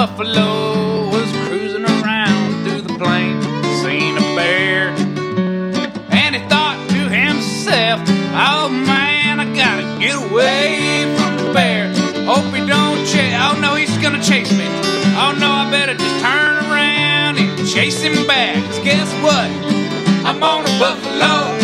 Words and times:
buffalo 0.00 1.10
was 1.10 1.30
cruising 1.44 1.84
around 1.84 2.64
through 2.64 2.80
the 2.80 2.94
plains, 2.98 3.44
seen 3.82 4.16
a 4.16 4.34
bear, 4.34 4.88
and 6.10 6.34
he 6.34 6.40
thought 6.48 6.78
to 6.88 7.00
himself, 7.06 8.00
"Oh 8.32 8.70
man, 8.70 9.40
I 9.40 9.44
gotta 9.54 9.84
get 10.00 10.14
away 10.14 11.04
from 11.18 11.36
the 11.36 11.52
bear. 11.52 11.92
Hope 12.24 12.48
he 12.54 12.64
don't 12.66 13.04
chase. 13.04 13.36
Oh 13.44 13.58
no, 13.60 13.74
he's 13.74 13.94
gonna 13.98 14.22
chase 14.22 14.50
me. 14.52 14.64
Oh 15.22 15.36
no, 15.38 15.50
I 15.50 15.70
better 15.70 15.92
just 15.92 16.18
turn 16.24 16.54
around 16.70 17.36
and 17.36 17.68
chase 17.68 18.00
him 18.00 18.26
back. 18.26 18.56
'Cause 18.56 18.78
guess 18.78 19.12
what? 19.20 19.50
I'm 20.24 20.42
on 20.42 20.64
a 20.64 20.78
buffalo. 20.80 21.59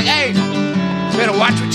Like, 0.00 0.08
hey, 0.08 0.32
better 1.16 1.36
watch 1.36 1.60
what 1.60 1.69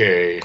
okay. 0.00 0.40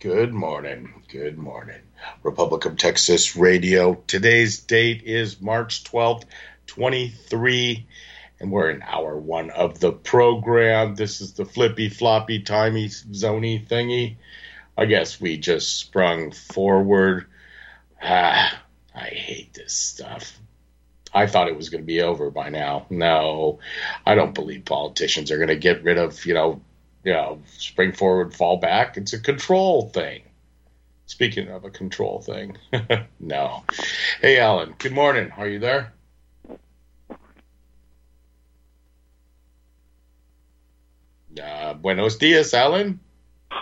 Good 0.00 0.32
morning. 0.32 1.02
Good 1.08 1.36
morning. 1.36 1.82
Republic 2.22 2.64
of 2.64 2.78
Texas 2.78 3.36
Radio. 3.36 4.02
Today's 4.06 4.60
date 4.60 5.02
is 5.04 5.42
March 5.42 5.84
12th, 5.84 6.24
23, 6.68 7.86
and 8.40 8.50
we're 8.50 8.70
in 8.70 8.80
hour 8.80 9.14
one 9.18 9.50
of 9.50 9.78
the 9.78 9.92
program. 9.92 10.94
This 10.94 11.20
is 11.20 11.34
the 11.34 11.44
flippy, 11.44 11.90
floppy, 11.90 12.40
timey, 12.40 12.88
zony 12.88 13.68
thingy. 13.68 14.16
I 14.74 14.86
guess 14.86 15.20
we 15.20 15.36
just 15.36 15.78
sprung 15.78 16.30
forward. 16.30 17.26
Ah, 18.02 18.58
I 18.94 19.08
hate 19.08 19.52
this 19.52 19.74
stuff. 19.74 20.40
I 21.12 21.26
thought 21.26 21.48
it 21.48 21.56
was 21.58 21.68
going 21.68 21.82
to 21.82 21.86
be 21.86 22.00
over 22.00 22.30
by 22.30 22.48
now. 22.48 22.86
No, 22.88 23.58
I 24.06 24.14
don't 24.14 24.34
believe 24.34 24.64
politicians 24.64 25.30
are 25.30 25.36
going 25.36 25.48
to 25.48 25.56
get 25.56 25.84
rid 25.84 25.98
of, 25.98 26.24
you 26.24 26.32
know, 26.32 26.62
you 27.04 27.12
know, 27.12 27.40
spring 27.46 27.92
forward, 27.92 28.34
fall 28.34 28.56
back. 28.56 28.96
It's 28.96 29.12
a 29.12 29.20
control 29.20 29.88
thing. 29.90 30.22
Speaking 31.06 31.48
of 31.48 31.64
a 31.64 31.70
control 31.70 32.22
thing, 32.22 32.56
no. 33.20 33.62
Hey, 34.22 34.38
Alan. 34.38 34.74
Good 34.78 34.92
morning. 34.92 35.30
Are 35.36 35.46
you 35.46 35.58
there? 35.58 35.92
Uh, 41.40 41.74
buenos 41.74 42.16
dias, 42.16 42.54
Alan. 42.54 43.00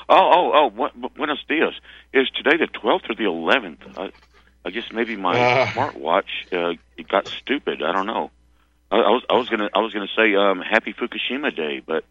Oh, 0.09 0.53
oh, 0.55 0.71
oh! 0.77 1.09
Buenos 1.17 1.45
dias. 1.49 1.75
Is 2.13 2.29
today 2.31 2.57
the 2.57 2.67
twelfth 2.67 3.07
or 3.09 3.15
the 3.15 3.25
eleventh? 3.25 3.81
I, 3.97 4.11
I 4.65 4.71
guess 4.71 4.85
maybe 4.93 5.17
my 5.17 5.39
Uh. 5.39 5.67
smartwatch 5.69 6.29
uh, 6.53 6.77
it 6.97 7.09
got 7.09 7.29
stupid. 7.29 7.83
I 7.83 7.93
don't 7.93 8.07
know. 8.07 8.31
I, 8.91 8.97
I 8.99 9.11
was 9.11 9.23
I 9.29 9.35
was 9.37 9.49
gonna 9.49 9.69
I 9.75 9.79
was 9.81 9.93
gonna 9.93 10.09
say 10.17 10.35
um, 10.35 10.61
Happy 10.61 10.93
Fukushima 10.93 11.55
Day, 11.55 11.83
but 11.85 12.05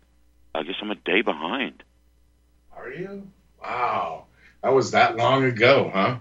I 0.54 0.64
guess 0.64 0.76
I'm 0.82 0.92
a 0.92 0.96
day 0.96 1.22
behind. 1.22 1.84
Are 2.76 2.90
you? 2.90 3.28
Wow, 3.62 4.26
that 4.64 4.74
was 4.74 4.92
that 4.92 5.16
long 5.16 5.44
ago, 5.44 5.92
huh? 5.94 6.18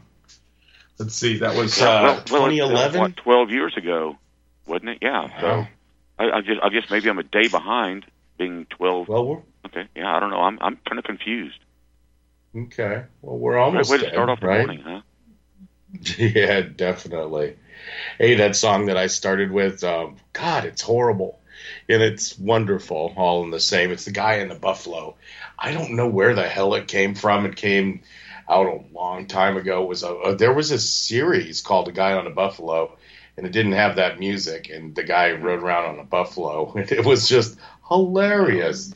Let's 0.99 1.15
see. 1.15 1.39
That 1.39 1.57
was 1.57 1.81
uh, 1.81 2.23
well, 2.31 2.43
well, 2.43 2.45
uh, 2.45 2.51
2011. 2.51 3.01
what, 3.01 3.17
Twelve 3.17 3.51
years 3.51 3.77
ago, 3.77 4.19
wasn't 4.67 4.91
it? 4.91 4.99
Yeah. 5.01 5.23
Wow. 5.23 5.41
So 5.41 5.67
I, 6.19 6.39
I 6.39 6.41
guess 6.43 6.57
I 6.63 6.69
guess 6.69 6.91
maybe 6.91 7.09
I'm 7.09 7.19
a 7.19 7.23
day 7.23 7.49
behind, 7.49 8.05
being 8.37 8.67
twelve. 8.67 9.09
Well, 9.09 9.27
we're 9.27 9.43
Okay. 9.67 9.87
Yeah, 9.95 10.15
I 10.15 10.21
don't 10.21 10.31
know. 10.31 10.41
I'm 10.41 10.59
I'm 10.61 10.77
kind 10.87 10.99
of 10.99 11.05
confused. 11.05 11.59
okay. 12.57 13.05
Well, 13.23 13.39
we're 13.39 13.59
almost 13.59 13.91
way 13.91 13.99
to 13.99 14.09
start 14.09 14.29
off 14.29 14.41
the 14.41 14.47
right? 14.47 14.59
morning, 14.59 14.83
huh? 14.85 15.01
Yeah, 16.19 16.61
definitely. 16.61 17.57
Hey, 18.19 18.37
that 18.37 18.55
song 18.55 18.87
that 18.87 18.97
I 18.97 19.09
started 19.09 19.51
with, 19.51 19.83
um, 19.83 20.17
God, 20.33 20.65
it's 20.65 20.83
horrible. 20.83 21.40
And 21.89 22.03
it's 22.03 22.39
wonderful, 22.39 23.15
all 23.17 23.45
in 23.45 23.51
the 23.51 23.61
same. 23.61 23.91
It's 23.91 24.05
the 24.05 24.13
guy 24.13 24.37
in 24.37 24.49
the 24.49 24.55
buffalo. 24.55 25.17
I 25.59 25.73
don't 25.73 25.97
know 25.97 26.09
where 26.09 26.35
the 26.35 26.49
hell 26.49 26.75
it 26.75 26.89
came 26.89 27.15
from. 27.15 27.47
It 27.47 27.57
came 27.57 28.03
out 28.49 28.67
a 28.67 28.95
long 28.95 29.27
time 29.27 29.57
ago. 29.57 29.83
It 29.83 29.89
was 29.89 30.03
a, 30.03 30.15
uh, 30.15 30.35
there 30.35 30.53
was 30.53 30.71
a 30.71 30.79
series 30.79 31.61
called 31.63 31.89
A 31.89 31.93
Guy 31.93 32.15
on 32.15 32.27
a 32.27 32.31
Buffalo, 32.31 32.97
and 33.37 33.47
it 33.47 33.53
didn't 33.53 33.73
have 33.73 33.97
that 33.97 34.19
music. 34.19 34.71
And 34.71 34.95
the 34.95 35.05
guy 35.05 35.33
rode 35.33 35.63
around 35.63 35.91
on 35.91 35.99
a 36.01 36.05
buffalo. 36.05 36.73
and 36.77 36.91
It 36.91 37.05
was 37.05 37.29
just 37.29 37.59
hilarious. 37.89 38.93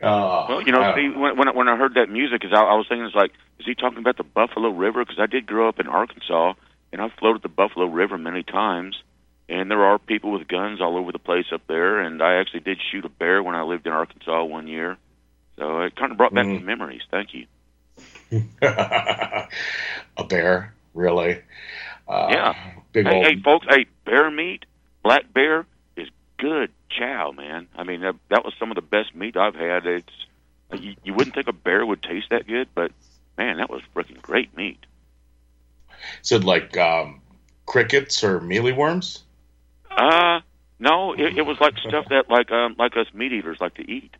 Uh, 0.00 0.46
Well, 0.48 0.62
you 0.62 0.72
know, 0.72 0.80
I 0.80 0.94
see, 0.94 1.08
when 1.08 1.36
when 1.36 1.48
I, 1.48 1.50
when 1.52 1.68
I 1.68 1.76
heard 1.76 1.94
that 1.94 2.08
music, 2.08 2.44
is 2.44 2.52
I, 2.52 2.60
I 2.60 2.74
was 2.74 2.86
thinking, 2.88 3.04
it's 3.04 3.14
like, 3.14 3.32
is 3.58 3.66
he 3.66 3.74
talking 3.74 3.98
about 3.98 4.16
the 4.16 4.24
Buffalo 4.24 4.70
River? 4.70 5.04
Because 5.04 5.18
I 5.18 5.26
did 5.26 5.46
grow 5.46 5.68
up 5.68 5.80
in 5.80 5.88
Arkansas, 5.88 6.54
and 6.92 7.02
I've 7.02 7.12
floated 7.18 7.42
the 7.42 7.48
Buffalo 7.48 7.86
River 7.86 8.16
many 8.16 8.44
times, 8.44 9.02
and 9.48 9.70
there 9.70 9.84
are 9.84 9.98
people 9.98 10.30
with 10.32 10.46
guns 10.48 10.80
all 10.80 10.96
over 10.96 11.12
the 11.12 11.18
place 11.18 11.46
up 11.52 11.62
there. 11.68 12.00
And 12.00 12.22
I 12.22 12.34
actually 12.36 12.60
did 12.60 12.78
shoot 12.90 13.04
a 13.04 13.08
bear 13.08 13.42
when 13.42 13.54
I 13.54 13.62
lived 13.62 13.86
in 13.86 13.92
Arkansas 13.92 14.44
one 14.44 14.66
year, 14.68 14.96
so 15.58 15.80
it 15.82 15.96
kind 15.96 16.12
of 16.12 16.18
brought 16.18 16.34
back 16.34 16.46
Mm. 16.46 16.56
some 16.58 16.66
memories. 16.66 17.02
Thank 17.10 17.34
you. 17.34 17.46
a 18.62 20.24
bear, 20.28 20.74
really? 20.94 21.40
Uh, 22.06 22.28
Yeah. 22.30 22.54
Big 22.92 23.06
Hey, 23.06 23.14
old. 23.16 23.26
hey, 23.26 23.36
folks, 23.42 23.66
hey, 23.68 23.86
bear 24.04 24.30
meat, 24.30 24.64
black 25.02 25.32
bear 25.32 25.66
is 25.96 26.08
good 26.38 26.70
chow, 26.90 27.32
man. 27.32 27.68
I 27.76 27.84
mean, 27.84 28.00
that, 28.00 28.14
that 28.30 28.44
was 28.44 28.54
some 28.58 28.70
of 28.70 28.76
the 28.76 28.82
best 28.82 29.14
meat 29.14 29.36
I've 29.36 29.54
had. 29.54 29.86
It's 29.86 30.12
you, 30.72 30.94
you 31.04 31.14
wouldn't 31.14 31.34
think 31.34 31.48
a 31.48 31.52
bear 31.52 31.84
would 31.84 32.02
taste 32.02 32.28
that 32.30 32.46
good, 32.46 32.68
but 32.74 32.92
man, 33.36 33.56
that 33.58 33.70
was 33.70 33.82
freaking 33.94 34.20
great 34.20 34.56
meat. 34.56 34.78
Is 36.22 36.32
it 36.32 36.44
like 36.44 36.76
um, 36.76 37.20
crickets 37.66 38.22
or 38.22 38.40
mealyworms? 38.40 39.20
Uh 39.90 40.40
no, 40.78 41.12
it, 41.12 41.38
it 41.38 41.46
was 41.46 41.60
like 41.60 41.74
stuff 41.78 42.06
that 42.10 42.30
like 42.30 42.50
um 42.52 42.76
like 42.78 42.96
us 42.96 43.06
meat 43.12 43.32
eaters 43.32 43.58
like 43.60 43.74
to 43.74 43.90
eat. 43.90 44.14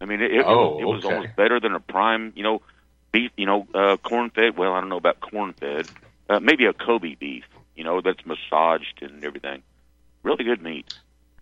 I 0.00 0.04
mean, 0.04 0.20
it, 0.20 0.32
it, 0.32 0.44
Oh, 0.44 0.80
it 0.80 0.84
was 0.84 1.04
okay. 1.04 1.14
almost 1.14 1.36
better 1.36 1.60
than 1.60 1.74
a 1.74 1.80
prime, 1.80 2.32
you 2.34 2.42
know, 2.42 2.60
beef, 3.12 3.30
you 3.36 3.46
know, 3.46 3.68
uh, 3.72 3.96
corn 3.98 4.30
fed. 4.30 4.56
Well, 4.56 4.72
I 4.72 4.80
don't 4.80 4.88
know 4.88 4.96
about 4.96 5.20
corn 5.20 5.52
fed. 5.52 5.86
Uh, 6.28 6.40
maybe 6.40 6.64
a 6.64 6.72
Kobe 6.72 7.14
beef, 7.14 7.44
you 7.76 7.84
know, 7.84 8.00
that's 8.00 8.24
massaged 8.26 9.00
and 9.02 9.22
everything. 9.24 9.62
Really 10.24 10.44
good 10.44 10.60
meat. 10.60 10.92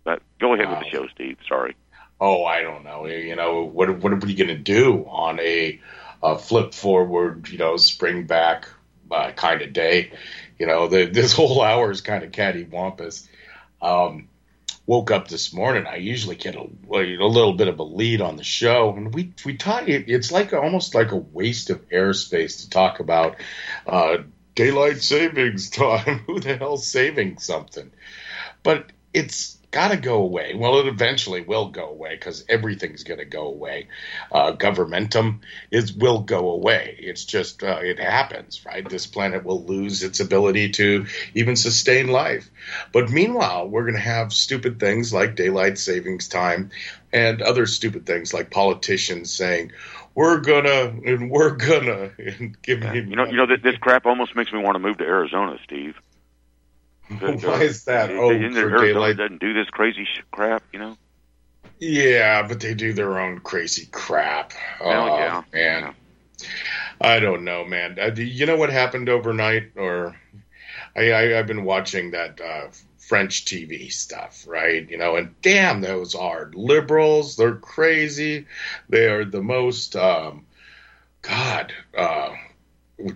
But 0.05 0.20
go 0.38 0.52
ahead 0.55 0.69
with 0.69 0.81
the 0.81 0.90
show, 0.90 1.06
Steve. 1.08 1.38
Sorry. 1.49 1.75
Oh, 2.20 2.44
I 2.44 2.61
don't 2.62 2.84
know. 2.84 3.06
You 3.06 3.34
know, 3.37 3.62
what 3.64 3.88
what 3.99 4.12
are 4.12 4.17
we 4.17 4.34
going 4.34 4.49
to 4.49 4.58
do 4.58 5.06
on 5.08 5.40
a, 5.40 5.81
a 6.22 6.37
flip 6.38 6.75
forward, 6.75 7.49
you 7.49 7.56
know, 7.58 7.76
spring 7.78 8.25
back 8.26 8.69
uh, 9.11 9.31
kind 9.32 9.62
of 9.62 9.72
day? 9.72 10.12
You 10.58 10.67
know, 10.67 10.88
the, 10.88 11.06
this 11.06 11.32
whole 11.38 11.62
hour 11.62 11.90
is 11.90 12.02
kind 12.02 12.25
of 12.25 12.31
cattywampus. 12.32 13.26
Um, 13.82 14.29
woke 14.87 15.12
up 15.12 15.29
this 15.29 15.53
morning. 15.53 15.87
I 15.87 15.97
usually 15.97 16.35
get 16.35 16.56
a, 16.56 16.62
a 16.62 17.29
little 17.29 17.53
bit 17.53 17.69
of 17.69 17.79
a 17.79 17.85
lead 17.85 18.21
on 18.21 18.37
the 18.37 18.43
show, 18.43 18.93
and 18.97 19.15
we 19.15 19.32
we 19.44 19.56
talk. 19.56 19.88
It, 19.88 20.09
it's 20.09 20.32
like 20.32 20.53
almost 20.53 20.94
like 20.94 21.12
a 21.12 21.17
waste 21.17 21.71
of 21.71 21.88
airspace 21.91 22.62
to 22.62 22.71
talk 22.71 22.99
about 22.99 23.37
uh, 23.87 24.19
daylight 24.55 25.00
savings 25.03 25.71
time. 25.85 26.21
Who 26.27 26.41
the 26.41 26.56
hell's 26.56 26.87
saving 26.87 27.38
something? 27.38 27.91
But 28.62 28.91
it's 29.15 29.59
got 29.70 29.88
to 29.88 29.96
go 29.96 30.22
away. 30.22 30.55
Well, 30.55 30.81
it 30.81 30.87
eventually 30.87 31.43
will 31.43 31.69
go 31.69 31.88
away 31.88 32.14
because 32.17 32.44
everything's 32.49 33.05
going 33.05 33.20
to 33.20 33.25
go 33.25 33.46
away. 33.46 33.88
Uh, 34.32 34.52
governmentum 34.52 35.40
is 35.70 35.93
will 35.93 36.20
go 36.20 36.50
away. 36.50 36.96
It's 36.99 37.25
just 37.25 37.62
uh, 37.62 37.78
it 37.82 37.99
happens, 37.99 38.64
right? 38.67 38.88
This 38.88 39.06
planet 39.06 39.44
will 39.44 39.64
lose 39.64 40.02
its 40.02 40.20
ability 40.20 40.70
to 40.70 41.06
even 41.34 41.56
sustain 41.56 42.08
life. 42.08 42.50
But 42.93 43.11
meanwhile, 43.11 43.69
we're 43.69 43.84
going 43.84 43.94
to 43.94 44.00
have 44.00 44.32
stupid 44.32 44.81
things 44.81 45.12
like 45.12 45.37
daylight 45.37 45.78
savings 45.78 46.28
time 46.28 46.70
and 47.12 47.43
other 47.43 47.67
stupid 47.67 48.06
things 48.06 48.32
like 48.32 48.50
politicians 48.50 49.32
saying 49.32 49.72
we're 50.14 50.38
gonna 50.38 50.93
and 51.05 51.31
we're 51.31 51.56
gonna 51.56 52.11
and 52.19 52.56
give 52.62 52.82
Yeah. 52.82 52.93
me 52.93 53.00
You 53.00 53.17
know, 53.17 53.26
you 53.26 53.37
know, 53.37 53.46
this, 53.46 53.61
this 53.62 53.76
crap 53.78 54.06
almost 54.06 54.37
makes 54.37 54.52
me 54.52 54.58
want 54.61 54.75
to 54.76 54.78
move 54.81 54.99
to 54.99 55.05
Arizona, 55.05 55.58
Steve. 55.64 55.96
Why 57.18 57.62
is 57.62 57.84
that? 57.84 58.10
Oh, 58.10 58.28
they- 58.30 58.50
for 58.50 58.78
daylight. 58.78 59.16
doesn't 59.16 59.40
do 59.40 59.52
this 59.52 59.68
crazy 59.70 60.04
sh- 60.04 60.22
crap, 60.30 60.62
you 60.72 60.78
know. 60.78 60.96
Yeah, 61.78 62.46
but 62.46 62.60
they 62.60 62.74
do 62.74 62.92
their 62.92 63.18
own 63.18 63.40
crazy 63.40 63.88
crap. 63.90 64.52
Hell 64.52 64.90
oh, 64.90 65.18
yeah. 65.18 65.42
man. 65.52 65.94
I 67.00 67.20
don't 67.20 67.44
know, 67.44 67.64
man. 67.64 67.98
Uh, 67.98 68.10
do 68.10 68.22
you 68.22 68.44
know 68.46 68.56
what 68.56 68.70
happened 68.70 69.08
overnight? 69.08 69.72
Or 69.76 70.14
I, 70.94 71.10
I 71.10 71.38
I've 71.38 71.46
been 71.46 71.64
watching 71.64 72.10
that 72.10 72.40
uh, 72.40 72.68
French 72.98 73.44
TV 73.46 73.90
stuff, 73.90 74.44
right? 74.46 74.88
You 74.88 74.98
know, 74.98 75.16
and 75.16 75.34
damn, 75.40 75.80
those 75.80 76.14
are 76.14 76.50
liberals. 76.54 77.36
They're 77.36 77.56
crazy. 77.56 78.46
They 78.88 79.06
are 79.06 79.24
the 79.24 79.42
most, 79.42 79.96
um, 79.96 80.46
God, 81.22 81.72
uh, 81.96 82.34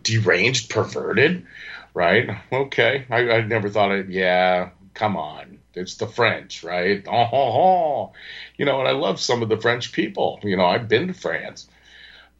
deranged, 0.03 0.71
perverted, 0.71 1.47
right? 1.95 2.29
Okay, 2.53 3.07
I, 3.09 3.31
I 3.31 3.41
never 3.43 3.71
thought 3.71 3.93
it. 3.93 4.11
Yeah, 4.11 4.71
come 4.93 5.17
on, 5.17 5.59
it's 5.75 5.95
the 5.97 6.07
French, 6.07 6.63
right? 6.63 7.05
Oh, 7.07 7.25
ho, 7.25 7.53
ho. 7.53 8.13
you 8.57 8.65
know, 8.65 8.81
and 8.81 8.89
I 8.89 8.93
love 8.93 9.21
some 9.21 9.43
of 9.43 9.49
the 9.49 9.61
French 9.61 9.93
people. 9.93 10.41
You 10.43 10.57
know, 10.57 10.67
I've 10.67 10.89
been 10.89 11.09
to 11.09 11.15
France. 11.15 11.69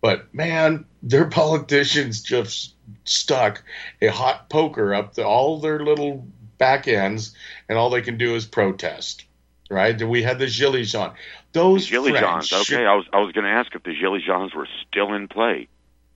But 0.01 0.35
man, 0.35 0.85
their 1.03 1.25
politicians 1.31 2.23
just 2.23 2.75
stuck 3.05 3.63
a 4.03 4.09
hot 4.09 4.51
poker 4.51 4.95
up 4.95 5.15
to 5.15 5.27
all 5.27 5.61
their 5.61 5.81
little 5.81 6.27
back 6.59 6.87
ends, 6.89 7.35
and 7.69 7.79
all 7.79 7.91
they 7.91 8.03
can 8.03 8.19
do 8.19 8.35
is 8.35 8.45
protest. 8.45 9.25
Right? 9.71 10.01
We 10.01 10.23
had 10.23 10.39
the 10.39 10.47
Gilets 10.47 10.93
jaunes. 10.93 11.15
Those 11.53 11.89
Gilly 11.89 12.11
French, 12.11 12.51
Johns. 12.51 12.53
Okay, 12.53 12.85
I 12.85 12.95
was 12.95 13.07
I 13.13 13.21
was 13.21 13.33
going 13.33 13.45
to 13.45 13.51
ask 13.51 13.75
if 13.75 13.83
the 13.83 13.95
Johns 14.27 14.55
were 14.55 14.69
still 14.87 15.15
in 15.15 15.29
play. 15.29 15.69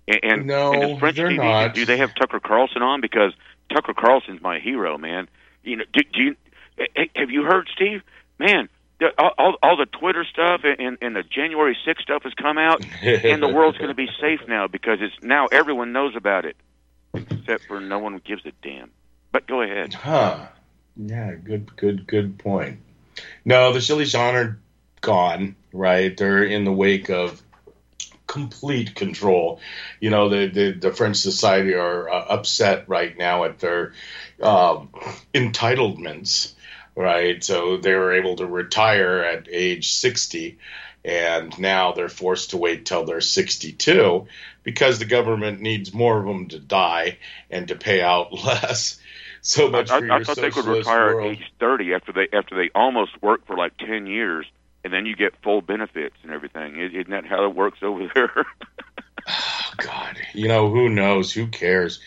And, 0.08 0.20
and 0.22 0.46
No, 0.46 0.72
and 0.72 0.82
does 0.82 0.98
French 0.98 1.16
they're 1.16 1.28
TV 1.28 1.36
not. 1.36 1.74
do 1.74 1.84
they 1.84 1.98
have 1.98 2.14
Tucker 2.14 2.40
Carlson 2.40 2.82
on? 2.82 3.00
Because 3.00 3.32
Tucker 3.72 3.94
Carlson's 3.94 4.40
my 4.40 4.58
hero, 4.58 4.98
man. 4.98 5.28
You 5.62 5.76
know, 5.76 5.84
do, 5.92 6.00
do 6.12 6.22
you 6.22 6.36
eh, 6.78 7.04
have 7.14 7.30
you 7.30 7.44
heard 7.44 7.68
Steve? 7.74 8.02
Man, 8.38 8.68
the, 8.98 9.08
all, 9.18 9.32
all 9.38 9.56
all 9.62 9.76
the 9.76 9.86
Twitter 9.86 10.24
stuff 10.24 10.62
and, 10.64 10.98
and 11.00 11.14
the 11.14 11.22
January 11.22 11.76
6th 11.86 12.00
stuff 12.00 12.22
has 12.24 12.34
come 12.34 12.58
out, 12.58 12.84
and 13.02 13.42
the 13.42 13.48
world's 13.48 13.78
going 13.78 13.88
to 13.88 13.94
be 13.94 14.08
safe 14.20 14.40
now 14.48 14.66
because 14.66 14.98
it's 15.00 15.14
now 15.22 15.46
everyone 15.46 15.92
knows 15.92 16.16
about 16.16 16.44
it, 16.44 16.56
except 17.14 17.66
for 17.66 17.80
no 17.80 17.98
one 17.98 18.20
gives 18.24 18.44
a 18.46 18.52
damn. 18.62 18.90
But 19.30 19.46
go 19.46 19.62
ahead. 19.62 19.94
Huh. 19.94 20.46
Yeah, 20.96 21.34
good, 21.34 21.76
good, 21.76 22.06
good 22.06 22.38
point. 22.38 22.80
No, 23.44 23.72
the 23.72 23.80
jaunes 23.80 24.14
are 24.14 24.58
gone, 25.00 25.54
right? 25.72 26.16
They're 26.16 26.42
in 26.42 26.64
the 26.64 26.72
wake 26.72 27.08
of 27.08 27.42
complete 28.28 28.94
control. 28.94 29.60
You 29.98 30.10
know, 30.10 30.28
the, 30.28 30.46
the, 30.46 30.70
the 30.72 30.92
French 30.92 31.16
society 31.16 31.74
are 31.74 32.08
uh, 32.08 32.24
upset 32.28 32.88
right 32.88 33.18
now 33.18 33.42
at 33.42 33.58
their 33.58 33.94
um, 34.40 34.90
entitlements, 35.34 36.52
right? 36.94 37.42
So 37.42 37.78
they 37.78 37.94
were 37.94 38.12
able 38.12 38.36
to 38.36 38.46
retire 38.46 39.24
at 39.24 39.48
age 39.50 39.94
60, 39.94 40.58
and 41.04 41.58
now 41.58 41.92
they're 41.92 42.08
forced 42.08 42.50
to 42.50 42.58
wait 42.58 42.86
till 42.86 43.04
they're 43.04 43.20
62 43.20 44.28
because 44.62 44.98
the 44.98 45.04
government 45.06 45.60
needs 45.60 45.94
more 45.94 46.18
of 46.18 46.26
them 46.26 46.48
to 46.48 46.60
die 46.60 47.18
and 47.50 47.66
to 47.68 47.74
pay 47.74 48.00
out 48.02 48.32
less. 48.44 49.00
So 49.40 49.70
much 49.70 49.90
I, 49.90 49.96
I 49.96 50.00
your 50.00 50.24
thought 50.24 50.36
they 50.36 50.50
could 50.50 50.66
retire 50.66 51.14
world. 51.14 51.36
at 51.36 51.40
age 51.40 51.52
30 51.58 51.94
after 51.94 52.12
they 52.12 52.28
after 52.32 52.54
they 52.54 52.70
almost 52.74 53.12
work 53.22 53.46
for 53.46 53.56
like 53.56 53.76
10 53.78 54.06
years, 54.06 54.46
and 54.84 54.92
then 54.92 55.06
you 55.06 55.16
get 55.16 55.34
full 55.42 55.60
benefits 55.60 56.16
and 56.22 56.32
everything. 56.32 56.76
Isn't 56.80 57.10
that 57.10 57.26
how 57.26 57.44
it 57.44 57.54
works 57.54 57.78
over 57.82 58.08
there? 58.14 58.46
Oh, 59.28 59.70
God, 59.78 60.16
you 60.34 60.48
know 60.48 60.70
who 60.70 60.88
knows? 60.88 61.32
Who 61.32 61.48
cares? 61.48 62.00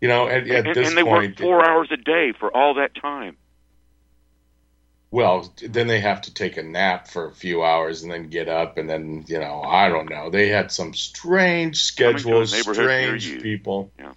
You 0.00 0.08
know, 0.08 0.26
at, 0.28 0.48
at 0.48 0.66
and, 0.66 0.76
this 0.76 0.88
and 0.88 0.96
they 0.98 1.02
point, 1.04 1.38
work 1.38 1.38
four 1.38 1.64
hours 1.68 1.88
a 1.92 1.96
day 1.96 2.32
for 2.38 2.54
all 2.54 2.74
that 2.74 2.94
time. 2.94 3.36
well, 5.10 5.54
then 5.62 5.86
they 5.86 6.00
have 6.00 6.22
to 6.22 6.34
take 6.34 6.56
a 6.56 6.62
nap 6.62 7.06
for 7.08 7.26
a 7.26 7.32
few 7.32 7.62
hours 7.62 8.02
and 8.02 8.10
then 8.10 8.28
get 8.28 8.48
up 8.48 8.78
and 8.78 8.90
then 8.90 9.24
you 9.28 9.38
know, 9.38 9.62
I 9.62 9.88
don't 9.88 10.10
know. 10.10 10.30
They 10.30 10.48
had 10.48 10.72
some 10.72 10.92
strange 10.94 11.94
Coming 11.96 12.16
to 12.24 12.40
a 12.40 12.46
schedules, 12.46 12.74
strange 12.74 13.40
people. 13.40 13.92
Yeah. 13.98 14.12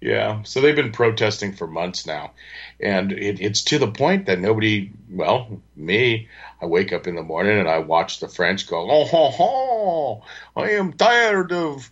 Yeah, 0.00 0.44
so 0.44 0.60
they've 0.62 0.74
been 0.74 0.92
protesting 0.92 1.52
for 1.52 1.66
months 1.66 2.06
now, 2.06 2.32
and 2.80 3.12
it, 3.12 3.38
it's 3.38 3.62
to 3.64 3.78
the 3.78 3.90
point 3.90 4.26
that 4.26 4.40
nobody, 4.40 4.92
well, 5.10 5.60
me, 5.76 6.28
I 6.62 6.66
wake 6.66 6.94
up 6.94 7.06
in 7.06 7.16
the 7.16 7.22
morning 7.22 7.58
and 7.58 7.68
I 7.68 7.78
watch 7.78 8.18
the 8.18 8.28
French 8.28 8.66
go, 8.66 8.90
oh, 8.90 9.04
ho, 9.04 9.28
ho, 9.28 10.24
I 10.56 10.70
am 10.70 10.94
tired 10.94 11.52
of, 11.52 11.90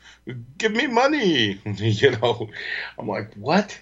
give 0.57 0.73
me 0.73 0.87
money, 0.87 1.61
you 1.65 2.13
know. 2.13 2.49
I'm 2.99 3.09
like, 3.09 3.35
what? 3.35 3.79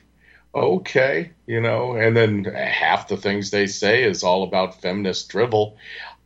Okay, 0.53 1.31
you 1.47 1.61
know, 1.61 1.95
and 1.95 2.17
then 2.17 2.45
half 2.45 3.07
the 3.07 3.17
things 3.17 3.51
they 3.51 3.69
say 3.69 4.03
is 4.03 4.25
all 4.25 4.43
about 4.43 4.81
feminist 4.81 5.29
drivel. 5.29 5.77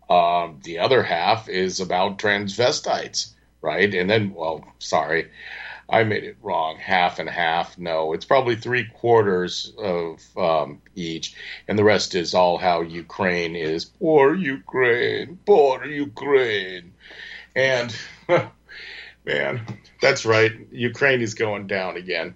Um, 0.09 0.61
the 0.65 0.79
other 0.79 1.03
half 1.03 1.49
is 1.51 1.81
about 1.81 2.19
transvestites, 2.19 3.33
right? 3.61 3.93
And 3.93 4.09
then, 4.09 4.33
well, 4.33 4.65
sorry, 4.79 5.31
I 5.91 6.05
made 6.05 6.25
it 6.25 6.37
wrong. 6.41 6.77
Half 6.77 7.19
and 7.19 7.29
half. 7.29 7.77
No, 7.77 8.13
it's 8.13 8.25
probably 8.25 8.55
three 8.55 8.85
quarters 8.85 9.73
of 9.77 10.21
um, 10.37 10.83
each, 10.95 11.35
and 11.67 11.79
the 11.79 11.85
rest 11.85 12.15
is 12.15 12.33
all 12.33 12.59
how 12.59 12.83
Ukraine 12.83 13.57
is. 13.57 13.85
Poor 13.85 14.35
Ukraine, 14.35 15.39
poor 15.45 15.85
Ukraine, 15.85 16.93
and 17.57 17.95
man, 19.25 19.79
that's 20.01 20.25
right. 20.25 20.53
Ukraine 20.71 21.23
is 21.23 21.35
going 21.35 21.67
down 21.67 21.97
again, 21.97 22.35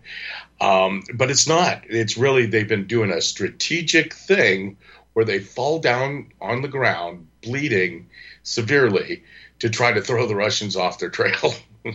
um, 0.61 1.05
but 1.15 1.31
it's 1.31 1.47
not. 1.47 1.85
It's 1.89 2.17
really 2.17 2.47
they've 2.47 2.69
been 2.69 2.89
doing 2.89 3.13
a 3.13 3.21
strategic 3.21 4.15
thing 4.15 4.79
where 5.13 5.25
they 5.25 5.39
fall 5.39 5.79
down 5.79 6.33
on 6.41 6.61
the 6.61 6.69
ground, 6.69 7.29
bleeding 7.41 8.09
severely, 8.43 9.23
to 9.61 9.71
try 9.71 9.93
to 9.93 10.03
throw 10.03 10.27
the 10.27 10.35
Russians 10.35 10.75
off 10.75 10.99
their 10.99 11.11
trail. 11.21 11.55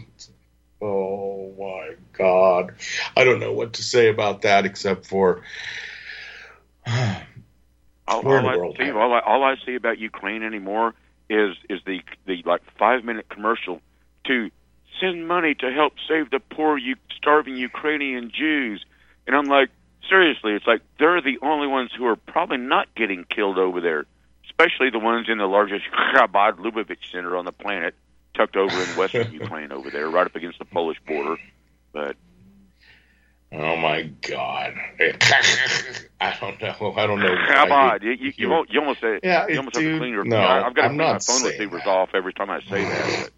Oh 0.81 1.28
my 1.59 1.95
God. 2.13 2.73
I 3.15 3.23
don't 3.23 3.39
know 3.39 3.53
what 3.53 3.73
to 3.73 3.83
say 3.83 4.07
about 4.07 4.43
that 4.43 4.65
except 4.65 5.05
for 5.05 5.43
All, 8.07 8.27
all 8.27 8.49
I, 8.49 8.57
world 8.57 8.75
Steve, 8.75 8.95
all 8.95 9.13
I, 9.13 9.19
all 9.19 9.43
I 9.43 9.55
see 9.65 9.75
about 9.75 9.99
Ukraine 9.99 10.41
anymore 10.41 10.95
is 11.29 11.55
is 11.69 11.79
the 11.85 12.01
the 12.25 12.41
like 12.45 12.61
five 12.77 13.03
minute 13.03 13.29
commercial 13.29 13.81
to 14.25 14.49
send 14.99 15.27
money 15.27 15.53
to 15.55 15.71
help 15.71 15.93
save 16.07 16.31
the 16.31 16.39
poor, 16.39 16.77
U- 16.77 16.95
starving 17.15 17.55
Ukrainian 17.55 18.31
Jews, 18.31 18.83
and 19.27 19.35
I'm 19.35 19.45
like, 19.45 19.69
seriously, 20.09 20.53
it's 20.53 20.65
like 20.65 20.81
they're 20.97 21.21
the 21.21 21.37
only 21.43 21.67
ones 21.67 21.91
who 21.95 22.05
are 22.07 22.15
probably 22.15 22.57
not 22.57 22.87
getting 22.95 23.25
killed 23.25 23.59
over 23.59 23.79
there, 23.79 24.05
especially 24.45 24.89
the 24.89 24.99
ones 24.99 25.27
in 25.29 25.37
the 25.37 25.45
largest 25.45 25.85
Chabad 26.15 26.57
Lubavitch 26.57 27.11
center 27.11 27.37
on 27.37 27.45
the 27.45 27.51
planet, 27.51 27.93
tucked 28.39 28.55
over 28.55 28.73
in 28.81 28.95
western 28.97 29.31
Ukraine 29.41 29.71
over 29.71 29.89
there, 29.89 30.09
right 30.09 30.25
up 30.25 30.35
against 30.35 30.59
the 30.59 30.65
Polish 30.65 30.97
border. 31.05 31.35
But 31.91 32.15
oh 33.51 33.75
my 33.77 34.03
God. 34.27 34.73
I 36.21 36.37
don't 36.39 36.61
know. 36.61 36.93
I 36.95 37.05
don't 37.07 37.19
know. 37.19 37.33
why 37.33 37.97
Chabad, 37.99 38.03
you- 38.03 38.11
you, 38.11 38.15
you, 38.17 38.25
you, 38.25 38.33
you- 38.37 38.49
won't- 38.49 38.69
you 38.71 38.79
almost 38.79 39.01
say, 39.01 39.19
Yeah, 39.23 39.47
you 39.47 39.57
almost 39.57 39.75
have 39.75 39.83
to 39.83 39.89
dude, 39.91 39.99
clean 39.99 40.13
your. 40.13 40.23
no, 40.23 40.37
I've 40.39 40.73
got 40.75 40.81
to 40.83 40.87
I'm 40.87 40.97
clean 40.97 40.97
my 40.97 41.19
phone 41.19 41.43
receivers 41.43 41.83
that. 41.83 41.89
off 41.89 42.09
every 42.13 42.33
time 42.33 42.49
I 42.49 42.61
say 42.61 42.83
that. 42.85 43.29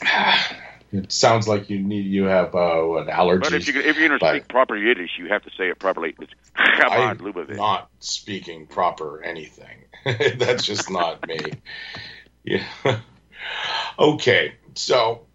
But. 0.00 0.06
It 0.92 1.12
sounds 1.12 1.46
like 1.46 1.70
you 1.70 1.78
need 1.78 2.06
you 2.06 2.24
have 2.24 2.52
uh, 2.52 2.80
what 2.82 3.06
allergies. 3.06 3.42
But 3.42 3.52
if, 3.54 3.68
you, 3.68 3.80
if 3.80 3.96
you're 3.96 4.08
going 4.08 4.18
to 4.18 4.28
speak 4.28 4.48
proper 4.48 4.76
Yiddish, 4.76 5.10
you 5.20 5.28
have 5.28 5.44
to 5.44 5.50
say 5.56 5.68
it 5.68 5.78
properly. 5.78 6.16
It's 6.20 6.32
I'm 6.56 7.16
Lubavitch. 7.18 7.54
not 7.54 7.88
speaking 8.00 8.66
proper 8.66 9.22
anything. 9.22 9.84
That's 10.04 10.64
just 10.64 10.90
not 10.90 11.24
me. 11.28 11.38
Yeah. 12.42 12.64
Okay, 13.98 14.54
so 14.74 15.26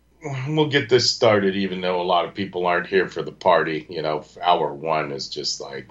we'll 0.48 0.70
get 0.70 0.90
this 0.90 1.12
started, 1.12 1.56
even 1.56 1.82
though 1.82 2.02
a 2.02 2.04
lot 2.04 2.26
of 2.26 2.34
people 2.34 2.66
aren't 2.66 2.88
here 2.88 3.08
for 3.08 3.22
the 3.22 3.32
party. 3.32 3.86
You 3.90 4.02
know, 4.02 4.26
hour 4.42 4.74
one 4.74 5.12
is 5.12 5.30
just 5.30 5.62
like, 5.62 5.88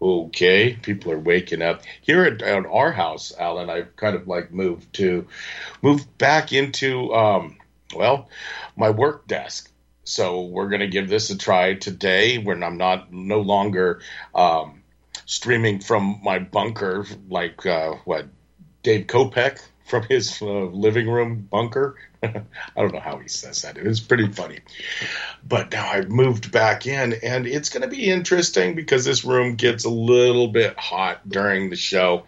okay, 0.00 0.74
people 0.74 1.12
are 1.12 1.18
waking 1.18 1.62
up. 1.62 1.82
Here 2.00 2.24
at, 2.24 2.42
at 2.42 2.66
our 2.66 2.92
house, 2.92 3.32
Alan, 3.38 3.70
I've 3.70 3.94
kind 3.96 4.16
of 4.16 4.28
like 4.28 4.52
moved 4.52 4.92
to, 4.94 5.26
moved 5.82 6.16
back 6.18 6.52
into, 6.52 7.12
um, 7.14 7.58
well, 7.94 8.28
my 8.76 8.90
work 8.90 9.26
desk. 9.26 9.70
So 10.04 10.42
we're 10.42 10.70
going 10.70 10.80
to 10.80 10.88
give 10.88 11.08
this 11.08 11.28
a 11.30 11.36
try 11.36 11.74
today 11.74 12.38
when 12.38 12.62
I'm 12.62 12.78
not 12.78 13.12
no 13.12 13.40
longer 13.40 14.00
um, 14.34 14.82
streaming 15.26 15.80
from 15.80 16.20
my 16.22 16.38
bunker, 16.38 17.04
like 17.28 17.66
uh, 17.66 17.96
what 18.04 18.26
Dave 18.82 19.06
Kopech 19.06 19.60
from 19.88 20.04
his 20.04 20.40
uh, 20.42 20.46
living 20.46 21.08
room 21.08 21.46
bunker. 21.50 21.96
I 22.22 22.42
don't 22.76 22.92
know 22.92 23.00
how 23.00 23.18
he 23.18 23.28
says 23.28 23.62
that. 23.62 23.78
It 23.78 23.84
was 23.84 24.00
pretty 24.00 24.28
funny. 24.28 24.60
But 25.46 25.72
now 25.72 25.88
I've 25.88 26.10
moved 26.10 26.52
back 26.52 26.86
in, 26.86 27.14
and 27.22 27.46
it's 27.46 27.70
going 27.70 27.82
to 27.82 27.88
be 27.88 28.10
interesting 28.10 28.74
because 28.74 29.04
this 29.04 29.24
room 29.24 29.54
gets 29.54 29.84
a 29.84 29.90
little 29.90 30.48
bit 30.48 30.78
hot 30.78 31.28
during 31.28 31.70
the 31.70 31.76
show. 31.76 32.24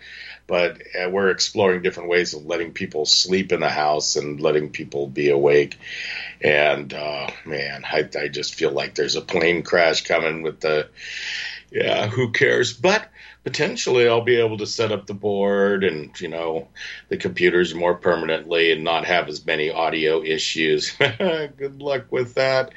But 0.47 0.83
uh, 1.01 1.09
we're 1.11 1.31
exploring 1.31 1.83
different 1.83 2.09
ways 2.09 2.35
of 2.35 2.45
letting 2.45 2.73
people 2.73 3.07
sleep 3.07 3.53
in 3.53 3.61
the 3.61 3.69
house 3.69 4.17
and 4.17 4.41
letting 4.41 4.71
people 4.71 5.07
be 5.07 5.31
awake. 5.31 5.79
And 6.41 6.93
uh, 6.93 7.31
man, 7.45 7.85
I, 7.85 8.09
I 8.19 8.29
just 8.29 8.57
feel 8.57 8.73
like 8.73 8.95
there's 8.95 9.15
a 9.15 9.21
plane 9.21 9.63
crash 9.63 10.05
coming 10.05 10.43
with 10.43 10.61
the. 10.61 10.89
Yeah, 11.71 12.09
who 12.09 12.33
cares? 12.33 12.73
But 12.73 13.09
potentially 13.45 14.09
I'll 14.09 14.21
be 14.21 14.37
able 14.37 14.59
to 14.59 14.67
set 14.67 14.93
up 14.93 15.07
the 15.07 15.15
board 15.15 15.85
and 15.85 16.19
you 16.21 16.29
know 16.29 16.69
the 17.09 17.17
computers 17.17 17.75
more 17.75 17.95
permanently 17.95 18.73
and 18.73 18.85
not 18.85 19.07
have 19.07 19.29
as 19.29 19.45
many 19.45 19.71
audio 19.71 20.23
issues. 20.23 20.91
Good 20.99 21.81
luck 21.81 22.07
with 22.11 22.35
that. 22.35 22.73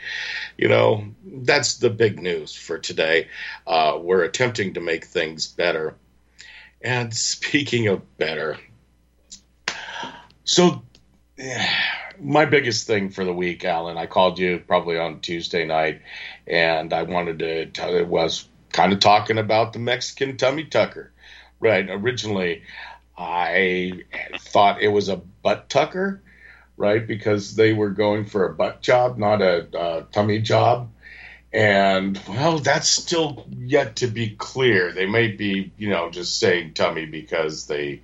You 0.57 0.69
know 0.69 1.05
that's 1.25 1.77
the 1.77 1.89
big 1.89 2.21
news 2.21 2.55
for 2.55 2.77
today. 2.79 3.27
Uh, 3.67 3.97
we're 4.01 4.23
attempting 4.23 4.75
to 4.75 4.81
make 4.81 5.05
things 5.05 5.47
better. 5.47 5.95
And 6.81 7.13
speaking 7.13 7.87
of 7.87 8.17
better, 8.17 8.57
so 10.43 10.83
my 12.19 12.45
biggest 12.45 12.87
thing 12.87 13.09
for 13.09 13.25
the 13.25 13.33
week, 13.33 13.65
Alan, 13.65 13.97
I 13.97 14.05
called 14.05 14.39
you 14.39 14.59
probably 14.65 14.97
on 14.97 15.19
Tuesday 15.19 15.65
night, 15.65 16.01
and 16.47 16.93
I 16.93 17.03
wanted 17.03 17.39
to 17.39 17.65
tell 17.67 17.95
it 17.95 18.07
was 18.07 18.47
kind 18.73 18.91
of 18.91 18.99
talking 18.99 19.37
about 19.37 19.71
the 19.71 19.79
Mexican 19.79 20.35
tummy 20.35 20.65
tucker. 20.65 21.11
Right. 21.59 21.89
Originally, 21.89 22.63
I 23.17 24.03
thought 24.39 24.81
it 24.81 24.89
was 24.89 25.07
a 25.07 25.17
butt 25.17 25.69
tucker, 25.69 26.21
right? 26.75 27.05
Because 27.05 27.55
they 27.55 27.71
were 27.71 27.91
going 27.91 28.25
for 28.25 28.45
a 28.45 28.53
butt 28.53 28.81
job, 28.81 29.17
not 29.17 29.41
a, 29.41 30.05
tummy 30.11 30.39
job. 30.39 30.89
And 31.53 32.19
well, 32.27 32.59
that's 32.59 32.89
still 32.89 33.45
yet 33.49 33.97
to 33.97 34.07
be 34.07 34.31
clear. 34.31 34.91
They 34.91 35.05
may 35.05 35.27
be, 35.27 35.71
you 35.77 35.89
know, 35.89 36.09
just 36.09 36.39
saying 36.39 36.73
tummy 36.73 37.05
because 37.05 37.67
they, 37.67 38.01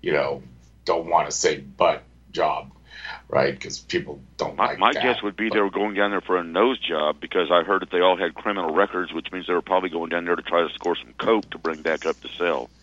you 0.00 0.12
know, 0.12 0.42
don't 0.84 1.08
want 1.08 1.28
to 1.28 1.36
say 1.36 1.58
butt 1.58 2.04
job 2.30 2.71
right? 3.32 3.54
Because 3.54 3.78
people 3.78 4.20
don't 4.36 4.56
my, 4.56 4.66
like 4.66 4.78
my 4.78 4.92
that. 4.92 5.02
guess 5.02 5.22
would 5.22 5.36
be 5.36 5.48
they 5.48 5.60
were 5.60 5.70
going 5.70 5.94
down 5.94 6.10
there 6.10 6.20
for 6.20 6.36
a 6.36 6.44
nose 6.44 6.78
job 6.78 7.16
because 7.18 7.50
I 7.50 7.62
heard 7.62 7.80
that 7.80 7.90
they 7.90 8.00
all 8.00 8.16
had 8.16 8.34
criminal 8.34 8.72
records, 8.74 9.12
which 9.12 9.32
means 9.32 9.46
they 9.46 9.54
were 9.54 9.62
probably 9.62 9.88
going 9.88 10.10
down 10.10 10.26
there 10.26 10.36
to 10.36 10.42
try 10.42 10.60
to 10.60 10.72
score 10.74 10.94
some 10.94 11.14
coke 11.18 11.50
to 11.50 11.58
bring 11.58 11.80
back 11.80 12.06
up 12.06 12.20
to 12.20 12.28
sell. 12.38 12.70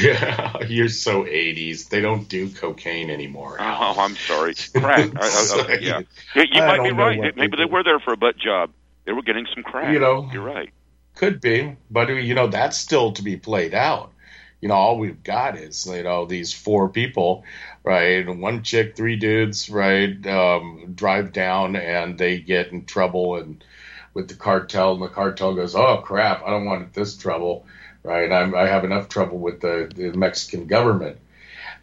Yeah, 0.00 0.58
you're 0.68 0.88
so 0.88 1.24
80s. 1.24 1.88
They 1.88 2.00
don't 2.00 2.28
do 2.28 2.50
cocaine 2.50 3.10
anymore. 3.10 3.56
Oh, 3.60 3.96
I'm 3.98 4.14
sorry, 4.14 4.54
crack. 4.54 5.10
I, 5.20 5.26
I, 5.26 5.60
okay, 5.60 5.78
yeah, 5.80 6.02
you, 6.36 6.44
you 6.52 6.60
I 6.60 6.78
might 6.78 6.88
be 6.88 6.92
right. 6.92 7.36
Maybe 7.36 7.56
they 7.56 7.64
were 7.64 7.82
there 7.82 7.98
for 7.98 8.12
a 8.12 8.16
butt 8.16 8.38
job. 8.38 8.70
They 9.06 9.12
were 9.12 9.22
getting 9.22 9.44
some 9.52 9.64
crack. 9.64 9.92
You 9.92 9.98
know. 9.98 10.30
you're 10.32 10.44
right. 10.44 10.70
Could 11.16 11.40
be, 11.40 11.76
but 11.90 12.08
you 12.10 12.34
know 12.34 12.46
that's 12.46 12.78
still 12.78 13.10
to 13.14 13.22
be 13.22 13.36
played 13.36 13.74
out. 13.74 14.12
You 14.60 14.68
know, 14.68 14.74
all 14.74 14.98
we've 14.98 15.22
got 15.22 15.58
is 15.58 15.86
you 15.86 16.02
know 16.02 16.26
these 16.26 16.52
four 16.52 16.88
people, 16.88 17.44
right? 17.86 18.28
One 18.28 18.62
chick, 18.62 18.96
three 18.96 19.16
dudes, 19.16 19.70
right? 19.70 20.26
Um, 20.26 20.92
drive 20.94 21.32
down 21.32 21.76
and 21.76 22.18
they 22.18 22.38
get 22.38 22.72
in 22.72 22.84
trouble 22.84 23.36
and 23.36 23.64
with 24.12 24.28
the 24.28 24.34
cartel, 24.34 24.94
and 24.94 25.02
the 25.02 25.08
cartel 25.08 25.54
goes, 25.54 25.74
"Oh 25.74 25.98
crap, 25.98 26.42
I 26.42 26.50
don't 26.50 26.64
want 26.64 26.92
this 26.94 27.16
trouble." 27.16 27.66
Right? 28.02 28.30
I'm, 28.30 28.54
I 28.54 28.66
have 28.66 28.84
enough 28.84 29.08
trouble 29.08 29.38
with 29.38 29.60
the, 29.60 29.90
the 29.94 30.16
Mexican 30.16 30.66
government 30.66 31.18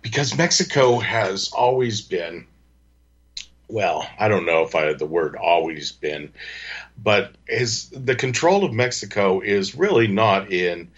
because 0.01 0.37
Mexico 0.37 0.99
has 0.99 1.51
always 1.51 2.01
been 2.01 2.45
well, 3.69 4.07
I 4.19 4.27
don't 4.27 4.45
know 4.45 4.63
if 4.63 4.75
I 4.75 4.83
had 4.83 4.99
the 4.99 5.05
word 5.05 5.35
always 5.35 5.91
been, 5.91 6.31
but 7.01 7.33
is 7.47 7.89
the 7.89 8.15
control 8.15 8.63
of 8.65 8.73
Mexico 8.73 9.39
is 9.39 9.75
really 9.75 10.07
not 10.07 10.51
in 10.51 10.91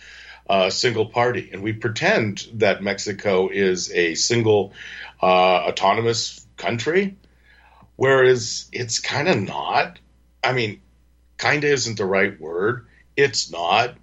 a 0.48 0.72
single 0.72 1.08
party, 1.08 1.50
and 1.52 1.64
we 1.64 1.74
pretend 1.74 2.48
that 2.56 2.84
Mexico 2.84 3.50
is 3.50 3.92
a 3.92 4.16
single 4.16 4.74
uh, 5.22 5.26
autonomous 5.26 6.46
country, 6.58 7.16
whereas 7.96 8.70
it's 8.72 9.00
kind 9.00 9.28
of 9.28 9.42
not. 9.42 10.00
I 10.44 10.54
mean, 10.54 10.82
kind 11.38 11.64
of 11.64 11.70
isn't 11.72 11.98
the 11.98 12.06
right 12.06 12.40
word. 12.40 12.86
It's 13.16 13.52
not. 13.52 13.96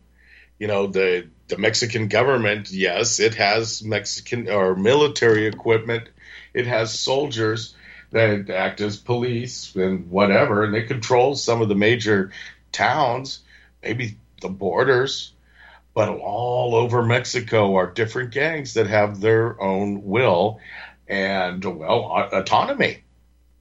You 0.59 0.69
know, 0.69 0.87
the 0.87 1.29
the 1.49 1.59
Mexican 1.59 2.09
government, 2.09 2.71
yes, 2.71 3.21
it 3.21 3.35
has 3.35 3.83
Mexican 3.83 4.49
or 4.49 4.75
military 4.75 5.47
equipment. 5.47 6.09
It 6.55 6.67
has 6.67 6.99
soldiers 6.99 7.75
that 8.11 8.49
act 8.51 8.81
as 8.81 8.97
police 8.97 9.75
and 9.75 10.11
whatever, 10.11 10.65
and 10.65 10.73
they 10.73 10.83
control 10.83 11.35
some 11.35 11.63
of 11.63 11.69
the 11.69 11.75
major 11.75 12.31
towns, 12.71 13.41
maybe 13.83 14.17
the 14.41 14.49
borders, 14.49 15.33
but 15.95 16.09
all 16.09 16.75
over 16.75 17.03
Mexico 17.03 17.77
are 17.77 17.91
different 17.91 18.33
gangs 18.33 18.75
that 18.75 18.87
have 18.87 19.21
their 19.21 19.61
own 19.61 20.05
will 20.05 20.61
and, 21.09 21.65
well, 21.65 22.29
autonomy. 22.33 23.03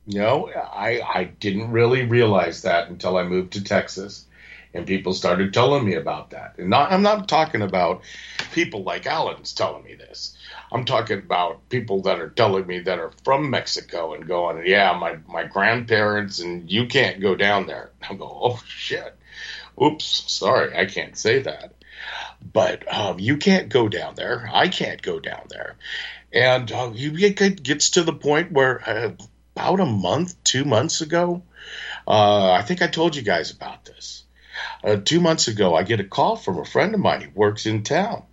You 0.06 0.20
know, 0.20 0.50
I, 0.50 1.02
I 1.02 1.24
didn't 1.26 1.72
really 1.72 2.06
realize 2.06 2.64
that 2.64 2.90
until 2.90 3.18
I 3.18 3.24
moved 3.24 3.54
to 3.54 3.64
Texas 3.64 4.26
and 4.74 4.88
people 4.88 5.14
started 5.14 5.54
telling 5.54 5.86
me 5.86 5.96
about 5.96 6.32
that. 6.32 6.56
And 6.58 6.70
not, 6.70 6.92
I'm 6.92 7.02
not 7.02 7.28
talking 7.28 7.62
about 7.62 8.02
people 8.54 8.84
like 8.84 9.06
Alan's 9.06 9.54
telling 9.54 9.84
me 9.84 9.96
this. 9.96 10.38
I'm 10.72 10.86
talking 10.86 11.20
about 11.20 11.68
people 11.70 12.04
that 12.04 12.20
are 12.20 12.30
telling 12.30 12.66
me 12.66 12.80
that 12.80 13.00
are 13.00 13.12
from 13.24 13.50
Mexico 13.50 14.14
and 14.14 14.26
going, 14.26 14.66
yeah, 14.66 14.98
my, 14.98 15.18
my 15.28 15.44
grandparents 15.44 16.40
and 16.40 16.72
you 16.72 16.88
can't 16.88 17.22
go 17.22 17.36
down 17.36 17.68
there. 17.68 17.92
I 18.10 18.14
go, 18.14 18.26
oh 18.26 18.62
shit. 18.66 19.16
Oops, 19.82 20.06
sorry, 20.32 20.78
I 20.78 20.86
can't 20.86 21.18
say 21.18 21.42
that. 21.44 21.74
But 22.42 22.92
um, 22.94 23.20
you 23.20 23.38
can't 23.38 23.70
go 23.70 23.88
down 23.88 24.16
there. 24.16 24.50
I 24.52 24.68
can't 24.68 25.02
go 25.02 25.20
down 25.20 25.48
there. 25.50 25.76
And 26.34 26.72
uh, 26.72 26.92
it 26.96 27.64
gets 27.64 27.92
to 27.92 28.04
the 28.04 28.14
point 28.14 28.52
where 28.52 28.90
uh, 28.90 29.12
about 29.56 29.80
a 29.80 29.86
month, 29.86 30.42
two 30.44 30.66
months 30.66 31.02
ago, 31.02 31.44
uh, 32.08 32.52
I 32.52 32.62
think 32.64 32.82
I 32.82 32.88
told 32.88 33.16
you 33.16 33.22
guys 33.22 33.52
about 33.52 33.86
this. 33.86 34.24
Uh, 34.84 34.98
two 34.98 35.20
months 35.20 35.48
ago, 35.48 35.76
I 35.76 35.84
get 35.84 36.00
a 36.00 36.06
call 36.06 36.36
from 36.36 36.58
a 36.58 36.66
friend 36.66 36.94
of 36.94 37.00
mine. 37.00 37.22
He 37.22 37.28
works 37.28 37.66
in 37.66 37.84
town. 37.84 38.24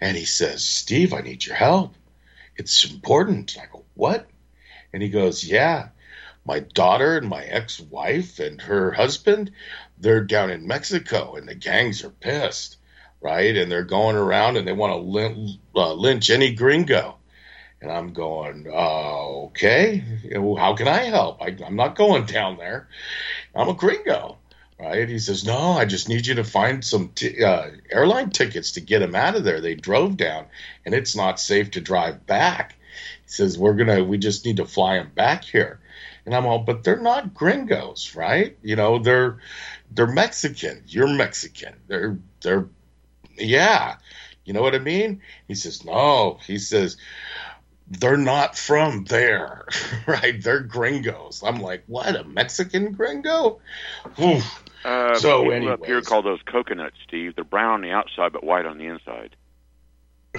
And 0.00 0.16
he 0.16 0.24
says, 0.24 0.64
Steve, 0.64 1.12
I 1.12 1.20
need 1.20 1.44
your 1.44 1.54
help. 1.54 1.94
It's 2.56 2.90
important. 2.90 3.56
I 3.60 3.66
go, 3.72 3.84
What? 3.94 4.28
And 4.92 5.02
he 5.02 5.08
goes, 5.08 5.44
Yeah, 5.44 5.88
my 6.44 6.60
daughter 6.60 7.16
and 7.16 7.28
my 7.28 7.44
ex 7.44 7.78
wife 7.78 8.38
and 8.40 8.60
her 8.62 8.90
husband, 8.90 9.52
they're 9.98 10.24
down 10.24 10.50
in 10.50 10.66
Mexico 10.66 11.36
and 11.36 11.46
the 11.46 11.54
gangs 11.54 12.04
are 12.04 12.10
pissed, 12.10 12.76
right? 13.22 13.56
And 13.56 13.70
they're 13.70 13.84
going 13.84 14.16
around 14.16 14.56
and 14.56 14.66
they 14.66 14.72
want 14.72 14.92
to 14.92 14.96
lyn- 14.96 15.58
uh, 15.74 15.94
lynch 15.94 16.30
any 16.30 16.54
gringo. 16.54 17.16
And 17.80 17.90
I'm 17.90 18.12
going, 18.12 18.68
uh, 18.68 19.26
okay, 19.46 20.04
how 20.58 20.74
can 20.74 20.86
I 20.86 21.04
help? 21.04 21.42
I, 21.42 21.56
I'm 21.66 21.76
not 21.76 21.96
going 21.96 22.26
down 22.26 22.56
there. 22.56 22.88
I'm 23.54 23.68
a 23.68 23.74
gringo 23.74 24.38
right? 24.82 25.08
He 25.08 25.18
says, 25.18 25.44
"No, 25.44 25.72
I 25.72 25.84
just 25.84 26.08
need 26.08 26.26
you 26.26 26.34
to 26.34 26.44
find 26.44 26.84
some 26.84 27.10
t- 27.10 27.42
uh, 27.42 27.70
airline 27.90 28.30
tickets 28.30 28.72
to 28.72 28.80
get 28.80 29.02
him 29.02 29.14
out 29.14 29.36
of 29.36 29.44
there. 29.44 29.60
They 29.60 29.74
drove 29.74 30.16
down, 30.16 30.46
and 30.84 30.94
it's 30.94 31.14
not 31.14 31.40
safe 31.40 31.72
to 31.72 31.80
drive 31.80 32.26
back." 32.26 32.76
He 33.24 33.30
says, 33.30 33.58
"We're 33.58 33.74
gonna, 33.74 34.02
we 34.04 34.18
just 34.18 34.44
need 34.44 34.56
to 34.56 34.66
fly 34.66 34.96
him 34.96 35.10
back 35.14 35.44
here." 35.44 35.80
And 36.26 36.34
I'm 36.34 36.46
all, 36.46 36.60
"But 36.60 36.84
they're 36.84 37.00
not 37.00 37.34
gringos, 37.34 38.14
right? 38.16 38.56
You 38.62 38.76
know, 38.76 38.98
they're 38.98 39.38
they're 39.90 40.06
Mexican. 40.06 40.82
You're 40.86 41.08
Mexican. 41.08 41.74
They're 41.86 42.18
they're 42.42 42.66
yeah." 43.42 43.96
You 44.44 44.52
know 44.54 44.62
what 44.62 44.74
I 44.74 44.78
mean? 44.80 45.20
He 45.48 45.54
says, 45.54 45.84
"No." 45.84 46.38
He 46.46 46.58
says, 46.58 46.96
they're 47.88 48.16
not 48.16 48.56
from 48.56 49.04
there, 49.04 49.66
right? 50.06 50.42
They're 50.42 50.60
gringos. 50.60 51.42
I'm 51.44 51.60
like, 51.60 51.84
what? 51.86 52.16
A 52.16 52.24
Mexican 52.24 52.92
gringo? 52.92 53.60
Oof. 54.18 54.64
Uh, 54.82 55.14
So 55.16 55.42
people 55.50 55.68
up 55.68 55.84
here 55.84 56.00
call 56.00 56.22
those 56.22 56.40
coconuts, 56.46 56.96
Steve. 57.06 57.34
They're 57.34 57.44
brown 57.44 57.74
on 57.74 57.80
the 57.82 57.90
outside 57.90 58.32
but 58.32 58.42
white 58.44 58.64
on 58.64 58.78
the 58.78 58.86
inside. 58.86 59.36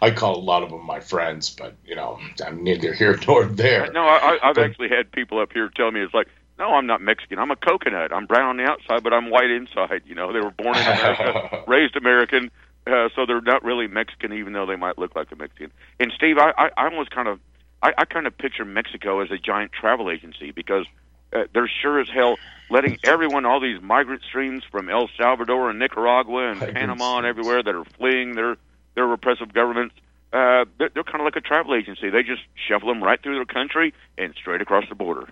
I 0.00 0.10
call 0.10 0.36
a 0.38 0.40
lot 0.40 0.62
of 0.62 0.70
them 0.70 0.84
my 0.86 1.00
friends, 1.00 1.50
but 1.50 1.74
you 1.84 1.94
know, 1.94 2.18
I'm 2.44 2.62
neither 2.64 2.92
here 2.94 3.18
nor 3.26 3.44
there. 3.44 3.90
No, 3.92 4.02
I, 4.02 4.16
I- 4.42 4.48
I've 4.48 4.54
But- 4.54 4.64
actually 4.64 4.88
had 4.88 5.12
people 5.12 5.38
up 5.38 5.52
here 5.52 5.68
tell 5.74 5.90
me 5.90 6.00
it's 6.00 6.14
like, 6.14 6.28
no, 6.58 6.74
I'm 6.74 6.86
not 6.86 7.00
Mexican. 7.00 7.38
I'm 7.38 7.50
a 7.50 7.56
coconut. 7.56 8.12
I'm 8.12 8.26
brown 8.26 8.48
on 8.48 8.56
the 8.56 8.64
outside, 8.64 9.02
but 9.02 9.12
I'm 9.12 9.30
white 9.30 9.50
inside. 9.50 10.02
You 10.06 10.14
know, 10.14 10.32
they 10.32 10.40
were 10.40 10.50
born 10.50 10.76
in 10.76 10.82
America, 10.82 11.64
raised 11.66 11.96
American, 11.96 12.50
uh, 12.86 13.08
so 13.14 13.26
they're 13.26 13.40
not 13.40 13.64
really 13.64 13.86
Mexican, 13.86 14.32
even 14.32 14.52
though 14.52 14.66
they 14.66 14.76
might 14.76 14.98
look 14.98 15.16
like 15.16 15.30
a 15.32 15.36
Mexican. 15.36 15.72
And 15.98 16.12
Steve, 16.14 16.38
I, 16.38 16.52
I, 16.56 16.70
I 16.76 16.84
almost 16.84 17.10
kind 17.10 17.28
of, 17.28 17.40
I, 17.82 17.92
I 17.96 18.04
kind 18.04 18.26
of 18.26 18.36
picture 18.36 18.64
Mexico 18.64 19.20
as 19.20 19.30
a 19.30 19.38
giant 19.38 19.72
travel 19.72 20.10
agency 20.10 20.50
because 20.50 20.86
uh, 21.32 21.44
they're 21.54 21.70
sure 21.80 22.00
as 22.00 22.08
hell 22.08 22.36
letting 22.70 22.98
everyone, 23.04 23.46
all 23.46 23.60
these 23.60 23.80
migrant 23.80 24.22
streams 24.22 24.64
from 24.70 24.88
El 24.88 25.08
Salvador 25.16 25.70
and 25.70 25.78
Nicaragua 25.78 26.50
and 26.50 26.60
Panama 26.60 27.18
and 27.18 27.26
everywhere 27.26 27.62
that 27.62 27.74
are 27.74 27.84
fleeing 27.84 28.34
their 28.34 28.56
their 28.94 29.06
repressive 29.06 29.52
governments. 29.52 29.94
Uh, 30.32 30.64
they're, 30.78 30.90
they're 30.94 31.04
kind 31.04 31.20
of 31.20 31.24
like 31.24 31.36
a 31.36 31.40
travel 31.40 31.74
agency. 31.74 32.10
They 32.10 32.22
just 32.22 32.42
shuffle 32.68 32.88
them 32.88 33.02
right 33.02 33.22
through 33.22 33.36
their 33.36 33.44
country 33.44 33.94
and 34.18 34.34
straight 34.34 34.60
across 34.60 34.84
the 34.88 34.94
border. 34.94 35.28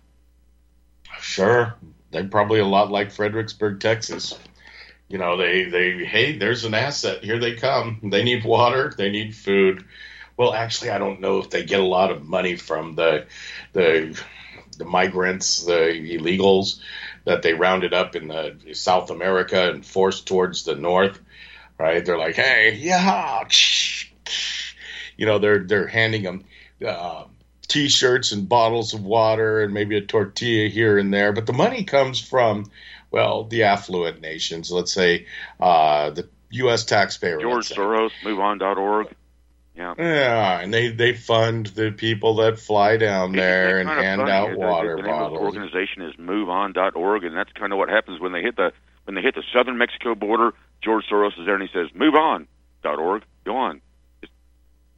Sure, 1.20 1.74
they're 2.10 2.24
probably 2.24 2.60
a 2.60 2.66
lot 2.66 2.90
like 2.90 3.12
Fredericksburg, 3.12 3.80
Texas. 3.80 4.38
You 5.08 5.18
know, 5.18 5.36
they 5.36 5.64
they 5.64 6.04
hey, 6.04 6.38
there's 6.38 6.64
an 6.64 6.74
asset. 6.74 7.24
Here 7.24 7.38
they 7.38 7.54
come. 7.56 7.98
They 8.02 8.22
need 8.22 8.44
water. 8.44 8.94
They 8.96 9.10
need 9.10 9.34
food. 9.34 9.84
Well, 10.36 10.54
actually, 10.54 10.90
I 10.90 10.98
don't 10.98 11.20
know 11.20 11.38
if 11.38 11.50
they 11.50 11.64
get 11.64 11.80
a 11.80 11.84
lot 11.84 12.10
of 12.10 12.26
money 12.26 12.56
from 12.56 12.94
the 12.94 13.26
the 13.72 14.18
the 14.78 14.84
migrants, 14.84 15.64
the 15.64 16.16
illegals 16.16 16.80
that 17.24 17.42
they 17.42 17.54
rounded 17.54 17.92
up 17.92 18.16
in 18.16 18.28
the 18.28 18.56
South 18.72 19.10
America 19.10 19.70
and 19.70 19.84
forced 19.84 20.26
towards 20.26 20.64
the 20.64 20.76
north. 20.76 21.20
Right? 21.78 22.04
They're 22.04 22.18
like, 22.18 22.36
hey, 22.36 22.74
yeah, 22.74 23.44
you 25.16 25.26
know, 25.26 25.38
they're 25.38 25.64
they're 25.64 25.86
handing 25.86 26.22
them. 26.22 26.44
Uh, 26.86 27.24
t-shirts 27.70 28.32
and 28.32 28.48
bottles 28.48 28.92
of 28.94 29.02
water 29.04 29.62
and 29.62 29.72
maybe 29.72 29.96
a 29.96 30.00
tortilla 30.00 30.68
here 30.68 30.98
and 30.98 31.14
there 31.14 31.32
but 31.32 31.46
the 31.46 31.52
money 31.52 31.84
comes 31.84 32.20
from 32.20 32.70
well 33.10 33.44
the 33.44 33.62
affluent 33.62 34.20
nations 34.20 34.70
let's 34.70 34.92
say 34.92 35.26
uh, 35.60 36.10
the 36.10 36.28
us 36.52 36.84
taxpayer 36.84 37.38
George. 37.40 37.68
Soros, 37.68 38.10
MoveOn.org. 38.24 39.14
Yeah. 39.76 39.94
yeah 39.96 40.60
and 40.60 40.74
they 40.74 40.88
they 40.90 41.14
fund 41.14 41.66
the 41.66 41.92
people 41.92 42.34
that 42.36 42.58
fly 42.58 42.96
down 42.96 43.32
there 43.32 43.78
and 43.78 43.88
hand 43.88 44.20
funny. 44.20 44.32
out 44.32 44.50
The- 44.50 44.58
water 44.58 44.96
the, 44.96 44.98
of 44.98 45.04
the 45.04 45.08
bottles 45.10 45.40
organization 45.40 46.02
is 46.02 46.14
MoveOn.org, 46.16 47.24
and 47.24 47.36
that's 47.36 47.52
kind 47.52 47.72
of 47.72 47.78
what 47.78 47.88
happens 47.88 48.20
when 48.20 48.32
they 48.32 48.42
hit 48.42 48.56
the 48.56 48.72
when 49.04 49.14
they 49.14 49.22
hit 49.22 49.36
the 49.36 49.44
southern 49.54 49.78
Mexico 49.78 50.14
border. 50.14 50.52
George 50.82 51.04
Soros 51.10 51.38
is 51.38 51.46
there, 51.46 51.54
and 51.54 51.62
he 51.62 51.68
says, 51.72 51.88
"MoveOn.org, 51.94 53.22
go 53.44 53.56
on. 53.56 53.80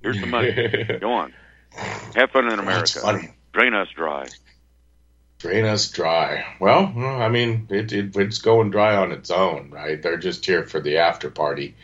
Here's 0.00 0.20
the 0.20 0.26
money. 0.26 0.52
go 1.00 1.12
on. 1.12 1.32
Have 1.76 2.30
fun 2.30 2.52
in 2.52 2.58
America. 2.58 3.00
funny 3.00 3.30
Drain 3.52 3.74
us 3.74 3.88
dry." 3.94 4.26
drain 5.42 5.64
us 5.64 5.90
dry. 5.90 6.44
Well, 6.60 6.92
I 6.96 7.28
mean, 7.28 7.66
it, 7.68 7.92
it, 7.92 8.16
it's 8.16 8.38
going 8.38 8.70
dry 8.70 8.94
on 8.96 9.10
its 9.10 9.30
own, 9.30 9.70
right? 9.70 10.00
They're 10.00 10.16
just 10.16 10.46
here 10.46 10.64
for 10.64 10.80
the 10.80 10.98
after 10.98 11.30
party, 11.30 11.74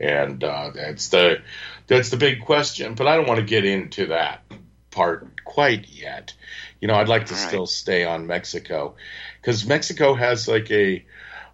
and 0.00 0.42
uh, 0.42 0.70
that's 0.74 1.08
the 1.08 1.42
that's 1.86 2.08
the 2.08 2.16
big 2.16 2.40
question. 2.40 2.94
But 2.94 3.06
I 3.06 3.16
don't 3.16 3.28
want 3.28 3.40
to 3.40 3.46
get 3.46 3.66
into 3.66 4.06
that 4.06 4.42
part 4.90 5.44
quite 5.44 5.88
yet. 5.90 6.32
You 6.80 6.88
know, 6.88 6.94
I'd 6.94 7.08
like 7.08 7.26
to 7.26 7.34
All 7.34 7.40
right. 7.40 7.48
still 7.48 7.66
stay 7.66 8.04
on 8.04 8.26
Mexico 8.26 8.94
because 9.40 9.66
Mexico 9.66 10.14
has 10.14 10.48
like 10.48 10.70
a 10.70 11.04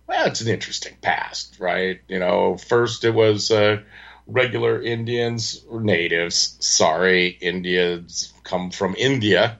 well, 0.06 0.26
it's 0.26 0.40
an 0.40 0.48
interesting 0.48 0.96
past, 1.02 1.58
right? 1.58 2.00
You 2.06 2.20
know, 2.20 2.56
first 2.56 3.04
it 3.04 3.12
was 3.12 3.50
uh, 3.50 3.82
regular 4.28 4.80
Indians, 4.80 5.64
or 5.68 5.80
natives. 5.80 6.56
Sorry, 6.60 7.26
Indians 7.28 8.32
come 8.44 8.70
from 8.70 8.94
India 8.96 9.58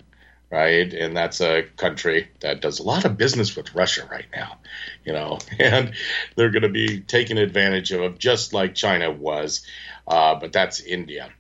right? 0.51 0.93
And 0.93 1.17
that's 1.17 1.41
a 1.41 1.63
country 1.77 2.29
that 2.41 2.61
does 2.61 2.79
a 2.79 2.83
lot 2.83 3.05
of 3.05 3.17
business 3.17 3.55
with 3.57 3.75
Russia 3.75 4.09
right 4.11 4.27
now, 4.35 4.59
you 5.05 5.13
know, 5.13 5.39
and 5.59 5.93
they're 6.37 6.51
going 6.51 6.63
to 6.63 6.69
be 6.69 7.01
taken 7.01 7.39
advantage 7.39 7.93
of, 7.93 8.19
just 8.19 8.53
like 8.53 8.75
China 8.75 9.11
was, 9.11 9.67
uh, 10.07 10.35
but 10.37 10.53
that's 10.53 10.81
India. 10.81 11.31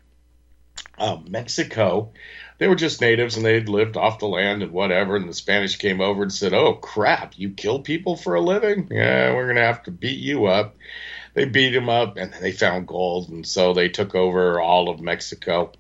Uh, 0.99 1.18
Mexico, 1.28 2.12
they 2.58 2.66
were 2.66 2.75
just 2.75 3.00
natives 3.00 3.37
and 3.37 3.47
they'd 3.47 3.68
lived 3.68 3.97
off 3.97 4.18
the 4.18 4.26
land 4.26 4.62
and 4.62 4.73
whatever. 4.73 5.16
And 5.16 5.28
the 5.28 5.35
Spanish 5.35 5.76
came 5.76 6.00
over 6.00 6.23
and 6.23 6.32
said, 6.32 6.52
"Oh 6.52 6.75
crap, 6.75 7.35
you 7.38 7.50
kill 7.50 7.80
people 7.80 8.17
for 8.17 8.34
a 8.34 8.41
living? 8.41 8.88
Yeah, 8.91 9.32
we're 9.32 9.45
going 9.45 9.56
to 9.56 9.62
have 9.62 9.84
to 9.84 9.93
beat 9.93 10.19
you 10.19 10.47
up." 10.47 10.75
They 11.38 11.44
beat 11.44 11.72
him 11.72 11.88
up, 11.88 12.16
and 12.16 12.32
they 12.32 12.50
found 12.50 12.88
gold, 12.88 13.28
and 13.28 13.46
so 13.46 13.72
they 13.72 13.88
took 13.88 14.16
over 14.16 14.60
all 14.60 14.88
of 14.88 15.00
Mexico. 15.00 15.70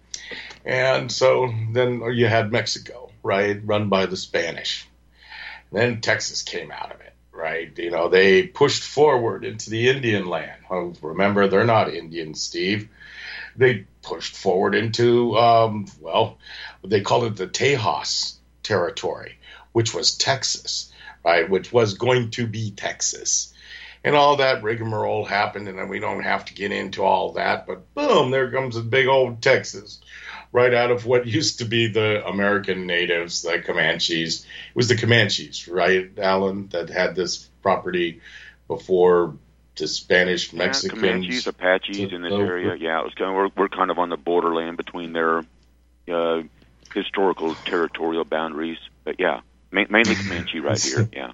And 0.64 1.10
so 1.10 1.52
then 1.72 2.00
you 2.14 2.28
had 2.28 2.52
Mexico, 2.52 3.10
right, 3.24 3.60
run 3.64 3.88
by 3.88 4.06
the 4.06 4.16
Spanish. 4.16 4.86
Then 5.72 6.00
Texas 6.00 6.42
came 6.42 6.70
out 6.70 6.94
of 6.94 7.00
it, 7.00 7.12
right? 7.32 7.76
You 7.76 7.90
know, 7.90 8.08
they 8.08 8.44
pushed 8.44 8.84
forward 8.84 9.44
into 9.44 9.70
the 9.70 9.88
Indian 9.88 10.26
land. 10.28 10.62
Well, 10.70 10.94
remember, 11.02 11.48
they're 11.48 11.64
not 11.64 11.92
Indian, 11.92 12.34
Steve. 12.34 12.88
They 13.56 13.84
pushed 14.02 14.36
forward 14.36 14.76
into, 14.76 15.36
um, 15.36 15.86
well, 16.00 16.38
they 16.84 17.00
called 17.00 17.24
it 17.24 17.34
the 17.34 17.48
Tejas 17.48 18.36
territory, 18.62 19.38
which 19.72 19.92
was 19.92 20.16
Texas, 20.16 20.92
right, 21.24 21.50
which 21.50 21.72
was 21.72 21.94
going 21.94 22.30
to 22.30 22.46
be 22.46 22.70
Texas. 22.70 23.52
And 24.04 24.14
all 24.14 24.36
that 24.36 24.62
rigmarole 24.62 25.24
happened, 25.24 25.68
and 25.68 25.78
then 25.78 25.88
we 25.88 25.98
don't 25.98 26.22
have 26.22 26.44
to 26.46 26.54
get 26.54 26.72
into 26.72 27.02
all 27.02 27.32
that, 27.32 27.66
but 27.66 27.92
boom, 27.94 28.30
there 28.30 28.50
comes 28.50 28.76
a 28.76 28.82
big 28.82 29.08
old 29.08 29.42
Texas 29.42 30.00
right 30.52 30.72
out 30.72 30.90
of 30.90 31.04
what 31.04 31.26
used 31.38 31.58
to 31.58 31.64
be 31.64 31.88
the 31.88 32.24
American 32.26 32.86
natives, 32.86 33.42
the 33.42 33.60
Comanches. 33.60 34.44
It 34.44 34.76
was 34.76 34.88
the 34.88 34.96
Comanches, 34.96 35.68
right, 35.68 36.10
Alan, 36.18 36.68
that 36.68 36.90
had 36.90 37.14
this 37.14 37.48
property 37.62 38.20
before 38.66 39.36
the 39.76 39.88
Spanish 39.88 40.52
Yeah, 40.52 40.58
Mexicans. 40.58 41.00
Comanches, 41.00 41.46
Apaches 41.46 42.12
in 42.12 42.22
this 42.22 42.32
over. 42.32 42.56
area. 42.56 42.76
Yeah, 42.76 43.00
it 43.00 43.04
was 43.04 43.14
kind 43.14 43.30
of, 43.30 43.36
we're 43.36 43.64
we're 43.64 43.68
kind 43.68 43.90
of 43.90 43.98
on 43.98 44.08
the 44.10 44.16
borderland 44.16 44.76
between 44.76 45.12
their 45.12 45.42
uh, 46.12 46.42
historical 46.94 47.54
territorial 47.64 48.24
boundaries. 48.24 48.78
But 49.04 49.16
yeah, 49.18 49.40
ma- 49.70 49.84
mainly 49.88 50.14
Comanche 50.14 50.60
right 50.60 50.80
here. 50.80 51.08
Yeah. 51.12 51.32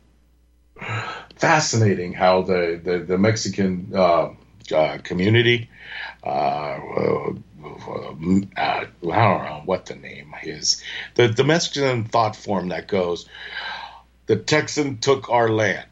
Fascinating 1.36 2.12
how 2.12 2.42
the 2.42 2.80
the, 2.82 2.98
the 2.98 3.18
Mexican 3.18 3.92
uh, 3.94 4.30
uh, 4.74 4.98
community. 5.02 5.70
Uh, 6.24 6.28
uh, 6.28 7.32
I 8.56 8.86
don't 8.96 9.44
know 9.44 9.62
what 9.64 9.86
the 9.86 9.94
name 9.94 10.34
is. 10.42 10.82
The 11.14 11.28
the 11.28 11.44
Mexican 11.44 12.04
thought 12.04 12.36
form 12.36 12.68
that 12.68 12.88
goes, 12.88 13.28
the 14.26 14.36
Texan 14.36 14.98
took 14.98 15.30
our 15.30 15.48
land, 15.48 15.86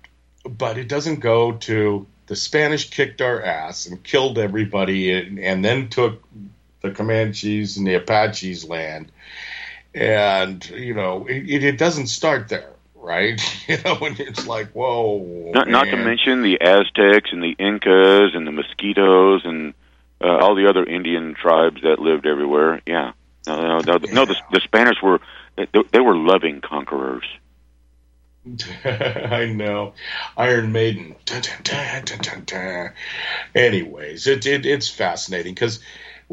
but 0.45 0.79
it 0.79 0.89
doesn't 0.89 1.21
go 1.21 1.53
to 1.53 2.07
the 2.27 2.37
Spanish 2.37 2.91
kicked 2.91 3.21
our 3.21 3.43
ass 3.43 3.87
and 3.87 4.03
killed 4.03 4.39
everybody, 4.39 5.13
and, 5.13 5.39
and 5.39 5.65
then 5.65 5.89
took 5.89 6.23
the 6.83 6.91
Comanches 6.91 7.77
and 7.77 7.87
the 7.87 7.95
Apaches 7.95 8.65
land, 8.65 9.13
and 9.95 10.69
you 10.71 10.95
know 10.95 11.27
it, 11.27 11.65
it 11.65 11.79
doesn't 11.79 12.09
start 12.09 12.49
there. 12.49 12.73
Right, 13.03 13.43
you 13.69 13.79
know, 13.85 13.99
and 14.03 14.19
it's 14.21 14.47
like, 14.47 14.71
whoa. 14.71 15.51
Not, 15.53 15.69
not 15.69 15.85
to 15.87 15.97
mention 15.97 16.43
the 16.43 16.61
Aztecs 16.61 17.31
and 17.33 17.43
the 17.43 17.57
Incas 17.59 18.35
and 18.35 18.47
the 18.47 18.53
mosquitoes 18.53 19.43
and 19.45 19.75
uh, 20.23 20.39
all 20.39 20.55
the 20.55 20.69
other 20.69 20.85
Indian 20.85 21.35
tribes 21.35 21.83
that 21.83 21.99
lived 21.99 22.27
everywhere. 22.27 22.81
Yeah. 22.87 23.13
No, 23.47 23.61
no, 23.61 23.79
no, 23.81 23.99
no 24.13 24.25
the, 24.25 24.37
the 24.53 24.61
Spanish 24.61 25.03
were 25.03 25.21
they, 25.57 25.67
they 25.91 25.99
were 25.99 26.15
loving 26.15 26.61
conquerors. 26.61 27.25
I 28.85 29.47
know. 29.47 29.95
Iron 30.37 30.73
Maiden. 30.73 31.17
Dun, 31.25 31.43
dun, 31.63 32.45
dun. 32.45 32.93
Anyways, 33.55 34.27
it, 34.27 34.47
it 34.47 34.67
it's 34.67 34.89
fascinating 34.89 35.55
because 35.55 35.81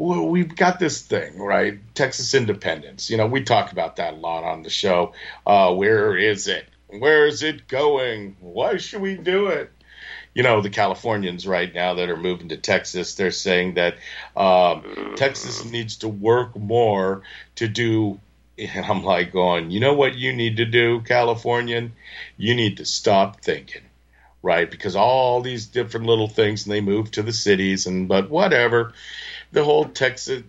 we've 0.00 0.54
got 0.54 0.78
this 0.78 1.02
thing, 1.02 1.38
right? 1.38 1.78
Texas 1.94 2.34
independence. 2.34 3.10
You 3.10 3.18
know, 3.18 3.26
we 3.26 3.42
talk 3.42 3.72
about 3.72 3.96
that 3.96 4.14
a 4.14 4.16
lot 4.16 4.44
on 4.44 4.62
the 4.62 4.70
show. 4.70 5.12
Uh, 5.46 5.74
where 5.74 6.16
is 6.16 6.48
it? 6.48 6.66
Where 6.88 7.26
is 7.26 7.42
it 7.42 7.68
going? 7.68 8.36
Why 8.40 8.78
should 8.78 9.02
we 9.02 9.16
do 9.16 9.48
it? 9.48 9.70
You 10.34 10.42
know, 10.42 10.62
the 10.62 10.70
Californians 10.70 11.46
right 11.46 11.72
now 11.72 11.94
that 11.94 12.08
are 12.08 12.16
moving 12.16 12.48
to 12.48 12.56
Texas, 12.56 13.14
they're 13.14 13.30
saying 13.30 13.74
that 13.74 13.96
um, 14.36 15.14
Texas 15.16 15.64
needs 15.64 15.96
to 15.98 16.08
work 16.08 16.56
more 16.56 17.22
to 17.56 17.68
do 17.68 18.20
and 18.60 18.84
I'm 18.84 19.02
like 19.02 19.32
going, 19.32 19.70
you 19.70 19.80
know 19.80 19.94
what 19.94 20.16
you 20.16 20.32
need 20.34 20.58
to 20.58 20.66
do, 20.66 21.00
Californian? 21.00 21.92
You 22.36 22.54
need 22.54 22.76
to 22.76 22.84
stop 22.84 23.40
thinking, 23.40 23.82
right? 24.42 24.70
Because 24.70 24.96
all 24.96 25.40
these 25.40 25.66
different 25.66 26.06
little 26.06 26.28
things, 26.28 26.66
and 26.66 26.72
they 26.72 26.80
move 26.80 27.10
to 27.12 27.22
the 27.22 27.32
cities, 27.32 27.86
and 27.86 28.08
but 28.08 28.28
whatever. 28.28 28.92
The 29.52 29.64
whole 29.64 29.86
Texas 29.86 30.42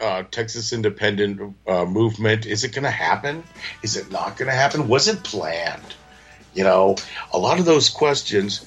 uh, 0.00 0.22
Texas 0.30 0.72
independent 0.72 1.56
uh, 1.66 1.84
movement 1.84 2.46
is 2.46 2.64
it 2.64 2.72
going 2.72 2.84
to 2.84 2.90
happen? 2.90 3.42
Is 3.82 3.96
it 3.96 4.10
not 4.10 4.36
going 4.36 4.48
to 4.48 4.54
happen? 4.54 4.88
Was 4.88 5.08
it 5.08 5.24
planned? 5.24 5.94
You 6.54 6.64
know, 6.64 6.96
a 7.32 7.38
lot 7.38 7.58
of 7.58 7.64
those 7.64 7.88
questions 7.88 8.64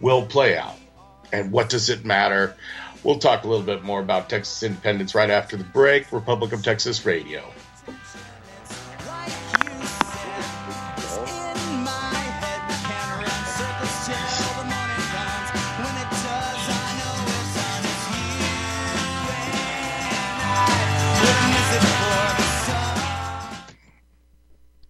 will 0.00 0.26
play 0.26 0.56
out. 0.56 0.76
And 1.32 1.52
what 1.52 1.70
does 1.70 1.88
it 1.88 2.04
matter? 2.04 2.56
We'll 3.02 3.18
talk 3.18 3.44
a 3.44 3.48
little 3.48 3.64
bit 3.64 3.82
more 3.82 4.00
about 4.00 4.28
Texas 4.28 4.62
independence 4.62 5.14
right 5.14 5.30
after 5.30 5.56
the 5.56 5.64
break. 5.64 6.12
Republic 6.12 6.52
of 6.52 6.62
Texas 6.62 7.04
Radio. 7.06 7.42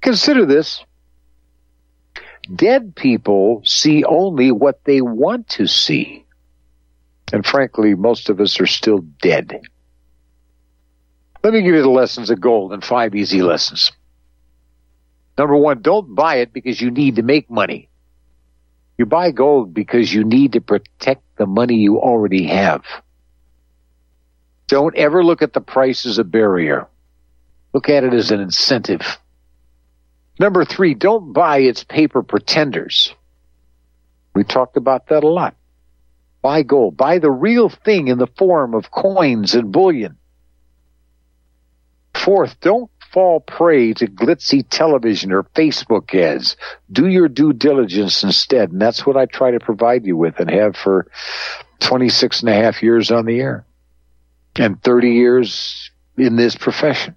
Consider 0.02 0.44
this. 0.44 0.84
Dead 2.54 2.94
people 2.96 3.62
see 3.64 4.04
only 4.04 4.50
what 4.50 4.84
they 4.84 5.00
want 5.00 5.48
to 5.50 5.66
see. 5.66 6.26
And 7.32 7.46
frankly, 7.46 7.94
most 7.94 8.28
of 8.28 8.40
us 8.40 8.60
are 8.60 8.66
still 8.66 8.98
dead. 8.98 9.60
Let 11.42 11.54
me 11.54 11.62
give 11.62 11.74
you 11.74 11.82
the 11.82 11.88
lessons 11.88 12.30
of 12.30 12.40
gold 12.40 12.72
and 12.72 12.84
five 12.84 13.14
easy 13.14 13.42
lessons. 13.42 13.92
Number 15.38 15.56
one, 15.56 15.80
don't 15.80 16.14
buy 16.14 16.36
it 16.36 16.52
because 16.52 16.80
you 16.80 16.90
need 16.90 17.16
to 17.16 17.22
make 17.22 17.48
money. 17.48 17.88
You 18.98 19.06
buy 19.06 19.30
gold 19.30 19.72
because 19.72 20.12
you 20.12 20.24
need 20.24 20.52
to 20.52 20.60
protect 20.60 21.22
the 21.36 21.46
money 21.46 21.76
you 21.76 21.98
already 21.98 22.46
have. 22.48 22.84
Don't 24.66 24.96
ever 24.96 25.24
look 25.24 25.42
at 25.42 25.52
the 25.52 25.60
price 25.60 26.06
as 26.06 26.18
a 26.18 26.24
barrier. 26.24 26.86
Look 27.72 27.88
at 27.88 28.04
it 28.04 28.12
as 28.12 28.30
an 28.30 28.40
incentive. 28.40 29.18
Number 30.38 30.64
three, 30.64 30.94
don't 30.94 31.32
buy 31.32 31.58
its 31.58 31.84
paper 31.84 32.22
pretenders. 32.22 33.14
We 34.34 34.44
talked 34.44 34.76
about 34.76 35.08
that 35.08 35.24
a 35.24 35.28
lot. 35.28 35.54
Buy 36.40 36.62
gold. 36.62 36.96
Buy 36.96 37.18
the 37.18 37.30
real 37.30 37.68
thing 37.68 38.08
in 38.08 38.18
the 38.18 38.26
form 38.26 38.74
of 38.74 38.90
coins 38.90 39.54
and 39.54 39.70
bullion. 39.70 40.16
Fourth, 42.14 42.58
don't 42.60 42.90
fall 43.12 43.40
prey 43.40 43.92
to 43.92 44.06
glitzy 44.06 44.64
television 44.68 45.32
or 45.32 45.44
Facebook 45.54 46.14
ads. 46.14 46.56
Do 46.90 47.06
your 47.06 47.28
due 47.28 47.52
diligence 47.52 48.22
instead. 48.22 48.70
And 48.72 48.80
that's 48.80 49.06
what 49.06 49.16
I 49.16 49.26
try 49.26 49.50
to 49.50 49.60
provide 49.60 50.06
you 50.06 50.16
with 50.16 50.40
and 50.40 50.50
have 50.50 50.76
for 50.76 51.06
26 51.80 52.40
and 52.40 52.48
a 52.48 52.54
half 52.54 52.82
years 52.82 53.10
on 53.10 53.26
the 53.26 53.40
air 53.40 53.66
and 54.56 54.82
30 54.82 55.10
years 55.10 55.90
in 56.16 56.36
this 56.36 56.56
profession. 56.56 57.16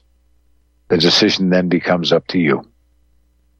The 0.91 0.97
decision 0.97 1.51
then 1.51 1.69
becomes 1.69 2.11
up 2.11 2.27
to 2.27 2.37
you. 2.37 2.67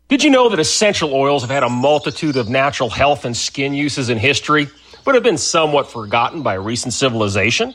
Did 0.10 0.22
you 0.22 0.30
know 0.30 0.50
that 0.50 0.60
essential 0.60 1.13
oils 1.13 1.44
have 1.44 1.50
had 1.50 1.63
a 1.63 1.70
multitude 1.70 2.36
of 2.36 2.50
natural 2.50 2.89
health 2.89 3.24
and 3.24 3.38
skin 3.38 3.74
uses 3.74 4.10
in 4.10 4.17
history, 4.17 4.67
but 5.06 5.15
have 5.15 5.24
been 5.24 5.38
somewhat 5.38 5.89
forgotten 5.89 6.44
by 6.44 6.56
recent 6.56 6.94
civilization? 6.94 7.74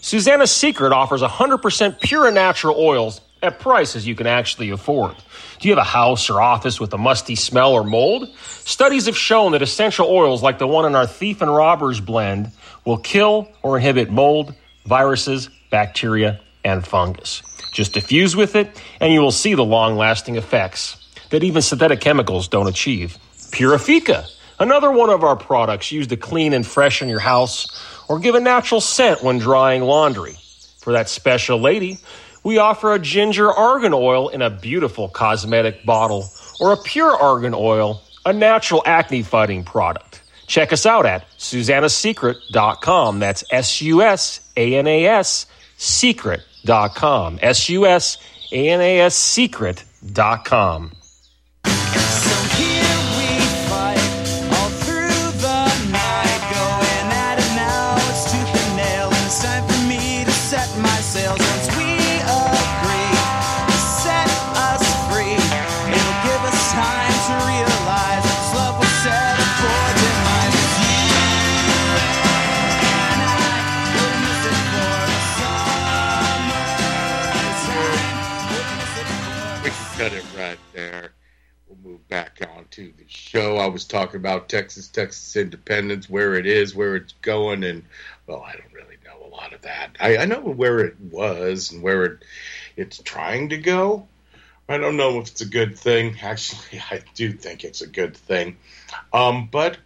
Susanna's 0.00 0.52
Secret 0.52 0.92
offers 0.92 1.22
100% 1.22 2.00
pure 2.02 2.30
natural 2.30 2.76
oils 2.78 3.20
at 3.42 3.58
prices 3.58 4.06
you 4.06 4.14
can 4.14 4.28
actually 4.28 4.70
afford. 4.70 5.16
Do 5.58 5.66
you 5.66 5.74
have 5.74 5.84
a 5.84 5.90
house 5.90 6.30
or 6.30 6.40
office 6.40 6.78
with 6.78 6.94
a 6.94 6.98
musty 6.98 7.34
smell 7.34 7.72
or 7.72 7.82
mold? 7.82 8.28
Studies 8.64 9.06
have 9.06 9.16
shown 9.16 9.50
that 9.52 9.62
essential 9.62 10.06
oils 10.06 10.40
like 10.40 10.60
the 10.60 10.68
one 10.68 10.84
in 10.84 10.94
our 10.94 11.08
Thief 11.08 11.42
and 11.42 11.52
Robbers 11.52 11.98
blend 11.98 12.52
will 12.84 12.98
kill 12.98 13.48
or 13.60 13.76
inhibit 13.76 14.08
mold, 14.08 14.54
viruses, 14.86 15.50
bacteria, 15.68 16.40
and 16.64 16.86
fungus. 16.86 17.42
Just 17.74 17.92
diffuse 17.92 18.36
with 18.36 18.54
it, 18.54 18.80
and 19.00 19.12
you 19.12 19.20
will 19.20 19.32
see 19.32 19.54
the 19.54 19.64
long 19.64 19.96
lasting 19.96 20.36
effects 20.36 20.96
that 21.30 21.42
even 21.42 21.60
synthetic 21.60 22.00
chemicals 22.00 22.46
don't 22.46 22.68
achieve. 22.68 23.18
Purifica, 23.50 24.26
another 24.60 24.92
one 24.92 25.10
of 25.10 25.24
our 25.24 25.34
products 25.34 25.90
used 25.90 26.10
to 26.10 26.16
clean 26.16 26.52
and 26.52 26.64
freshen 26.64 27.08
your 27.08 27.18
house 27.18 27.66
or 28.08 28.20
give 28.20 28.36
a 28.36 28.40
natural 28.40 28.80
scent 28.80 29.24
when 29.24 29.38
drying 29.38 29.82
laundry. 29.82 30.36
For 30.78 30.92
that 30.92 31.08
special 31.08 31.60
lady, 31.60 31.98
we 32.44 32.58
offer 32.58 32.94
a 32.94 32.98
ginger 33.00 33.50
argan 33.50 33.92
oil 33.92 34.28
in 34.28 34.40
a 34.40 34.50
beautiful 34.50 35.08
cosmetic 35.08 35.84
bottle 35.84 36.30
or 36.60 36.72
a 36.72 36.76
pure 36.76 37.10
argan 37.10 37.54
oil, 37.56 38.02
a 38.24 38.32
natural 38.32 38.82
acne 38.86 39.24
fighting 39.24 39.64
product. 39.64 40.22
Check 40.46 40.72
us 40.72 40.86
out 40.86 41.06
at 41.06 41.26
susannasecret.com. 41.38 43.18
That's 43.18 43.42
S 43.50 43.82
U 43.82 44.02
S 44.02 44.48
A 44.56 44.76
N 44.76 44.86
A 44.86 45.06
S 45.06 45.46
secret.com. 45.76 46.53
S 46.66 47.68
U 47.68 47.86
S 47.86 48.18
A 48.52 48.70
N 48.70 48.80
A 48.80 49.00
S 49.00 49.14
secret.com. 49.14 50.92
So 51.64 52.53
back 82.14 82.38
on 82.56 82.64
to 82.70 82.92
the 82.96 83.04
show. 83.08 83.56
I 83.56 83.66
was 83.66 83.84
talking 83.86 84.20
about 84.20 84.48
Texas, 84.48 84.86
Texas 84.86 85.34
independence, 85.34 86.08
where 86.08 86.34
it 86.34 86.46
is, 86.46 86.72
where 86.72 86.94
it's 86.94 87.12
going, 87.22 87.64
and 87.64 87.82
well, 88.28 88.40
I 88.40 88.52
don't 88.52 88.72
really 88.72 88.98
know 89.04 89.26
a 89.26 89.34
lot 89.34 89.52
of 89.52 89.62
that. 89.62 89.96
I, 89.98 90.18
I 90.18 90.24
know 90.26 90.38
where 90.38 90.78
it 90.78 90.94
was 91.00 91.72
and 91.72 91.82
where 91.82 92.04
it 92.04 92.24
it's 92.76 92.98
trying 92.98 93.48
to 93.48 93.56
go. 93.56 94.06
I 94.68 94.78
don't 94.78 94.96
know 94.96 95.18
if 95.18 95.26
it's 95.26 95.40
a 95.40 95.46
good 95.46 95.76
thing. 95.76 96.16
Actually, 96.22 96.80
I 96.88 97.02
do 97.16 97.32
think 97.32 97.64
it's 97.64 97.82
a 97.82 97.88
good 97.88 98.16
thing. 98.16 98.58
Um, 99.12 99.48
but 99.50 99.76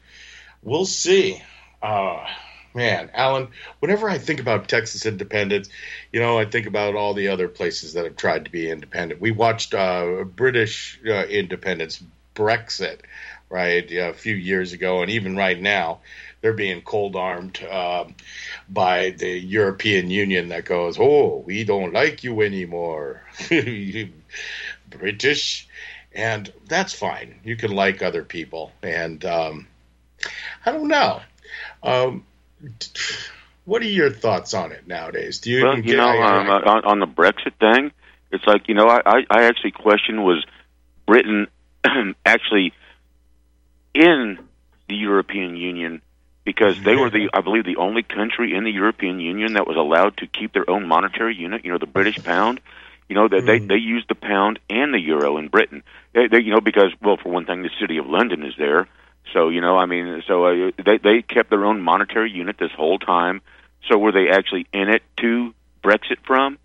we'll 0.63 0.85
see. 0.85 1.43
Uh, 1.81 2.27
man, 2.75 3.11
Alan, 3.15 3.49
whenever 3.81 4.11
I 4.11 4.19
think 4.19 4.41
about 4.41 4.69
Texas 4.69 5.07
independence, 5.07 5.71
you 6.13 6.21
know, 6.21 6.39
I 6.39 6.45
think 6.45 6.67
about 6.67 6.95
all 6.95 7.15
the 7.15 7.29
other 7.29 7.49
places 7.49 7.95
that 7.95 8.05
have 8.05 8.17
tried 8.17 8.45
to 8.45 8.51
be 8.51 8.71
independent. 8.71 9.19
We 9.19 9.31
watched 9.31 9.73
uh, 9.73 10.25
British 10.25 11.01
uh, 11.07 11.25
independence, 11.25 12.03
Brexit, 12.39 13.01
right, 13.51 13.91
a 13.91 14.13
few 14.15 14.35
years 14.35 14.73
ago, 14.73 15.03
and 15.03 15.11
even 15.11 15.37
right 15.37 15.61
now, 15.61 15.99
they're 16.41 16.53
being 16.53 16.83
cold 16.83 17.17
armed 17.17 17.61
um, 17.65 18.15
by 18.69 19.11
the 19.11 19.29
European 19.29 20.09
Union 20.09 20.51
that 20.51 20.65
goes, 20.65 20.97
oh, 21.01 21.43
we 21.45 21.65
don't 21.65 21.93
like 21.93 22.23
you 22.23 22.43
anymore, 22.43 23.23
British. 24.91 25.69
And 26.15 26.53
that's 26.69 26.93
fine. 26.93 27.41
You 27.43 27.57
can 27.57 27.73
like 27.73 28.03
other 28.03 28.23
people. 28.23 28.73
And 28.83 29.25
um, 29.25 29.67
I 30.65 30.71
don't 30.71 30.89
know. 30.89 31.21
Um, 31.83 32.25
what 33.65 33.83
are 33.83 33.87
your 33.87 34.11
thoughts 34.11 34.55
on 34.55 34.73
it 34.73 34.87
nowadays? 34.87 35.41
Do 35.41 35.51
you, 35.51 35.65
Well, 35.65 35.79
you 35.79 35.97
know, 35.97 36.09
um, 36.09 36.49
on, 36.49 36.85
on 36.85 37.01
the 37.01 37.07
Brexit 37.07 37.55
thing, 37.59 37.93
it's 38.31 38.47
like 38.47 38.69
you 38.69 38.75
know, 38.75 38.89
I, 38.89 39.25
I 39.31 39.45
actually 39.45 39.73
question 39.73 40.23
was 40.23 40.45
Britain 41.07 41.49
actually 42.25 42.73
in 43.95 44.39
the 44.89 44.97
European 44.97 45.57
Union 45.57 46.03
because 46.45 46.83
they 46.83 46.97
were 46.97 47.11
the, 47.11 47.29
I 47.35 47.43
believe, 47.43 47.67
the 47.67 47.77
only 47.77 48.03
country 48.03 48.55
in 48.55 48.65
the 48.65 48.71
European 48.71 49.21
Union 49.21 49.53
that 49.53 49.67
was 49.67 49.77
allowed 49.77 50.17
to 50.19 50.27
keep 50.27 50.55
their 50.55 50.69
own 50.69 50.87
monetary 50.87 51.37
unit. 51.37 51.63
You 51.63 51.73
know, 51.73 51.79
the 51.79 51.87
British 51.87 52.25
pound. 52.25 52.61
You 53.09 53.15
know 53.15 53.29
that 53.29 53.47
they 53.47 53.59
they 53.59 53.77
use 53.77 54.05
the 54.09 54.15
pound 54.15 54.59
and 54.69 54.93
the 54.93 54.99
euro 54.99 55.39
in 55.39 55.49
Britain. 55.49 55.83
They, 56.13 56.29
they 56.29 56.41
you 56.41 56.53
know 56.53 56.61
because 56.61 56.93
well, 57.03 57.17
for 57.17 57.31
one 57.31 57.47
thing, 57.47 57.63
the 57.63 57.71
city 57.81 57.97
of 57.97 58.07
London 58.07 58.45
is 58.45 58.55
there. 58.59 58.87
So 59.33 59.49
you 59.49 59.61
know, 59.61 59.77
I 59.79 59.87
mean, 59.87 60.23
so 60.27 60.45
uh, 60.45 60.71
they 60.85 60.99
they 60.99 61.23
kept 61.23 61.49
their 61.51 61.65
own 61.65 61.81
monetary 61.81 62.31
unit 62.31 62.57
this 62.59 62.73
whole 62.77 62.99
time. 62.99 63.41
So 63.89 63.97
were 63.97 64.13
they 64.13 64.29
actually 64.29 64.67
in 64.73 64.89
it 64.89 65.03
to 65.19 65.55
Brexit 65.83 66.19
from? 66.27 66.59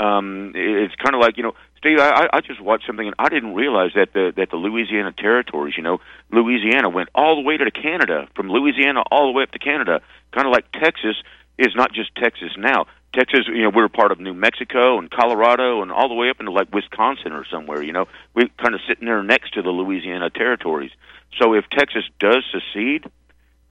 Um, 0.00 0.52
it's 0.54 0.94
kind 0.96 1.14
of 1.14 1.20
like 1.20 1.36
you 1.36 1.42
know, 1.42 1.54
Steve. 1.78 1.98
I, 1.98 2.28
I 2.32 2.40
just 2.40 2.60
watched 2.60 2.86
something 2.86 3.06
and 3.06 3.14
I 3.18 3.28
didn't 3.28 3.54
realize 3.54 3.92
that 3.94 4.12
the 4.12 4.32
that 4.36 4.50
the 4.50 4.56
Louisiana 4.56 5.12
territories, 5.12 5.74
you 5.76 5.82
know, 5.82 6.00
Louisiana 6.30 6.88
went 6.88 7.08
all 7.14 7.36
the 7.36 7.42
way 7.42 7.56
to 7.56 7.70
Canada, 7.70 8.28
from 8.34 8.48
Louisiana 8.50 9.02
all 9.10 9.26
the 9.26 9.32
way 9.32 9.44
up 9.44 9.52
to 9.52 9.58
Canada. 9.58 10.00
Kind 10.32 10.46
of 10.46 10.52
like 10.52 10.70
Texas 10.72 11.16
is 11.58 11.74
not 11.76 11.92
just 11.92 12.14
Texas 12.16 12.52
now. 12.56 12.86
Texas, 13.12 13.46
you 13.46 13.62
know, 13.62 13.70
we're 13.70 13.88
part 13.88 14.10
of 14.10 14.18
New 14.18 14.34
Mexico 14.34 14.98
and 14.98 15.08
Colorado 15.08 15.82
and 15.82 15.92
all 15.92 16.08
the 16.08 16.14
way 16.14 16.30
up 16.30 16.40
into 16.40 16.50
like 16.50 16.74
Wisconsin 16.74 17.32
or 17.32 17.44
somewhere. 17.44 17.82
You 17.82 17.92
know, 17.92 18.08
we're 18.34 18.48
kind 18.58 18.74
of 18.74 18.80
sitting 18.88 19.06
there 19.06 19.22
next 19.22 19.54
to 19.54 19.62
the 19.62 19.70
Louisiana 19.70 20.30
territories. 20.30 20.90
So 21.38 21.54
if 21.54 21.64
Texas 21.70 22.04
does 22.18 22.44
secede, 22.50 23.04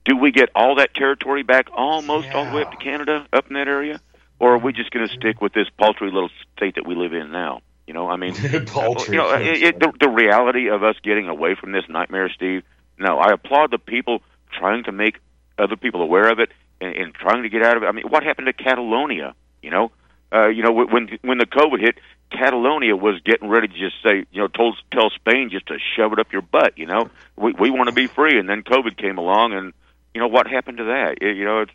do 0.05 0.17
we 0.17 0.31
get 0.31 0.49
all 0.55 0.75
that 0.75 0.93
territory 0.93 1.43
back 1.43 1.67
almost 1.73 2.31
all 2.31 2.45
the 2.45 2.51
way 2.51 2.61
up 2.61 2.71
to 2.71 2.77
Canada, 2.77 3.27
up 3.33 3.47
in 3.47 3.55
that 3.55 3.67
area, 3.67 4.01
or 4.43 4.55
are 4.55 4.57
we 4.57 4.73
just 4.73 4.91
going 4.91 5.07
to 5.07 5.13
stick 5.13 5.39
with 5.39 5.53
this 5.53 5.69
paltry 5.77 6.11
little 6.11 6.29
state 6.57 6.75
that 6.75 6.85
we 6.85 6.95
live 6.95 7.13
in 7.13 7.31
now? 7.31 7.61
You 7.87 7.93
know, 7.93 8.09
I 8.09 8.17
mean, 8.17 8.35
Paltry. 8.65 9.15
you 9.15 9.21
know, 9.21 9.33
it, 9.35 9.63
it, 9.63 9.79
the, 9.79 9.93
the 10.01 10.09
reality 10.09 10.69
of 10.69 10.83
us 10.83 10.97
getting 11.01 11.29
away 11.29 11.55
from 11.55 11.71
this 11.71 11.85
nightmare, 11.87 12.29
Steve. 12.35 12.63
No, 12.99 13.19
I 13.19 13.31
applaud 13.31 13.71
the 13.71 13.77
people 13.77 14.21
trying 14.51 14.83
to 14.83 14.91
make 14.91 15.19
other 15.57 15.77
people 15.77 16.01
aware 16.01 16.29
of 16.29 16.39
it 16.39 16.49
and, 16.81 16.93
and 16.93 17.13
trying 17.15 17.43
to 17.43 17.49
get 17.49 17.63
out 17.63 17.77
of 17.77 17.83
it. 17.83 17.85
I 17.85 17.93
mean, 17.93 18.03
what 18.09 18.23
happened 18.23 18.47
to 18.47 18.53
Catalonia? 18.53 19.33
You 19.61 19.69
know, 19.69 19.91
uh, 20.33 20.49
you 20.49 20.61
know 20.61 20.73
when 20.73 21.17
when 21.21 21.37
the 21.37 21.45
COVID 21.45 21.79
hit, 21.79 21.95
Catalonia 22.29 22.97
was 22.97 23.21
getting 23.23 23.47
ready 23.47 23.69
to 23.69 23.73
just 23.73 23.95
say, 24.03 24.25
you 24.29 24.41
know, 24.41 24.47
told 24.47 24.75
tell 24.91 25.09
Spain 25.11 25.51
just 25.51 25.67
to 25.67 25.77
shove 25.95 26.11
it 26.11 26.19
up 26.19 26.33
your 26.33 26.41
butt. 26.41 26.77
You 26.77 26.87
know, 26.87 27.09
we 27.37 27.53
we 27.53 27.69
want 27.69 27.87
to 27.87 27.95
be 27.95 28.07
free, 28.07 28.37
and 28.37 28.49
then 28.49 28.63
COVID 28.63 28.97
came 28.97 29.17
along, 29.17 29.53
and 29.53 29.71
you 30.13 30.19
know 30.19 30.27
what 30.27 30.47
happened 30.47 30.79
to 30.79 30.83
that? 30.85 31.19
It, 31.21 31.37
you 31.37 31.45
know, 31.45 31.61
it's, 31.61 31.71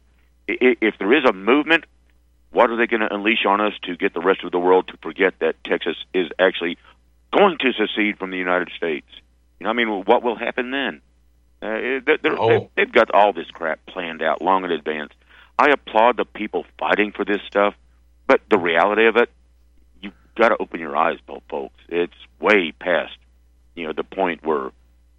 i 0.50 0.76
if 0.82 0.98
there 0.98 1.14
is 1.14 1.24
a 1.24 1.32
movement, 1.32 1.84
what 2.50 2.70
are 2.70 2.76
they 2.76 2.86
going 2.86 3.00
to 3.00 3.14
unleash 3.14 3.44
on 3.46 3.60
us 3.60 3.74
to 3.84 3.96
get 3.96 4.14
the 4.14 4.20
rest 4.20 4.42
of 4.44 4.52
the 4.52 4.58
world 4.58 4.88
to 4.88 4.96
forget 5.02 5.34
that 5.40 5.62
Texas 5.64 5.96
is 6.14 6.28
actually 6.38 6.78
going 7.36 7.58
to 7.58 7.72
secede 7.72 8.18
from 8.18 8.30
the 8.30 8.38
United 8.38 8.70
States? 8.76 9.06
You 9.60 9.64
know, 9.64 9.70
I 9.70 9.72
mean, 9.74 9.88
what 10.04 10.22
will 10.22 10.36
happen 10.36 10.70
then? 10.70 11.00
Uh, 11.60 12.00
they're, 12.06 12.18
they're, 12.22 12.40
Oh. 12.40 12.70
they've 12.76 12.90
got 12.92 13.12
all 13.12 13.32
this 13.32 13.50
crap 13.50 13.84
planned 13.86 14.22
out 14.22 14.40
long 14.40 14.64
in 14.64 14.70
advance. 14.70 15.12
I 15.58 15.70
applaud 15.70 16.16
the 16.16 16.24
people 16.24 16.64
fighting 16.78 17.12
for 17.12 17.24
this 17.24 17.40
stuff, 17.46 17.74
but 18.28 18.40
the 18.48 18.58
reality 18.58 19.06
of 19.06 19.16
it, 19.16 19.28
you've 20.00 20.12
got 20.36 20.50
to 20.50 20.56
open 20.60 20.78
your 20.78 20.96
eyes, 20.96 21.18
folks. 21.26 21.74
It's 21.88 22.14
way 22.40 22.72
past, 22.72 23.16
you 23.74 23.86
know, 23.86 23.92
the 23.92 24.04
point 24.04 24.44
where 24.44 24.70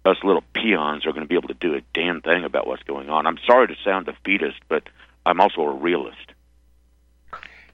us 0.06 0.16
little 0.24 0.42
peons 0.54 1.04
are 1.04 1.12
going 1.12 1.24
to 1.24 1.28
be 1.28 1.34
able 1.34 1.48
to 1.48 1.54
do 1.54 1.74
a 1.74 1.82
damn 1.92 2.22
thing 2.22 2.44
about 2.44 2.66
what's 2.66 2.82
going 2.84 3.10
on. 3.10 3.26
I'm 3.26 3.38
sorry 3.46 3.66
to 3.68 3.76
sound 3.84 4.06
defeatist, 4.06 4.58
but 4.68 4.84
I'm 5.26 5.40
also 5.42 5.60
a 5.60 5.74
realist. 5.74 6.16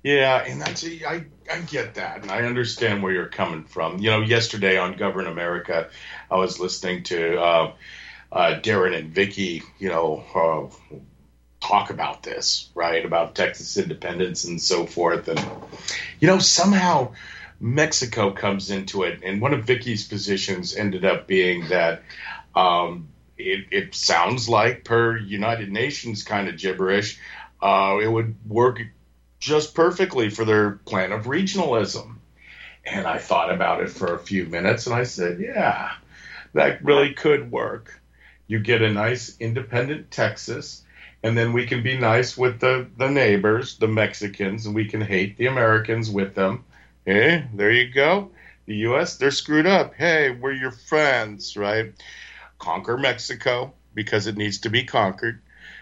Yeah, 0.07 0.45
and 0.45 0.61
that's 0.61 0.85
I 0.85 1.25
I 1.53 1.59
get 1.63 1.95
that, 1.95 2.23
and 2.23 2.31
I 2.31 2.43
understand 2.43 3.03
where 3.03 3.13
you're 3.13 3.27
coming 3.27 3.65
from. 3.65 3.99
You 3.99 4.11
know, 4.11 4.21
yesterday 4.21 4.79
on 4.79 4.93
Govern 4.93 5.27
America, 5.27 5.91
I 6.31 6.37
was 6.37 6.61
listening 6.61 7.03
to 7.05 7.41
uh, 7.41 7.73
uh, 8.31 8.61
Darren 8.61 8.97
and 8.97 9.13
Vicky, 9.13 9.65
you 9.81 9.89
know, 9.89 10.71
uh, 10.93 10.97
talk 11.61 11.91
about 11.91 12.23
this, 12.23 12.71
right, 12.77 13.05
about 13.05 13.35
Texas 13.35 13.77
independence 13.79 14.45
and 14.45 14.63
so 14.63 14.87
forth, 14.87 15.27
and 15.27 15.45
you 16.21 16.29
know, 16.29 16.39
somehow 16.39 17.13
Mexico 17.59 18.31
comes 18.31 18.71
into 18.71 19.03
it, 19.03 19.25
and 19.25 19.41
one 19.41 19.55
of 19.55 19.65
Vicky's 19.65 20.07
positions 20.07 20.77
ended 20.77 21.05
up 21.05 21.27
being 21.27 21.67
that. 21.71 22.05
Um, 22.55 23.09
it, 23.37 23.67
it 23.73 23.95
sounds 23.97 24.49
like 24.49 24.85
per 24.85 25.17
United 25.17 25.73
Nations 25.73 26.23
kind 26.23 26.49
of 26.49 26.57
gibberish. 26.59 27.19
Uh, 27.61 27.99
it 28.01 28.07
would 28.07 28.37
work 28.49 28.81
just 29.39 29.75
perfectly 29.75 30.31
for 30.31 30.45
their 30.45 30.73
plan 30.73 31.13
of 31.13 31.25
regionalism. 31.25 32.17
And 32.85 33.07
I 33.07 33.19
thought 33.19 33.53
about 33.53 33.83
it 33.83 33.91
for 33.91 34.15
a 34.15 34.19
few 34.19 34.47
minutes 34.47 34.87
and 34.87 34.95
I 34.95 35.05
said, 35.05 35.41
yeah, 35.41 35.93
that 36.55 36.85
really 36.85 37.13
could 37.13 37.51
work. 37.51 38.01
You 38.47 38.61
get 38.61 38.83
a 38.83 38.93
nice 38.93 39.37
independent 39.41 40.11
Texas, 40.11 40.83
and 41.23 41.37
then 41.37 41.53
we 41.53 41.67
can 41.67 41.83
be 41.83 41.99
nice 41.99 42.37
with 42.37 42.61
the, 42.61 42.87
the 42.97 43.11
neighbors, 43.11 43.77
the 43.79 43.89
Mexicans, 43.89 44.67
and 44.67 44.75
we 44.75 44.87
can 44.87 45.01
hate 45.01 45.37
the 45.37 45.47
Americans 45.47 46.09
with 46.09 46.35
them. 46.35 46.65
Eh, 47.07 47.43
there 47.55 47.73
you 47.73 47.93
go. 47.93 48.31
The 48.67 48.77
U.S., 48.77 49.17
they're 49.17 49.33
screwed 49.33 49.67
up. 49.67 49.95
Hey, 49.95 50.31
we're 50.31 50.53
your 50.53 50.71
friends, 50.71 51.57
right? 51.57 51.93
Conquer 52.59 52.97
Mexico 52.97 53.75
because 53.95 54.27
it 54.27 54.37
needs 54.37 54.59
to 54.59 54.71
be 54.71 54.85
conquered, 54.85 55.41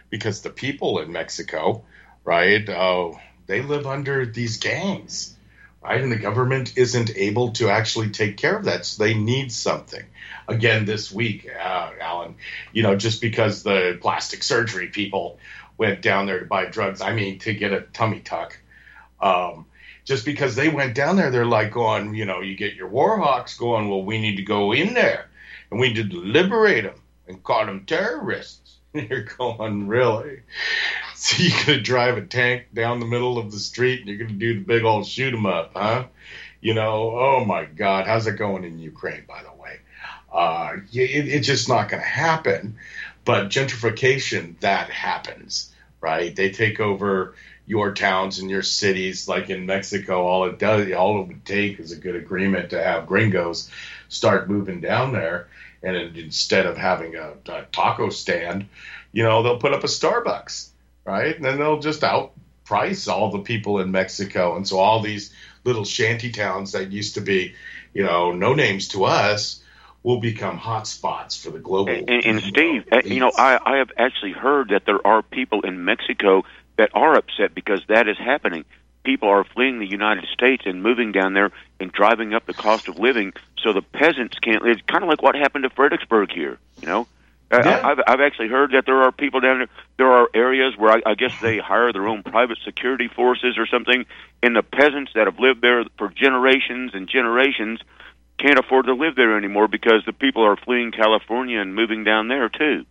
because 0.08 0.40
the 0.40 0.50
people 0.50 1.00
in 1.00 1.12
Mexico, 1.12 1.84
right, 2.24 2.66
oh, 2.70 3.18
they 3.46 3.62
live 3.62 3.86
under 3.86 4.26
these 4.26 4.58
gangs, 4.58 5.34
right? 5.82 6.00
And 6.00 6.10
the 6.10 6.16
government 6.16 6.76
isn't 6.76 7.16
able 7.16 7.52
to 7.52 7.68
actually 7.68 8.10
take 8.10 8.36
care 8.36 8.56
of 8.56 8.64
that. 8.64 8.86
So 8.86 9.04
they 9.04 9.14
need 9.14 9.52
something. 9.52 10.04
Again, 10.48 10.84
this 10.84 11.12
week, 11.12 11.48
uh, 11.48 11.90
Alan, 12.00 12.36
you 12.72 12.82
know, 12.82 12.96
just 12.96 13.20
because 13.20 13.62
the 13.62 13.98
plastic 14.00 14.42
surgery 14.42 14.88
people 14.88 15.38
went 15.76 16.02
down 16.02 16.26
there 16.26 16.40
to 16.40 16.46
buy 16.46 16.66
drugs, 16.66 17.00
I 17.00 17.14
mean, 17.14 17.38
to 17.40 17.54
get 17.54 17.72
a 17.72 17.80
tummy 17.80 18.20
tuck. 18.20 18.58
Um, 19.20 19.66
just 20.04 20.24
because 20.24 20.54
they 20.54 20.68
went 20.68 20.94
down 20.94 21.16
there, 21.16 21.30
they're 21.30 21.46
like 21.46 21.72
going, 21.72 22.14
you 22.14 22.26
know, 22.26 22.40
you 22.40 22.56
get 22.56 22.74
your 22.74 22.90
warhawks 22.90 23.58
going, 23.58 23.88
well, 23.88 24.04
we 24.04 24.20
need 24.20 24.36
to 24.36 24.42
go 24.42 24.72
in 24.72 24.94
there 24.94 25.28
and 25.70 25.80
we 25.80 25.92
need 25.92 26.10
to 26.10 26.18
liberate 26.18 26.84
them 26.84 27.00
and 27.26 27.42
call 27.42 27.64
them 27.64 27.84
terrorists. 27.86 28.63
You're 29.10 29.24
going, 29.24 29.88
really? 29.88 30.42
So 31.16 31.42
you're 31.42 31.64
going 31.64 31.78
to 31.78 31.80
drive 31.80 32.16
a 32.16 32.22
tank 32.22 32.66
down 32.72 33.00
the 33.00 33.06
middle 33.06 33.38
of 33.38 33.50
the 33.50 33.58
street 33.58 34.00
and 34.00 34.08
you're 34.08 34.18
going 34.18 34.30
to 34.30 34.34
do 34.34 34.54
the 34.54 34.64
big 34.64 34.84
old 34.84 35.06
shoot 35.06 35.34
'em 35.34 35.46
up, 35.46 35.72
huh? 35.74 36.04
You 36.60 36.74
know, 36.74 37.10
oh 37.18 37.44
my 37.44 37.64
God, 37.64 38.06
how's 38.06 38.26
it 38.28 38.36
going 38.36 38.62
in 38.62 38.78
Ukraine, 38.78 39.24
by 39.26 39.42
the 39.42 39.52
way? 39.60 39.78
Uh, 40.32 40.76
it, 40.92 41.28
it's 41.28 41.46
just 41.46 41.68
not 41.68 41.88
going 41.88 42.02
to 42.02 42.08
happen. 42.08 42.76
But 43.24 43.48
gentrification, 43.48 44.60
that 44.60 44.90
happens, 44.90 45.72
right? 46.00 46.34
They 46.34 46.50
take 46.50 46.78
over 46.78 47.34
your 47.66 47.94
towns 47.94 48.38
and 48.38 48.50
your 48.50 48.62
cities, 48.62 49.26
like 49.26 49.50
in 49.50 49.66
Mexico. 49.66 50.26
All 50.26 50.44
it 50.44 50.58
does, 50.58 50.92
all 50.92 51.20
it 51.22 51.28
would 51.28 51.44
take 51.44 51.80
is 51.80 51.90
a 51.90 51.96
good 51.96 52.14
agreement 52.16 52.70
to 52.70 52.82
have 52.82 53.06
gringos 53.06 53.70
start 54.08 54.48
moving 54.48 54.80
down 54.80 55.12
there, 55.12 55.48
and 55.84 56.16
instead 56.16 56.66
of 56.66 56.76
having 56.76 57.16
a, 57.16 57.34
a 57.48 57.66
taco 57.72 58.08
stand, 58.10 58.68
you 59.12 59.22
know, 59.22 59.42
they'll 59.42 59.58
put 59.58 59.72
up 59.72 59.84
a 59.84 59.88
Starbucks, 59.88 60.68
right? 61.04 61.36
And 61.36 61.44
then 61.44 61.58
they'll 61.58 61.80
just 61.80 62.00
outprice 62.00 63.12
all 63.12 63.30
the 63.30 63.40
people 63.40 63.80
in 63.80 63.90
Mexico, 63.90 64.56
and 64.56 64.66
so 64.66 64.78
all 64.78 65.00
these 65.00 65.32
little 65.64 65.84
shanty 65.84 66.30
towns 66.30 66.72
that 66.72 66.90
used 66.90 67.14
to 67.14 67.20
be, 67.20 67.54
you 67.92 68.02
know, 68.02 68.32
no 68.32 68.54
names 68.54 68.88
to 68.88 69.04
us 69.04 69.62
will 70.02 70.20
become 70.20 70.58
hot 70.58 70.86
spots 70.86 71.42
for 71.42 71.50
the 71.50 71.58
global. 71.58 71.92
And, 71.92 72.08
and, 72.10 72.26
and 72.26 72.40
Steve, 72.42 72.84
uh, 72.92 73.00
you 73.04 73.20
know, 73.20 73.32
I, 73.36 73.58
I 73.64 73.76
have 73.78 73.90
actually 73.96 74.32
heard 74.32 74.68
that 74.68 74.84
there 74.84 75.04
are 75.06 75.22
people 75.22 75.62
in 75.62 75.84
Mexico 75.84 76.44
that 76.76 76.90
are 76.92 77.14
upset 77.14 77.54
because 77.54 77.80
that 77.88 78.08
is 78.08 78.18
happening. 78.18 78.64
People 79.04 79.28
are 79.28 79.44
fleeing 79.44 79.78
the 79.78 79.86
United 79.86 80.24
States 80.32 80.62
and 80.66 80.82
moving 80.82 81.12
down 81.12 81.34
there 81.34 81.50
and 81.78 81.92
driving 81.92 82.32
up 82.32 82.46
the 82.46 82.54
cost 82.54 82.88
of 82.88 82.98
living, 82.98 83.34
so 83.58 83.72
the 83.72 83.82
peasants 83.82 84.38
can't. 84.38 84.62
Live. 84.62 84.78
It's 84.78 84.86
kind 84.86 85.04
of 85.04 85.10
like 85.10 85.22
what 85.22 85.34
happened 85.34 85.64
to 85.64 85.70
Fredericksburg 85.70 86.32
here. 86.32 86.58
You 86.80 86.88
know, 86.88 87.06
Uh, 87.50 87.60
Yeah. 87.62 87.80
I've 87.84 88.00
I've 88.06 88.20
actually 88.20 88.48
heard 88.48 88.72
that 88.72 88.86
there 88.86 89.02
are 89.02 89.12
people 89.12 89.40
down 89.40 89.58
there. 89.58 89.68
There 89.98 90.10
are 90.10 90.28
areas 90.32 90.74
where 90.78 90.92
I, 90.96 91.02
I 91.10 91.14
guess 91.14 91.38
they 91.42 91.58
hire 91.58 91.92
their 91.92 92.08
own 92.08 92.22
private 92.22 92.58
security 92.64 93.08
forces 93.08 93.58
or 93.58 93.66
something, 93.66 94.06
and 94.42 94.56
the 94.56 94.62
peasants 94.62 95.12
that 95.14 95.26
have 95.26 95.38
lived 95.38 95.60
there 95.60 95.84
for 95.98 96.08
generations 96.08 96.92
and 96.94 97.06
generations 97.06 97.80
can't 98.38 98.58
afford 98.58 98.86
to 98.86 98.94
live 98.94 99.14
there 99.16 99.36
anymore 99.36 99.68
because 99.68 100.02
the 100.06 100.12
people 100.14 100.42
are 100.42 100.56
fleeing 100.56 100.90
California 100.92 101.60
and 101.60 101.74
moving 101.74 102.02
down 102.04 102.28
there 102.28 102.48
too. 102.48 102.86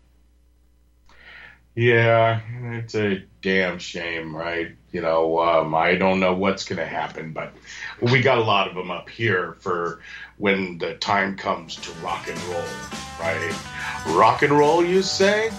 Yeah, 1.75 2.41
it's 2.77 2.93
a 2.93 3.23
damn 3.41 3.79
shame, 3.79 4.35
right? 4.35 4.75
You 4.91 5.01
know, 5.01 5.39
um, 5.39 5.73
I 5.73 5.95
don't 5.95 6.19
know 6.19 6.33
what's 6.35 6.65
going 6.65 6.77
to 6.77 6.85
happen, 6.85 7.33
but 7.33 7.51
we 7.99 8.21
got 8.21 8.37
a 8.37 8.43
lot 8.43 8.67
of 8.67 8.75
them 8.75 8.91
up 8.91 9.09
here 9.09 9.57
for 9.59 9.99
when 10.37 10.77
the 10.77 10.93
time 10.95 11.35
comes 11.35 11.75
to 11.77 11.91
rock 11.93 12.27
and 12.27 12.39
roll, 12.43 12.63
right? 13.19 13.55
Rock 14.09 14.43
and 14.43 14.53
roll, 14.53 14.85
you 14.85 15.01
say? 15.01 15.49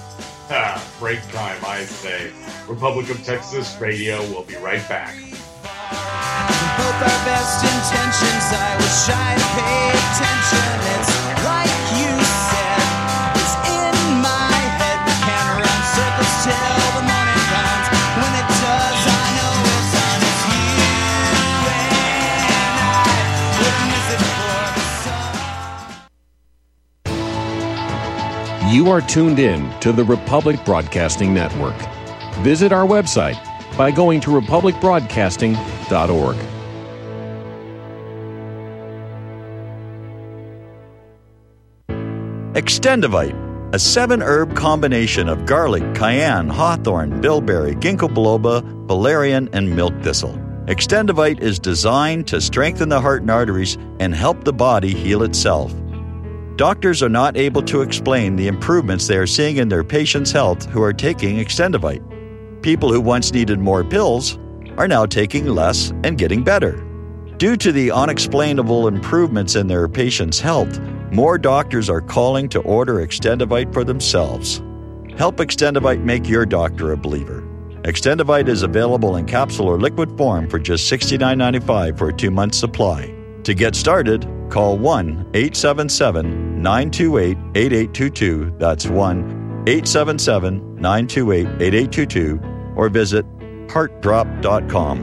Ah, 0.51 0.81
break 1.01 1.21
time, 1.33 1.59
I 1.65 1.85
say. 1.85 2.31
Republic 2.69 3.11
of 3.11 3.21
Texas 3.25 3.77
Radio 3.81 4.21
will 4.31 4.45
be 4.45 4.55
right 4.57 4.87
back. 4.89 5.17
Both 5.17 7.01
our 7.03 7.25
best 7.27 7.65
intentions, 7.65 8.55
I 8.55 9.35
pay 9.57 9.91
attention. 9.99 10.75
It's 11.01 11.44
You 28.75 28.91
are 28.91 29.01
tuned 29.01 29.39
in 29.39 29.71
to 29.79 29.93
the 29.93 30.03
Republic 30.03 30.59
Broadcasting 30.65 31.33
Network. 31.33 31.77
Visit 32.43 32.73
our 32.73 32.85
website 32.85 33.39
by 33.77 33.93
going 33.93 34.19
to 34.23 34.31
republicbroadcasting.org. 34.31 36.37
Extendivite, 42.57 43.73
a 43.73 43.79
seven 43.79 44.21
herb 44.21 44.57
combination 44.57 45.29
of 45.29 45.47
garlic, 45.47 45.95
cayenne, 45.95 46.49
hawthorn, 46.49 47.21
bilberry, 47.21 47.77
ginkgo 47.77 48.13
biloba, 48.13 48.61
valerian, 48.89 49.49
and 49.53 49.77
milk 49.77 49.95
thistle. 50.03 50.37
Extendivite 50.67 51.41
is 51.41 51.61
designed 51.61 52.27
to 52.27 52.41
strengthen 52.41 52.89
the 52.89 53.01
heart 53.01 53.23
and 53.23 53.31
arteries 53.31 53.79
and 54.01 54.17
help 54.17 54.43
the 54.43 54.53
body 54.53 54.93
heal 54.93 55.23
itself. 55.23 55.73
Doctors 56.57 57.03
are 57.03 57.09
not 57.09 57.37
able 57.37 57.63
to 57.63 57.83
explain 57.83 58.37
the 58.37 58.47
improvements 58.47 59.09
they 59.09 59.17
are 59.17 59.27
seeing 59.27 59.57
in 59.57 59.69
their 59.69 59.83
patients' 59.83 60.31
health 60.31 60.67
who 60.67 60.81
are 60.81 60.93
taking 60.93 61.39
Extendovite. 61.39 62.63
People 62.63 62.93
who 62.93 63.01
once 63.01 63.33
needed 63.33 63.59
more 63.59 63.83
pills 63.83 64.39
are 64.79 64.87
now 64.87 65.05
taking 65.05 65.47
less 65.47 65.91
and 66.05 66.17
getting 66.17 66.45
better. 66.45 66.81
Due 67.39 67.57
to 67.57 67.73
the 67.73 67.91
unexplainable 67.91 68.87
improvements 68.87 69.57
in 69.57 69.67
their 69.67 69.89
patients' 69.89 70.39
health, 70.39 70.79
more 71.11 71.39
doctors 71.39 71.91
are 71.91 72.01
calling 72.01 72.49
to 72.49 72.61
order 72.61 73.05
Extendovite 73.05 73.73
for 73.73 73.83
themselves. 73.83 74.63
Help 75.17 75.39
Extendovite 75.39 76.05
make 76.05 76.29
your 76.29 76.47
doctor 76.47 76.93
a 76.93 76.97
believer. 76.97 77.43
Extendovite 77.83 78.47
is 78.47 78.63
available 78.63 79.17
in 79.17 79.27
capsule 79.27 79.67
or 79.67 79.81
liquid 79.81 80.17
form 80.17 80.49
for 80.49 80.61
just 80.61 80.91
$69.95 80.91 81.99
for 81.99 82.11
a 82.11 82.13
two 82.13 82.31
month 82.31 82.55
supply. 82.55 83.13
To 83.43 83.55
get 83.55 83.75
started, 83.75 84.27
call 84.55 84.79
1 84.79 85.31
877 85.35 86.63
928 86.63 87.37
8822. 87.57 88.55
That's 88.57 88.87
1 88.87 89.65
877 89.67 90.77
928 90.77 91.47
8822 91.61 92.41
or 92.77 92.89
visit 92.89 93.27
heartdrop.com. 93.69 94.99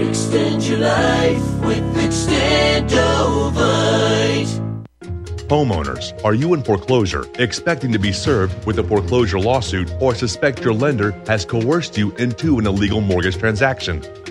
Extend 0.00 0.64
your 0.64 0.78
life 0.78 1.64
with 1.64 1.96
Extendovite. 1.96 2.94
Homeowners, 5.46 6.24
are 6.24 6.34
you 6.34 6.54
in 6.54 6.64
foreclosure, 6.64 7.24
expecting 7.38 7.92
to 7.92 7.98
be 7.98 8.12
served 8.12 8.66
with 8.66 8.80
a 8.80 8.82
foreclosure 8.82 9.38
lawsuit, 9.38 9.92
or 10.00 10.14
suspect 10.14 10.64
your 10.64 10.74
lender 10.74 11.12
has 11.28 11.44
coerced 11.44 11.96
you 11.96 12.10
into 12.16 12.58
an 12.58 12.66
illegal 12.66 13.00
mortgage 13.00 13.36
transaction? 13.36 14.02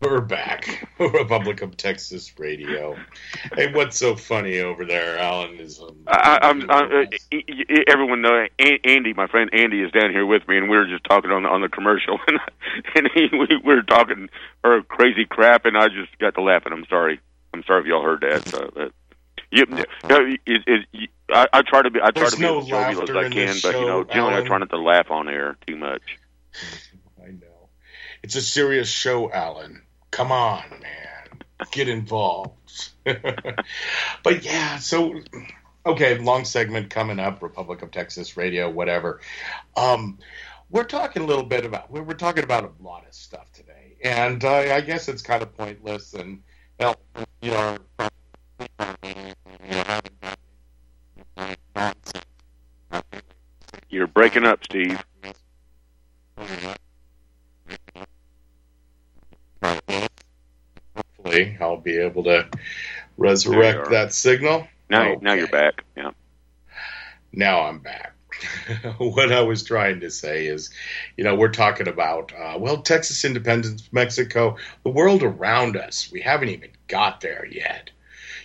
We're 0.00 0.22
back. 0.22 0.88
Republic 0.98 1.60
of 1.60 1.76
Texas 1.76 2.32
Radio. 2.38 2.96
Hey, 3.54 3.70
what's 3.70 3.98
so 3.98 4.16
funny 4.16 4.58
over 4.60 4.86
there, 4.86 5.18
Alan? 5.18 5.60
Is 5.60 5.78
um, 5.78 5.94
I, 6.06 6.38
I'm, 6.40 6.70
I, 6.70 7.06
I, 7.32 7.84
everyone 7.86 8.22
know 8.22 8.46
Andy, 8.58 9.12
my 9.12 9.26
friend 9.26 9.50
Andy, 9.52 9.82
is 9.82 9.92
down 9.92 10.10
here 10.10 10.24
with 10.24 10.48
me, 10.48 10.56
and 10.56 10.70
we 10.70 10.76
were 10.78 10.86
just 10.86 11.04
talking 11.04 11.30
on 11.30 11.42
the, 11.42 11.50
on 11.50 11.60
the 11.60 11.68
commercial, 11.68 12.18
and 12.26 12.38
and 12.94 13.10
he, 13.12 13.28
we, 13.30 13.60
we 13.62 13.74
were 13.74 13.82
talking 13.82 14.30
or 14.64 14.82
crazy 14.84 15.26
crap, 15.26 15.66
and 15.66 15.76
I 15.76 15.88
just 15.88 16.16
got 16.18 16.34
to 16.36 16.42
laughing. 16.42 16.72
I'm 16.72 16.86
sorry. 16.86 17.20
I'm 17.52 17.62
sorry 17.64 17.82
if 17.82 17.86
y'all 17.86 18.02
heard 18.02 18.22
that. 18.22 18.48
So, 18.48 18.70
but, 18.74 18.92
you, 19.50 19.66
you 19.68 20.08
know, 20.08 20.34
it, 20.46 20.86
it, 20.92 21.10
I, 21.28 21.46
I 21.52 21.62
try 21.62 21.82
to 21.82 21.90
be 21.90 22.00
I 22.00 22.10
try 22.10 22.22
There's 22.22 22.32
to 22.32 22.36
be 22.38 22.42
no 22.44 22.60
as 22.60 22.66
jovial 22.68 23.02
as 23.02 23.10
I 23.10 23.28
can, 23.28 23.56
but 23.62 23.74
you 23.74 23.86
know, 23.86 24.04
generally 24.04 24.36
I 24.36 24.46
try 24.46 24.56
not 24.56 24.70
to 24.70 24.78
laugh 24.78 25.10
on 25.10 25.28
air 25.28 25.58
too 25.66 25.76
much. 25.76 26.18
It's 28.22 28.36
a 28.36 28.42
serious 28.42 28.88
show, 28.88 29.30
Alan. 29.32 29.82
Come 30.10 30.32
on, 30.32 30.64
man. 30.70 31.40
Get 31.70 31.88
involved. 31.88 32.90
but 33.04 34.44
yeah, 34.44 34.78
so 34.78 35.20
okay, 35.86 36.18
long 36.18 36.44
segment 36.44 36.90
coming 36.90 37.18
up, 37.18 37.42
Republic 37.42 37.82
of 37.82 37.90
Texas 37.90 38.36
Radio, 38.36 38.68
whatever. 38.68 39.20
Um, 39.76 40.18
we're 40.70 40.84
talking 40.84 41.22
a 41.22 41.26
little 41.26 41.44
bit 41.44 41.64
about 41.64 41.90
we're, 41.90 42.02
we're 42.02 42.14
talking 42.14 42.44
about 42.44 42.64
a 42.64 42.82
lot 42.82 43.06
of 43.06 43.14
stuff 43.14 43.50
today, 43.52 43.96
and 44.02 44.44
uh, 44.44 44.74
I 44.74 44.80
guess 44.80 45.08
it's 45.08 45.22
kind 45.22 45.42
of 45.42 45.56
pointless 45.56 46.14
and 46.14 46.42
well, 46.78 46.96
you 47.40 47.50
know. 47.50 47.78
You're 53.88 54.06
breaking 54.06 54.44
up, 54.44 54.62
Steve. 54.64 55.02
Hopefully, 61.30 61.56
I'll 61.60 61.76
be 61.76 61.98
able 61.98 62.24
to 62.24 62.48
resurrect 63.16 63.90
that 63.90 64.12
signal. 64.12 64.66
Now, 64.88 65.16
now 65.20 65.34
you're 65.34 65.48
back. 65.48 65.84
Yeah. 65.96 66.10
now 67.32 67.62
I'm 67.62 67.78
back. 67.78 68.14
what 68.98 69.32
I 69.32 69.42
was 69.42 69.62
trying 69.62 70.00
to 70.00 70.10
say 70.10 70.46
is, 70.46 70.70
you 71.16 71.24
know, 71.24 71.34
we're 71.34 71.52
talking 71.52 71.88
about, 71.88 72.32
uh, 72.32 72.56
well, 72.58 72.82
Texas 72.82 73.24
independence, 73.24 73.88
Mexico, 73.92 74.56
the 74.82 74.90
world 74.90 75.22
around 75.22 75.76
us. 75.76 76.10
We 76.10 76.20
haven't 76.20 76.48
even 76.48 76.70
got 76.88 77.20
there 77.20 77.46
yet. 77.46 77.90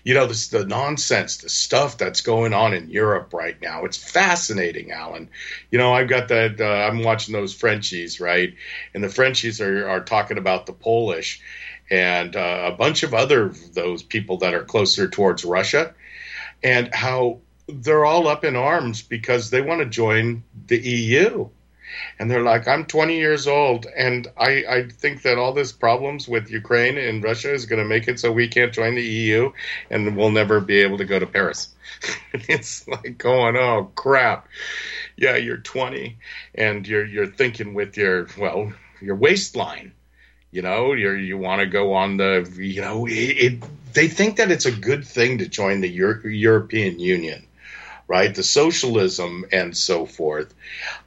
You 0.03 0.13
know, 0.13 0.27
this, 0.27 0.49
the 0.49 0.65
nonsense, 0.65 1.37
the 1.37 1.49
stuff 1.49 1.97
that's 1.97 2.21
going 2.21 2.53
on 2.53 2.75
in 2.75 2.89
Europe 2.89 3.33
right 3.33 3.59
now. 3.59 3.85
It's 3.85 3.97
fascinating, 3.97 4.91
Alan. 4.91 5.29
You 5.71 5.79
know, 5.79 5.93
I've 5.93 6.09
got 6.09 6.27
that, 6.27 6.61
uh, 6.61 6.63
I'm 6.63 7.01
watching 7.01 7.33
those 7.33 7.55
Frenchies, 7.55 8.19
right? 8.19 8.53
And 8.93 9.03
the 9.03 9.09
Frenchies 9.09 9.61
are, 9.61 9.87
are 9.87 10.03
talking 10.03 10.37
about 10.37 10.67
the 10.67 10.73
Polish 10.73 11.41
and 11.89 12.35
uh, 12.35 12.71
a 12.73 12.75
bunch 12.75 13.03
of 13.03 13.13
other 13.13 13.49
those 13.73 14.03
people 14.03 14.37
that 14.39 14.53
are 14.53 14.63
closer 14.63 15.07
towards 15.07 15.45
Russia 15.45 15.93
and 16.63 16.93
how 16.93 17.39
they're 17.67 18.05
all 18.05 18.27
up 18.27 18.43
in 18.43 18.55
arms 18.55 19.01
because 19.01 19.49
they 19.49 19.61
want 19.61 19.79
to 19.81 19.85
join 19.85 20.43
the 20.67 20.77
EU. 20.77 21.49
and 22.19 22.29
they're 22.29 22.43
like, 22.43 22.67
"I'm 22.67 22.85
20 22.85 23.17
years 23.17 23.47
old, 23.47 23.85
and 23.85 24.27
I, 24.37 24.65
I 24.67 24.87
think 24.89 25.21
that 25.23 25.37
all 25.37 25.53
this 25.53 25.71
problems 25.71 26.27
with 26.27 26.49
Ukraine 26.49 26.97
and 26.97 27.23
Russia 27.23 27.53
is 27.53 27.65
going 27.65 27.81
to 27.81 27.87
make 27.87 28.07
it 28.07 28.19
so 28.19 28.31
we 28.31 28.47
can't 28.47 28.73
join 28.73 28.95
the 28.95 29.03
EU, 29.03 29.51
and 29.89 30.17
we'll 30.17 30.31
never 30.31 30.59
be 30.59 30.79
able 30.81 30.97
to 30.97 31.05
go 31.05 31.19
to 31.19 31.27
Paris." 31.27 31.69
it's 32.33 32.87
like 32.87 33.17
going, 33.17 33.55
"Oh 33.55 33.91
crap!" 33.95 34.47
Yeah, 35.17 35.37
you're 35.37 35.57
20, 35.57 36.17
and 36.55 36.87
you're 36.87 37.05
you're 37.05 37.27
thinking 37.27 37.73
with 37.73 37.97
your 37.97 38.27
well 38.37 38.73
your 39.01 39.15
waistline. 39.15 39.93
You 40.55 40.61
know, 40.61 40.93
you're, 40.93 41.17
you 41.17 41.37
want 41.37 41.59
to 41.59 41.65
go 41.65 41.91
on 41.95 42.15
the, 42.15 42.49
you 42.57 42.79
know, 42.79 43.05
it, 43.05 43.11
it, 43.11 43.63
they 43.91 44.07
think 44.07 44.37
that 44.37 44.51
it's 44.51 44.65
a 44.65 44.71
good 44.71 45.03
thing 45.05 45.39
to 45.39 45.49
join 45.49 45.81
the 45.81 45.89
Euro- 45.89 46.29
European 46.29 46.97
Union, 46.97 47.45
right? 48.07 48.33
The 48.33 48.41
socialism 48.41 49.43
and 49.51 49.75
so 49.75 50.05
forth. 50.05 50.53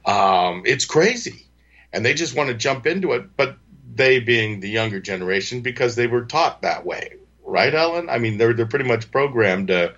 Um, 0.05 0.61
it's 0.67 0.85
crazy. 0.85 1.47
And 1.91 2.05
they 2.05 2.13
just 2.13 2.35
want 2.35 2.49
to 2.49 2.53
jump 2.53 2.85
into 2.85 3.13
it, 3.13 3.35
but 3.35 3.57
they 3.95 4.19
being 4.19 4.59
the 4.59 4.69
younger 4.69 4.99
generation 4.99 5.61
because 5.61 5.95
they 5.95 6.05
were 6.05 6.25
taught 6.25 6.61
that 6.61 6.85
way, 6.85 7.15
right, 7.43 7.73
Alan? 7.73 8.07
I 8.07 8.19
mean, 8.19 8.37
they're, 8.37 8.53
they're 8.53 8.67
pretty 8.67 8.87
much 8.87 9.09
programmed 9.11 9.69
to, 9.69 9.95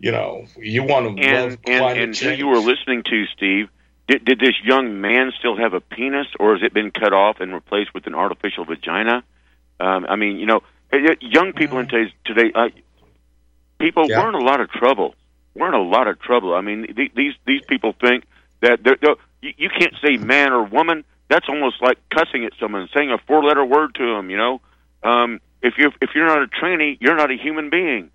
you 0.00 0.10
know, 0.10 0.46
you 0.58 0.82
want 0.82 1.16
to 1.16 1.22
And 1.22 1.50
love 1.52 1.58
and, 1.68 1.78
climate 1.78 2.02
and 2.02 2.16
who 2.16 2.24
change. 2.24 2.38
you 2.40 2.48
were 2.48 2.58
listening 2.58 3.04
to, 3.04 3.26
Steve, 3.36 3.68
did, 4.08 4.24
did 4.24 4.40
this 4.40 4.54
young 4.64 5.00
man 5.00 5.32
still 5.38 5.56
have 5.56 5.74
a 5.74 5.80
penis, 5.80 6.26
or 6.40 6.54
has 6.54 6.62
it 6.62 6.72
been 6.74 6.90
cut 6.90 7.12
off 7.12 7.40
and 7.40 7.52
replaced 7.54 7.94
with 7.94 8.06
an 8.06 8.14
artificial 8.14 8.64
vagina? 8.64 9.22
Um, 9.80 10.06
I 10.08 10.16
mean, 10.16 10.38
you 10.38 10.46
know, 10.46 10.62
young 11.20 11.52
people 11.52 11.78
in 11.78 11.88
today's 11.88 12.12
today, 12.24 12.52
uh, 12.54 12.68
people 13.78 14.06
Yeah. 14.08 14.22
we're 14.22 14.28
in 14.28 14.34
a 14.34 14.44
lot 14.44 14.60
of 14.60 14.70
trouble. 14.70 15.14
We're 15.54 15.68
in 15.68 15.74
a 15.74 15.82
lot 15.82 16.08
of 16.08 16.20
trouble. 16.20 16.54
I 16.54 16.60
mean, 16.60 16.94
th- 16.94 17.12
these 17.14 17.34
these 17.46 17.62
people 17.66 17.92
think 18.00 18.24
that 18.60 18.82
they're, 18.82 18.96
they're, 19.00 19.16
you, 19.40 19.52
you 19.56 19.68
can't 19.68 19.94
say 20.02 20.16
man 20.16 20.52
or 20.52 20.62
woman. 20.64 21.04
That's 21.28 21.48
almost 21.48 21.80
like 21.82 21.98
cussing 22.10 22.44
at 22.44 22.52
someone, 22.60 22.88
saying 22.94 23.10
a 23.10 23.18
four 23.26 23.42
letter 23.42 23.64
word 23.64 23.94
to 23.96 24.14
them. 24.16 24.30
You 24.30 24.36
know, 24.36 24.60
um, 25.02 25.40
if 25.62 25.74
you 25.78 25.90
if 26.00 26.10
you're 26.14 26.26
not 26.26 26.42
a 26.42 26.46
tranny, 26.46 26.96
you're 27.00 27.16
not 27.16 27.30
a 27.30 27.36
human 27.36 27.70
being. 27.70 28.10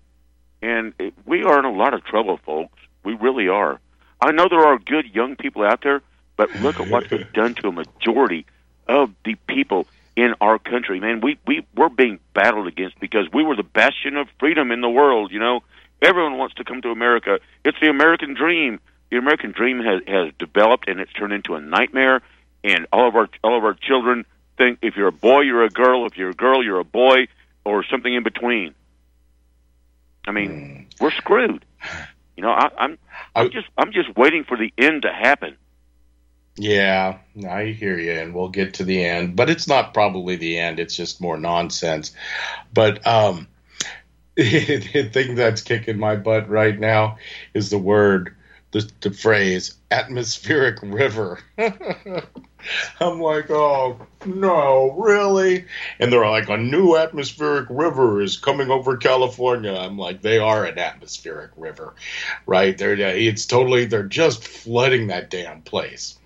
And 0.62 0.92
it, 0.98 1.14
we 1.24 1.44
are 1.44 1.58
in 1.58 1.64
a 1.64 1.72
lot 1.72 1.94
of 1.94 2.04
trouble, 2.04 2.38
folks. 2.44 2.78
We 3.04 3.14
really 3.14 3.48
are. 3.48 3.78
I 4.20 4.32
know 4.32 4.48
there 4.48 4.66
are 4.66 4.78
good 4.78 5.14
young 5.14 5.36
people 5.36 5.64
out 5.64 5.82
there, 5.82 6.02
but 6.36 6.54
look 6.56 6.80
at 6.80 6.88
what 6.88 7.08
they've 7.08 7.32
done 7.32 7.54
to 7.56 7.68
a 7.68 7.72
majority 7.72 8.46
of 8.86 9.12
the 9.24 9.34
people 9.46 9.86
in 10.16 10.34
our 10.40 10.58
country. 10.58 10.98
Man, 10.98 11.20
we 11.20 11.38
we 11.46 11.64
we're 11.76 11.88
being 11.88 12.18
battled 12.34 12.66
against 12.66 12.98
because 12.98 13.26
we 13.32 13.44
were 13.44 13.54
the 13.54 13.62
bastion 13.62 14.16
of 14.16 14.28
freedom 14.40 14.72
in 14.72 14.80
the 14.80 14.88
world. 14.88 15.30
You 15.30 15.38
know, 15.38 15.60
everyone 16.02 16.38
wants 16.38 16.56
to 16.56 16.64
come 16.64 16.82
to 16.82 16.90
America. 16.90 17.38
It's 17.64 17.78
the 17.80 17.88
American 17.88 18.34
dream. 18.34 18.80
The 19.10 19.18
American 19.18 19.52
dream 19.52 19.78
has 19.80 20.02
has 20.06 20.32
developed 20.38 20.88
and 20.88 21.00
it's 21.00 21.12
turned 21.12 21.32
into 21.32 21.54
a 21.54 21.60
nightmare. 21.60 22.22
And 22.64 22.86
all 22.92 23.06
of 23.06 23.14
our 23.14 23.28
all 23.44 23.56
of 23.56 23.64
our 23.64 23.74
children 23.74 24.24
think 24.56 24.80
if 24.82 24.96
you're 24.96 25.08
a 25.08 25.12
boy, 25.12 25.42
you're 25.42 25.62
a 25.62 25.70
girl. 25.70 26.04
If 26.06 26.16
you're 26.16 26.30
a 26.30 26.34
girl, 26.34 26.64
you're 26.64 26.80
a 26.80 26.84
boy, 26.84 27.28
or 27.64 27.84
something 27.84 28.12
in 28.12 28.24
between. 28.24 28.74
I 30.26 30.32
mean, 30.32 30.88
hmm. 30.98 31.04
we're 31.04 31.12
screwed. 31.12 31.64
You 32.38 32.42
know, 32.42 32.52
I, 32.52 32.70
I'm 32.78 32.98
I'm 33.34 33.50
just 33.50 33.66
I'm 33.76 33.90
just 33.90 34.16
waiting 34.16 34.44
for 34.44 34.56
the 34.56 34.72
end 34.78 35.02
to 35.02 35.12
happen. 35.12 35.56
Yeah, 36.54 37.18
I 37.48 37.64
hear 37.64 37.98
you, 37.98 38.12
and 38.12 38.32
we'll 38.32 38.50
get 38.50 38.74
to 38.74 38.84
the 38.84 39.04
end, 39.04 39.34
but 39.34 39.50
it's 39.50 39.66
not 39.66 39.92
probably 39.92 40.36
the 40.36 40.56
end. 40.56 40.78
It's 40.78 40.94
just 40.94 41.20
more 41.20 41.36
nonsense. 41.36 42.14
But 42.72 43.04
um, 43.04 43.48
the 44.36 45.10
thing 45.12 45.34
that's 45.34 45.62
kicking 45.62 45.98
my 45.98 46.14
butt 46.14 46.48
right 46.48 46.78
now 46.78 47.18
is 47.54 47.70
the 47.70 47.78
word, 47.78 48.36
the, 48.70 48.88
the 49.00 49.10
phrase 49.10 49.74
atmospheric 49.90 50.78
river. 50.80 51.40
I'm 53.00 53.20
like, 53.20 53.50
oh 53.50 53.98
no, 54.26 54.92
really? 54.98 55.64
And 55.98 56.12
they're 56.12 56.28
like, 56.28 56.48
a 56.48 56.56
new 56.56 56.96
atmospheric 56.96 57.66
river 57.70 58.20
is 58.20 58.36
coming 58.36 58.70
over 58.70 58.96
California. 58.96 59.72
I'm 59.72 59.98
like, 59.98 60.22
they 60.22 60.38
are 60.38 60.64
an 60.64 60.78
atmospheric 60.78 61.50
river, 61.56 61.94
right? 62.46 62.76
They're 62.76 62.94
it's 62.94 63.46
totally 63.46 63.86
they're 63.86 64.02
just 64.02 64.46
flooding 64.46 65.08
that 65.08 65.30
damn 65.30 65.62
place 65.62 66.18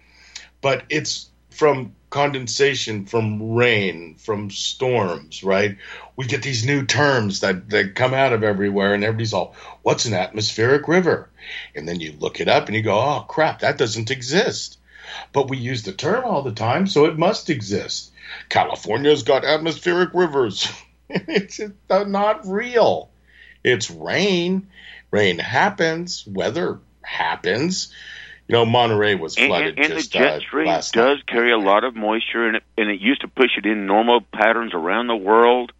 but 0.62 0.84
it's 0.88 1.28
from 1.50 1.94
condensation, 2.08 3.04
from 3.04 3.52
rain, 3.54 4.14
from 4.14 4.48
storms, 4.50 5.44
right? 5.44 5.76
We 6.16 6.26
get 6.26 6.42
these 6.42 6.64
new 6.64 6.86
terms 6.86 7.40
that, 7.40 7.68
that 7.70 7.94
come 7.94 8.14
out 8.14 8.32
of 8.32 8.42
everywhere, 8.42 8.94
and 8.94 9.04
everybody's 9.04 9.34
all, 9.34 9.54
what's 9.82 10.06
an 10.06 10.14
atmospheric 10.14 10.88
river? 10.88 11.28
And 11.74 11.86
then 11.86 12.00
you 12.00 12.14
look 12.18 12.40
it 12.40 12.48
up 12.48 12.68
and 12.68 12.76
you 12.76 12.82
go, 12.82 12.98
oh, 12.98 13.26
crap, 13.28 13.60
that 13.60 13.76
doesn't 13.76 14.10
exist. 14.10 14.78
But 15.32 15.48
we 15.48 15.58
use 15.58 15.82
the 15.82 15.92
term 15.92 16.24
all 16.24 16.42
the 16.42 16.52
time, 16.52 16.86
so 16.86 17.06
it 17.06 17.18
must 17.18 17.50
exist. 17.50 18.12
California's 18.48 19.22
got 19.22 19.44
atmospheric 19.44 20.10
rivers. 20.14 20.70
it's 21.08 21.60
not 21.88 22.46
real. 22.46 23.10
It's 23.64 23.90
rain. 23.90 24.68
Rain 25.10 25.38
happens. 25.38 26.26
Weather 26.26 26.80
happens. 27.02 27.92
You 28.48 28.54
know, 28.54 28.66
Monterey 28.66 29.14
was 29.14 29.36
flooded 29.36 29.78
and, 29.78 29.78
and 29.78 29.92
the 29.92 29.96
just 29.96 30.12
jet 30.12 30.32
uh, 30.34 30.40
stream 30.40 30.66
last 30.66 30.92
does 30.92 31.18
night. 31.18 31.26
carry 31.26 31.52
a 31.52 31.58
lot 31.58 31.84
of 31.84 31.94
moisture, 31.94 32.46
and 32.46 32.56
it, 32.56 32.62
and 32.76 32.90
it 32.90 33.00
used 33.00 33.20
to 33.20 33.28
push 33.28 33.56
it 33.56 33.64
in 33.64 33.86
normal 33.86 34.20
patterns 34.20 34.74
around 34.74 35.06
the 35.06 35.16
world. 35.16 35.72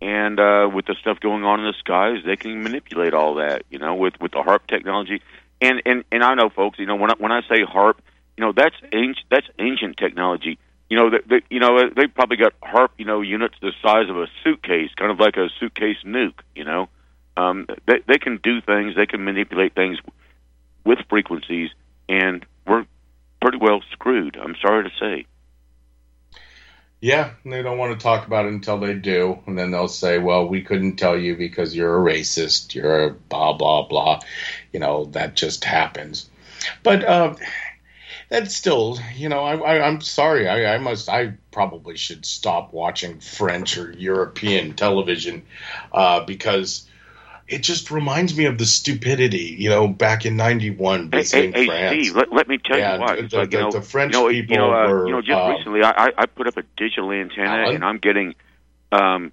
And 0.00 0.38
uh, 0.40 0.68
with 0.72 0.86
the 0.86 0.96
stuff 1.00 1.20
going 1.20 1.44
on 1.44 1.60
in 1.60 1.66
the 1.66 1.74
skies, 1.78 2.18
they 2.26 2.36
can 2.36 2.62
manipulate 2.62 3.14
all 3.14 3.34
that. 3.36 3.62
You 3.70 3.78
know, 3.78 3.94
with 3.94 4.20
with 4.20 4.32
the 4.32 4.42
HAARP 4.42 4.66
technology. 4.66 5.22
And 5.60 5.82
and 5.86 6.04
and 6.10 6.24
I 6.24 6.34
know, 6.34 6.48
folks. 6.48 6.78
You 6.78 6.86
know, 6.86 6.96
when 6.96 7.10
I, 7.10 7.14
when 7.18 7.32
I 7.32 7.42
say 7.42 7.64
HAARP, 7.64 7.96
you 8.36 8.44
know 8.44 8.52
that's 8.52 8.76
ancient. 8.92 9.26
That's 9.30 9.46
ancient 9.58 9.96
technology. 9.96 10.58
You 10.90 10.98
know, 10.98 11.10
they, 11.10 11.40
you 11.50 11.60
know 11.60 11.90
they 11.94 12.06
probably 12.06 12.36
got 12.36 12.52
HAARP. 12.60 12.90
You 12.98 13.04
know, 13.04 13.20
units 13.20 13.54
the 13.60 13.72
size 13.82 14.08
of 14.08 14.16
a 14.16 14.26
suitcase, 14.42 14.90
kind 14.96 15.10
of 15.10 15.18
like 15.18 15.36
a 15.36 15.48
suitcase 15.58 15.98
nuke. 16.04 16.40
You 16.54 16.64
know, 16.64 16.88
um, 17.36 17.66
they 17.86 18.00
they 18.06 18.18
can 18.18 18.38
do 18.42 18.60
things. 18.60 18.94
They 18.96 19.06
can 19.06 19.24
manipulate 19.24 19.74
things 19.74 19.98
with 20.84 20.98
frequencies, 21.08 21.70
and 22.08 22.44
we're 22.66 22.86
pretty 23.40 23.58
well 23.58 23.82
screwed. 23.92 24.36
I'm 24.36 24.56
sorry 24.60 24.84
to 24.84 24.90
say. 24.98 25.26
Yeah, 27.00 27.32
they 27.44 27.60
don't 27.60 27.76
want 27.76 27.98
to 27.98 28.02
talk 28.02 28.26
about 28.26 28.46
it 28.46 28.52
until 28.54 28.78
they 28.78 28.94
do, 28.94 29.38
and 29.46 29.58
then 29.58 29.70
they'll 29.70 29.88
say, 29.88 30.18
"Well, 30.18 30.48
we 30.48 30.62
couldn't 30.62 30.96
tell 30.96 31.18
you 31.18 31.36
because 31.36 31.76
you're 31.76 31.96
a 31.96 32.12
racist. 32.12 32.74
You're 32.74 33.04
a 33.04 33.10
blah 33.10 33.52
blah 33.52 33.86
blah." 33.86 34.20
You 34.72 34.80
know 34.80 35.04
that 35.06 35.34
just 35.34 35.64
happens. 35.64 36.30
But 36.82 37.04
uh, 37.04 37.34
that's 38.34 38.56
still, 38.56 38.98
you 39.14 39.28
know, 39.28 39.44
I, 39.44 39.56
I, 39.56 39.86
I'm 39.86 40.00
sorry. 40.00 40.48
I, 40.48 40.74
I 40.74 40.78
must. 40.78 41.08
I 41.08 41.34
probably 41.52 41.96
should 41.96 42.26
stop 42.26 42.72
watching 42.72 43.20
French 43.20 43.78
or 43.78 43.92
European 43.92 44.74
television 44.74 45.44
uh, 45.92 46.24
because 46.24 46.88
it 47.46 47.62
just 47.62 47.92
reminds 47.92 48.36
me 48.36 48.46
of 48.46 48.58
the 48.58 48.66
stupidity. 48.66 49.54
You 49.58 49.70
know, 49.70 49.86
back 49.86 50.26
in 50.26 50.36
'91 50.36 51.04
Hey, 51.12 51.18
visiting 51.18 51.52
hey, 51.52 51.60
hey, 51.60 51.66
France. 51.66 52.06
Steve, 52.06 52.16
let, 52.16 52.32
let 52.32 52.48
me 52.48 52.58
tell 52.58 52.76
Yeah, 52.76 52.94
you 52.96 53.00
why. 53.02 53.16
the- 53.16 53.24
It's 53.24 53.34
like, 53.34 53.52
you 53.52 53.60
know, 53.60 53.70
the 53.70 53.82
French 53.82 54.14
you 54.14 54.20
know, 54.20 54.28
people 54.30 54.54
you 54.56 54.60
know, 54.60 54.72
uh, 54.74 54.88
were, 54.88 55.06
you 55.06 55.12
know, 55.12 55.20
just 55.20 55.38
um, 55.38 55.50
recently, 55.56 55.82
I, 55.84 55.90
I- 56.06 56.12
I 56.18 56.26
put 56.26 56.48
up 56.48 56.56
a 56.56 56.62
digital 56.76 57.12
antenna, 57.12 57.50
Alan? 57.50 57.76
and 57.76 57.84
I'm 57.84 57.98
getting 57.98 58.34
um, 58.90 59.30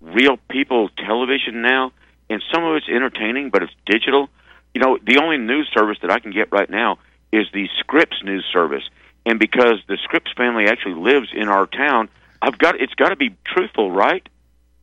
real 0.00 0.38
people 0.48 0.88
television 0.96 1.60
now, 1.60 1.92
and 2.30 2.42
some 2.50 2.64
of 2.64 2.76
it's 2.76 2.88
entertaining, 2.88 3.50
but 3.50 3.62
it's 3.62 3.74
digital. 3.84 4.30
You 4.72 4.80
know, 4.80 4.98
the 5.04 5.18
only 5.22 5.36
news 5.36 5.68
service 5.74 5.98
that 6.00 6.10
I 6.10 6.18
can 6.18 6.30
get 6.30 6.50
right 6.50 6.70
now 6.70 6.98
is 7.32 7.46
the 7.52 7.68
Scripps 7.78 8.22
news 8.24 8.44
service, 8.52 8.84
and 9.26 9.38
because 9.38 9.80
the 9.88 9.98
Scripps 10.02 10.32
family 10.36 10.66
actually 10.66 10.94
lives 10.94 11.28
in 11.34 11.48
our 11.48 11.66
town, 11.66 12.08
I've 12.40 12.58
got 12.58 12.80
it's 12.80 12.94
got 12.94 13.08
to 13.10 13.16
be 13.16 13.34
truthful, 13.44 13.90
right? 13.90 14.26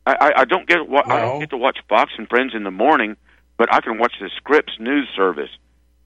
I, 0.06 0.12
I, 0.20 0.40
I 0.40 0.44
don't 0.44 0.68
get 0.68 0.86
wa- 0.88 1.04
I 1.08 1.20
don't 1.20 1.38
get 1.40 1.50
to 1.50 1.56
watch 1.56 1.78
Fox 1.88 2.12
and 2.18 2.28
Friends 2.28 2.54
in 2.54 2.62
the 2.64 2.70
morning, 2.70 3.16
but 3.56 3.72
I 3.72 3.80
can 3.80 3.98
watch 3.98 4.14
the 4.20 4.30
Scripps 4.36 4.74
news 4.78 5.08
service, 5.16 5.50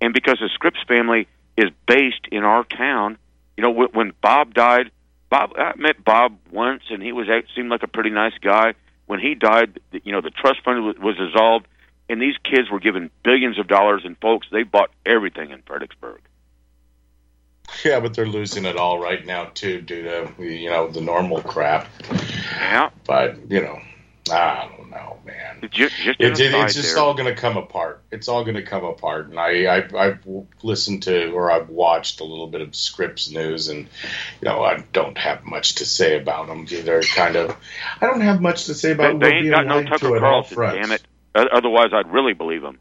and 0.00 0.14
because 0.14 0.38
the 0.40 0.48
Scripps 0.54 0.80
family 0.88 1.28
is 1.56 1.70
based 1.86 2.26
in 2.32 2.44
our 2.44 2.64
town, 2.64 3.18
you 3.56 3.62
know, 3.62 3.70
when, 3.70 3.88
when 3.92 4.12
Bob 4.22 4.54
died, 4.54 4.90
Bob 5.28 5.52
I 5.58 5.72
met 5.76 6.02
Bob 6.04 6.38
once, 6.50 6.84
and 6.90 7.02
he 7.02 7.12
was 7.12 7.26
seemed 7.54 7.68
like 7.70 7.82
a 7.82 7.88
pretty 7.88 8.10
nice 8.10 8.38
guy. 8.40 8.74
When 9.06 9.20
he 9.20 9.34
died, 9.34 9.80
the- 9.90 10.00
you 10.04 10.12
know, 10.12 10.20
the 10.20 10.30
trust 10.30 10.62
fund 10.64 10.84
was, 10.86 10.96
was 10.98 11.16
dissolved, 11.16 11.66
and 12.08 12.22
these 12.22 12.36
kids 12.42 12.70
were 12.70 12.80
given 12.80 13.10
billions 13.22 13.58
of 13.58 13.66
dollars, 13.68 14.02
and 14.04 14.16
folks, 14.18 14.46
they 14.50 14.62
bought 14.62 14.90
everything 15.04 15.50
in 15.50 15.62
Fredericksburg. 15.62 16.20
Yeah, 17.84 18.00
but 18.00 18.14
they're 18.14 18.26
losing 18.26 18.64
it 18.66 18.76
all 18.76 18.98
right 18.98 19.24
now 19.24 19.46
too, 19.54 19.80
due 19.80 20.02
to 20.02 20.32
you 20.38 20.68
know 20.68 20.88
the 20.88 21.00
normal 21.00 21.40
crap. 21.42 21.88
Yeah, 22.10 22.90
but 23.06 23.50
you 23.50 23.62
know, 23.62 23.80
I 24.30 24.68
don't 24.76 24.90
know, 24.90 25.18
man. 25.24 25.68
Just, 25.70 25.96
just 25.96 26.20
It's, 26.20 26.40
it, 26.40 26.54
it's 26.54 26.74
just 26.74 26.94
there. 26.94 27.02
all 27.02 27.14
going 27.14 27.34
to 27.34 27.40
come 27.40 27.56
apart. 27.56 28.02
It's 28.10 28.28
all 28.28 28.44
going 28.44 28.56
to 28.56 28.62
come 28.62 28.84
apart. 28.84 29.30
And 29.30 29.38
I, 29.38 29.64
I, 29.64 30.06
I've 30.06 30.26
listened 30.62 31.04
to 31.04 31.30
or 31.30 31.50
I've 31.50 31.68
watched 31.68 32.20
a 32.20 32.24
little 32.24 32.46
bit 32.46 32.60
of 32.60 32.74
Scripps 32.74 33.30
News, 33.30 33.68
and 33.68 33.80
you 34.40 34.48
know, 34.48 34.62
I 34.62 34.84
don't 34.92 35.16
have 35.18 35.44
much 35.44 35.76
to 35.76 35.84
say 35.84 36.18
about 36.20 36.48
them. 36.48 36.66
They're 36.66 37.02
kind 37.02 37.36
of, 37.36 37.56
I 38.00 38.06
don't 38.06 38.20
have 38.20 38.40
much 38.40 38.66
to 38.66 38.74
say 38.74 38.92
about 38.92 39.12
them. 39.12 39.18
they 39.20 39.30
We're 39.30 39.36
ain't 39.36 39.50
got 39.50 39.66
no 39.66 39.82
Tucker 39.84 40.18
Carlson, 40.18 40.58
damn 40.58 40.92
it. 40.92 41.02
Otherwise, 41.34 41.90
I'd 41.92 42.12
really 42.12 42.34
believe 42.34 42.62
them. 42.62 42.78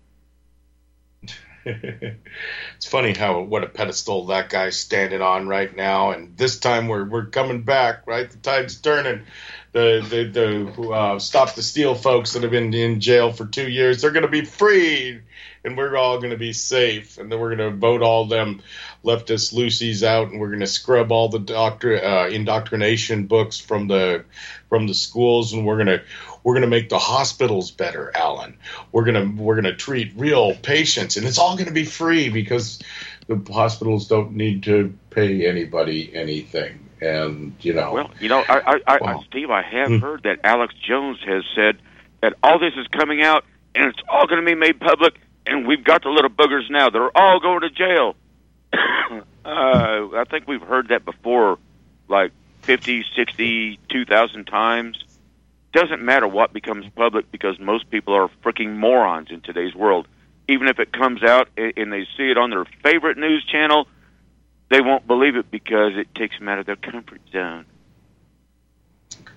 it's 1.65 2.85
funny 2.85 3.13
how 3.13 3.41
what 3.41 3.63
a 3.63 3.67
pedestal 3.67 4.27
that 4.27 4.49
guy's 4.49 4.77
standing 4.77 5.21
on 5.21 5.47
right 5.47 5.75
now, 5.75 6.11
and 6.11 6.37
this 6.37 6.59
time 6.59 6.87
we're 6.87 7.03
we're 7.03 7.25
coming 7.25 7.63
back. 7.63 8.07
Right, 8.07 8.29
the 8.29 8.37
tide's 8.37 8.79
turning. 8.79 9.25
The 9.71 10.05
the 10.09 10.23
the 10.23 10.89
uh, 10.89 11.19
stop 11.19 11.55
the 11.55 11.61
steal 11.61 11.95
folks 11.95 12.33
that 12.33 12.43
have 12.43 12.51
been 12.51 12.73
in 12.73 12.99
jail 13.01 13.31
for 13.31 13.45
two 13.45 13.69
years, 13.69 14.01
they're 14.01 14.11
going 14.11 14.23
to 14.23 14.29
be 14.29 14.45
freed, 14.45 15.23
and 15.63 15.77
we're 15.77 15.95
all 15.95 16.17
going 16.17 16.31
to 16.31 16.37
be 16.37 16.53
safe. 16.53 17.17
And 17.17 17.31
then 17.31 17.39
we're 17.39 17.55
going 17.55 17.71
to 17.71 17.77
vote 17.77 18.01
all 18.01 18.25
them 18.25 18.61
leftist 19.03 19.53
Lucy's 19.53 20.03
out, 20.03 20.29
and 20.29 20.39
we're 20.39 20.47
going 20.47 20.61
to 20.61 20.67
scrub 20.67 21.11
all 21.11 21.29
the 21.29 21.39
doctor 21.39 22.03
uh, 22.03 22.29
indoctrination 22.29 23.27
books 23.27 23.59
from 23.59 23.87
the 23.87 24.25
from 24.69 24.87
the 24.87 24.93
schools, 24.93 25.53
and 25.53 25.65
we're 25.65 25.83
going 25.83 25.99
to 25.99 26.03
we're 26.43 26.53
going 26.53 26.63
to 26.63 26.69
make 26.69 26.89
the 26.89 26.99
hospitals 26.99 27.71
better, 27.71 28.11
Alan. 28.15 28.57
We're 28.91 29.05
going 29.05 29.35
to 29.37 29.41
we're 29.41 29.55
going 29.55 29.65
to 29.65 29.75
treat 29.75 30.13
real 30.15 30.55
patients, 30.55 31.17
and 31.17 31.25
it's 31.25 31.37
all 31.37 31.55
going 31.55 31.67
to 31.67 31.73
be 31.73 31.85
free 31.85 32.29
because 32.29 32.79
the 33.27 33.41
hospitals 33.51 34.07
don't 34.07 34.33
need 34.33 34.63
to 34.63 34.97
pay 35.09 35.47
anybody 35.47 36.13
anything. 36.15 36.89
And 37.01 37.55
you 37.61 37.73
know, 37.73 37.93
Well, 37.93 38.11
you 38.19 38.29
know, 38.29 38.43
I, 38.49 38.61
I, 38.65 38.95
I, 38.95 38.97
Wow. 39.01 39.23
Steve, 39.27 39.49
I 39.49 39.61
have 39.61 39.91
Hmm. 39.91 39.97
heard 39.99 40.23
that 40.23 40.39
Alex 40.43 40.73
Jones 40.87 41.19
has 41.25 41.43
said 41.55 41.77
that 42.21 42.33
all 42.43 42.59
this 42.59 42.73
is 42.77 42.87
coming 42.87 43.21
out 43.21 43.45
and 43.75 43.85
it's 43.85 43.99
all 44.09 44.27
going 44.27 44.41
to 44.41 44.45
be 44.45 44.55
made 44.55 44.79
public, 44.79 45.13
and 45.45 45.67
we've 45.67 45.83
got 45.83 46.03
the 46.03 46.09
little 46.09 46.29
boogers 46.29 46.69
now. 46.69 46.89
They're 46.89 47.15
all 47.15 47.39
going 47.39 47.61
to 47.61 47.69
jail. 47.69 48.15
uh, 48.73 49.19
I 49.45 50.23
think 50.29 50.47
we've 50.47 50.61
heard 50.61 50.89
that 50.89 51.05
before, 51.05 51.57
like 52.07 52.31
fifty, 52.63 53.05
sixty, 53.15 53.79
two 53.89 54.05
thousand 54.05 54.45
times. 54.45 54.97
Doesn't 55.71 56.01
matter 56.01 56.27
what 56.27 56.51
becomes 56.51 56.85
public 56.95 57.31
because 57.31 57.59
most 57.59 57.89
people 57.89 58.15
are 58.15 58.29
freaking 58.43 58.75
morons 58.75 59.29
in 59.29 59.41
today's 59.41 59.75
world. 59.75 60.07
Even 60.47 60.67
if 60.67 60.79
it 60.79 60.91
comes 60.91 61.23
out 61.23 61.47
and 61.57 61.93
they 61.93 62.07
see 62.17 62.31
it 62.31 62.37
on 62.37 62.49
their 62.49 62.65
favorite 62.83 63.17
news 63.17 63.45
channel, 63.45 63.87
they 64.69 64.81
won't 64.81 65.05
believe 65.05 65.35
it 65.35 65.51
because 65.51 65.93
it 65.95 66.13
takes 66.15 66.37
them 66.39 66.49
out 66.49 66.57
of 66.57 66.65
their 66.65 66.75
comfort 66.75 67.21
zone. 67.31 67.65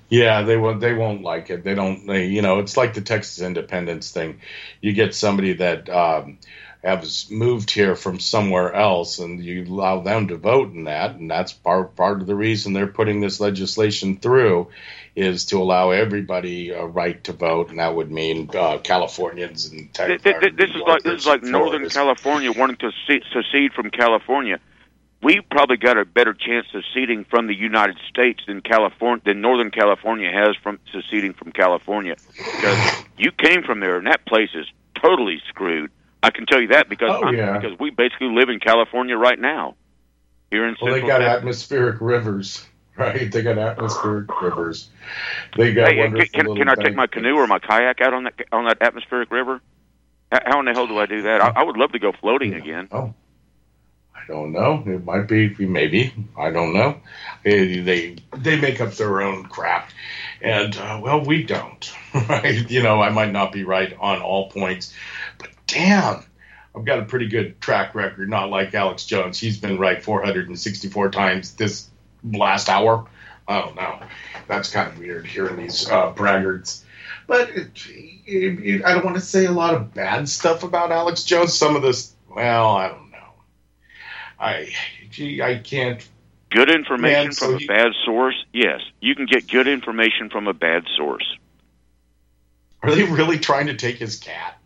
Yeah, 0.09 0.43
they 0.43 0.59
won't. 0.59 0.80
They 0.80 0.93
won't 0.93 1.22
like 1.22 1.49
it. 1.49 1.64
They 1.64 1.74
don't. 1.74 2.07
They, 2.07 2.26
you 2.26 2.43
know, 2.43 2.59
it's 2.59 2.76
like 2.76 2.93
the 2.93 3.01
Texas 3.01 3.41
independence 3.41 4.11
thing. 4.11 4.41
You 4.83 4.93
get 4.93 5.14
somebody 5.14 5.55
that 5.55 5.89
um, 5.89 6.39
has 6.83 7.30
moved 7.30 7.70
here 7.70 7.95
from 7.95 8.18
somewhere 8.18 8.72
else, 8.72 9.20
and 9.20 9.43
you 9.43 9.64
allow 9.64 10.01
them 10.01 10.28
to 10.28 10.37
vote 10.37 10.72
in 10.72 10.85
that, 10.85 11.14
and 11.14 11.30
that's 11.30 11.53
part 11.53 11.95
part 11.95 12.20
of 12.20 12.26
the 12.26 12.35
reason 12.35 12.72
they're 12.72 12.87
putting 12.89 13.20
this 13.20 13.39
legislation 13.39 14.16
through, 14.16 14.68
is 15.14 15.45
to 15.47 15.59
allow 15.62 15.91
everybody 15.91 16.70
a 16.70 16.85
right 16.85 17.22
to 17.24 17.33
vote, 17.33 17.70
and 17.70 17.78
that 17.78 17.95
would 17.95 18.11
mean 18.11 18.51
uh, 18.55 18.78
Californians 18.78 19.66
and 19.66 19.95
Texas. 19.95 20.22
th- 20.22 20.41
th- 20.41 20.57
this 20.57 20.70
is 20.70 20.83
like 20.87 21.03
this 21.05 21.20
is 21.20 21.26
like 21.26 21.43
Northern 21.45 21.89
California 21.89 22.51
wanting 22.51 22.76
to 22.76 22.91
se- 23.07 23.22
secede 23.33 23.72
from 23.74 23.91
California. 23.91 24.59
We 25.22 25.41
probably 25.41 25.76
got 25.76 25.99
a 25.99 26.05
better 26.05 26.35
chance 26.35 26.66
of 26.74 26.83
seceding 26.93 27.24
from 27.26 27.47
the 27.47 27.55
United 27.55 27.97
States 28.09 28.43
than 28.49 28.61
California 28.61 29.22
than 29.24 29.41
Northern 29.41 29.70
California 29.70 30.33
has 30.33 30.57
from 30.57 30.80
seceding 30.91 31.33
from 31.33 31.53
California 31.53 32.16
because 32.37 33.05
you 33.16 33.30
came 33.30 33.62
from 33.62 33.78
there 33.78 33.99
and 33.99 34.09
that 34.09 34.26
place 34.26 34.51
is 34.53 34.66
totally 35.01 35.41
screwed. 35.49 35.93
I 36.23 36.31
can 36.31 36.47
tell 36.47 36.61
you 36.61 36.68
that 36.68 36.89
because 36.89 37.11
Oh, 37.23 37.31
yeah. 37.31 37.59
because 37.59 37.79
we 37.79 37.91
basically 37.91 38.29
live 38.29 38.49
in 38.49 38.61
California 38.61 39.16
right 39.16 39.39
now. 39.39 39.75
Here 40.51 40.66
in 40.68 40.77
Well, 40.81 40.93
they 40.93 41.01
got 41.01 41.18
Texas. 41.18 41.39
atmospheric 41.39 42.01
rivers, 42.01 42.66
right? 42.97 43.31
They 43.33 43.43
got 43.43 43.59
atmospheric 43.59 44.29
rivers. 44.41 44.89
They 45.57 45.73
got 45.73 45.89
Hey, 45.89 45.95
can, 45.95 46.01
wonderful 46.12 46.27
can, 46.33 46.47
little 46.47 46.57
can 46.57 46.68
I 46.68 46.75
take 46.75 46.95
my 46.95 47.07
canoe 47.07 47.35
or 47.37 47.47
my 47.47 47.59
kayak 47.59 48.01
out 48.01 48.12
on 48.14 48.25
that 48.25 48.35
on 48.53 48.64
that 48.66 48.83
atmospheric 48.83 49.31
river? 49.31 49.61
How, 50.31 50.39
how 50.47 50.59
in 50.61 50.66
the 50.66 50.73
hell 50.73 50.87
do 50.87 50.99
I 50.99 51.07
do 51.07 51.23
that? 51.23 51.41
I, 51.43 51.53
I 51.57 51.62
would 51.64 51.77
love 51.77 51.93
to 51.93 51.99
go 51.99 52.12
floating 52.12 52.55
again. 52.55 52.89
Oh, 52.93 53.14
I 54.14 54.20
don't 54.29 54.53
know. 54.53 54.83
It 54.87 55.05
might 55.05 55.27
be 55.27 55.49
maybe. 55.59 56.12
I 56.39 56.51
don't 56.51 56.73
know. 56.75 57.01
They 57.45 57.81
they, 57.81 58.16
they 58.37 58.61
make 58.61 58.81
up 58.81 58.93
their 58.93 59.23
own 59.23 59.45
crap, 59.45 59.91
and 60.43 60.77
uh, 60.77 61.01
well, 61.03 61.25
we 61.25 61.43
don't. 61.45 61.93
Right? 62.29 62.70
You 62.70 62.83
know, 62.83 63.01
I 63.01 63.09
might 63.09 63.33
not 63.33 63.53
be 63.53 63.64
right 63.64 63.97
on 63.99 64.20
all 64.20 64.51
points, 64.51 64.93
but 65.39 65.49
damn. 65.73 66.25
I've 66.75 66.85
got 66.85 67.01
a 67.01 67.05
pretty 67.05 67.29
good 67.29 67.61
track 67.61 67.95
record, 67.95 68.31
not 68.31 68.49
like 68.49 68.75
Alex 68.75 69.05
Jones. 69.05 69.39
He's 69.39 69.59
been 69.59 69.79
right 69.79 70.03
464 70.03 71.11
times 71.11 71.55
this 71.55 71.89
last 72.25 72.68
hour. 72.68 73.07
I 73.47 73.61
don't 73.61 73.77
know. 73.77 74.01
That's 74.49 74.70
kind 74.70 74.91
of 74.91 74.99
weird 74.99 75.27
hearing 75.27 75.57
these 75.57 75.89
uh, 75.89 76.12
braggarts. 76.12 76.83
But 77.27 77.51
it, 77.51 77.70
it, 78.27 78.61
it, 78.61 78.85
I 78.85 78.95
don't 78.95 79.05
want 79.05 79.16
to 79.16 79.23
say 79.23 79.45
a 79.45 79.53
lot 79.53 79.75
of 79.75 79.93
bad 79.93 80.29
stuff 80.29 80.62
about 80.62 80.93
Alex 80.93 81.25
Jones. 81.25 81.53
Some 81.53 81.77
of 81.77 81.83
this, 81.83 82.14
well, 82.35 82.70
I 82.70 82.89
don't 82.89 83.11
know. 83.11 83.18
I, 84.41 84.70
gee, 85.11 85.43
I 85.43 85.59
can't. 85.59 86.07
Good 86.51 86.70
information 86.70 87.25
Man, 87.25 87.33
so 87.33 87.47
from 87.47 87.57
a 87.57 87.59
you- 87.59 87.68
bad 87.68 87.93
source? 88.05 88.45
Yes. 88.53 88.81
You 89.01 89.14
can 89.14 89.27
get 89.27 89.49
good 89.49 89.68
information 89.68 90.31
from 90.31 90.49
a 90.49 90.55
bad 90.55 90.85
source. 90.97 91.37
Are 92.83 92.95
they 92.95 93.05
really 93.05 93.39
trying 93.39 93.66
to 93.68 93.75
take 93.75 93.97
his 93.97 94.18
cat? 94.18 94.59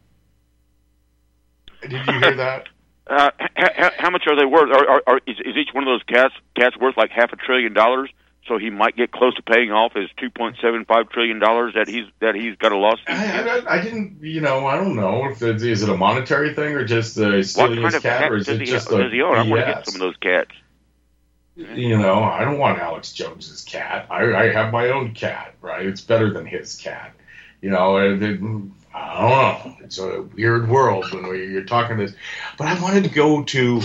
Did 1.88 2.06
you 2.06 2.20
hear 2.20 2.36
that? 2.36 2.68
Uh, 3.08 3.30
h- 3.40 3.70
h- 3.78 3.92
how 3.98 4.10
much 4.10 4.24
are 4.26 4.34
they 4.34 4.44
worth? 4.44 4.68
Are, 4.68 4.90
are, 4.90 5.02
are, 5.06 5.20
is, 5.28 5.36
is 5.38 5.56
each 5.56 5.68
one 5.72 5.84
of 5.84 5.86
those 5.86 6.02
cats 6.02 6.34
cats 6.58 6.76
worth 6.76 6.96
like 6.96 7.10
half 7.10 7.32
a 7.32 7.36
trillion 7.36 7.72
dollars? 7.72 8.10
So 8.48 8.58
he 8.58 8.68
might 8.70 8.96
get 8.96 9.12
close 9.12 9.34
to 9.36 9.42
paying 9.42 9.70
off 9.70 9.94
his 9.94 10.08
two 10.16 10.28
point 10.28 10.56
seven 10.60 10.84
five 10.84 11.08
trillion 11.10 11.38
dollars 11.38 11.74
that 11.74 11.86
he's 11.88 12.06
that 12.20 12.34
he's 12.34 12.56
got 12.56 12.72
a 12.72 12.76
loss. 12.76 12.98
I, 13.06 13.42
I, 13.42 13.78
I 13.78 13.82
didn't, 13.82 14.18
you 14.22 14.40
know, 14.40 14.66
I 14.66 14.76
don't 14.76 14.96
know 14.96 15.28
if 15.28 15.40
it's, 15.42 15.62
is 15.62 15.82
it 15.82 15.88
a 15.88 15.96
monetary 15.96 16.54
thing 16.54 16.74
or 16.74 16.84
just 16.84 17.16
uh, 17.18 17.42
stealing 17.44 17.82
his 17.82 18.02
cat, 18.02 18.30
or 18.30 18.36
is 18.36 18.48
it 18.48 18.60
he, 18.60 18.66
just 18.66 18.88
does 18.88 18.98
a 18.98 19.08
he 19.08 19.22
own? 19.22 19.36
I 19.36 19.42
want 19.42 19.60
to 19.60 19.72
get 19.72 19.84
some 19.84 19.94
of 19.94 20.00
those 20.00 20.16
cats. 20.16 20.50
You 21.56 21.96
know, 21.96 22.22
I 22.22 22.44
don't 22.44 22.58
want 22.58 22.78
Alex 22.78 23.12
Jones's 23.12 23.64
cat. 23.64 24.08
I, 24.10 24.34
I 24.34 24.52
have 24.52 24.72
my 24.72 24.90
own 24.90 25.14
cat, 25.14 25.54
right? 25.62 25.86
It's 25.86 26.02
better 26.02 26.30
than 26.32 26.44
his 26.44 26.76
cat. 26.76 27.14
You 27.62 27.70
know, 27.70 27.96
it, 27.96 28.22
it, 28.22 28.40
Know. 28.96 29.76
It's 29.80 29.98
a 29.98 30.22
weird 30.22 30.68
world 30.68 31.12
when 31.12 31.28
we, 31.28 31.46
you're 31.46 31.64
talking 31.64 31.96
this. 31.96 32.14
But 32.58 32.68
I 32.68 32.80
wanted 32.80 33.04
to 33.04 33.10
go 33.10 33.44
to, 33.44 33.80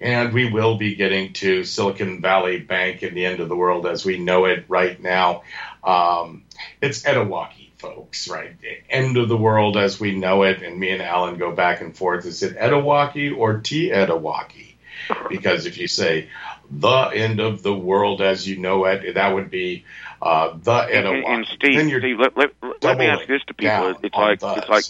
and 0.00 0.32
we 0.32 0.50
will 0.50 0.76
be 0.76 0.94
getting 0.94 1.32
to 1.34 1.64
Silicon 1.64 2.20
Valley 2.20 2.58
Bank 2.58 3.02
and 3.02 3.16
the 3.16 3.24
end 3.24 3.40
of 3.40 3.48
the 3.48 3.56
world 3.56 3.86
as 3.86 4.04
we 4.04 4.18
know 4.18 4.46
it 4.46 4.64
right 4.68 5.00
now. 5.00 5.42
Um, 5.84 6.44
it's 6.80 7.02
Etowaki, 7.02 7.70
folks, 7.78 8.28
right? 8.28 8.56
End 8.90 9.16
of 9.16 9.28
the 9.28 9.36
world 9.36 9.76
as 9.76 10.00
we 10.00 10.16
know 10.16 10.42
it. 10.42 10.62
And 10.62 10.78
me 10.78 10.90
and 10.90 11.02
Alan 11.02 11.38
go 11.38 11.52
back 11.52 11.80
and 11.80 11.96
forth. 11.96 12.26
Is 12.26 12.42
it 12.42 12.56
Etowaki 12.58 13.36
or 13.36 13.60
T 13.60 13.90
Etowaki? 13.90 14.74
Because 15.28 15.66
if 15.66 15.78
you 15.78 15.88
say 15.88 16.28
the 16.70 17.04
end 17.04 17.40
of 17.40 17.62
the 17.62 17.74
world 17.74 18.20
as 18.20 18.46
you 18.46 18.58
know 18.58 18.84
it, 18.84 19.14
that 19.14 19.34
would 19.34 19.50
be 19.50 19.84
uh, 20.20 20.56
the 20.62 20.72
And, 20.72 21.06
Etowaki. 21.06 21.26
and 21.28 21.46
Steve, 21.54 21.80
Steve 22.00 22.18
let, 22.18 22.36
let, 22.36 22.50
let 22.82 22.98
me 22.98 23.06
ask 23.06 23.26
this 23.28 23.42
to 23.48 23.54
people: 23.54 23.94
It's 24.02 24.14
like 24.14 24.40
those. 24.40 24.56
it's 24.58 24.68
like 24.68 24.84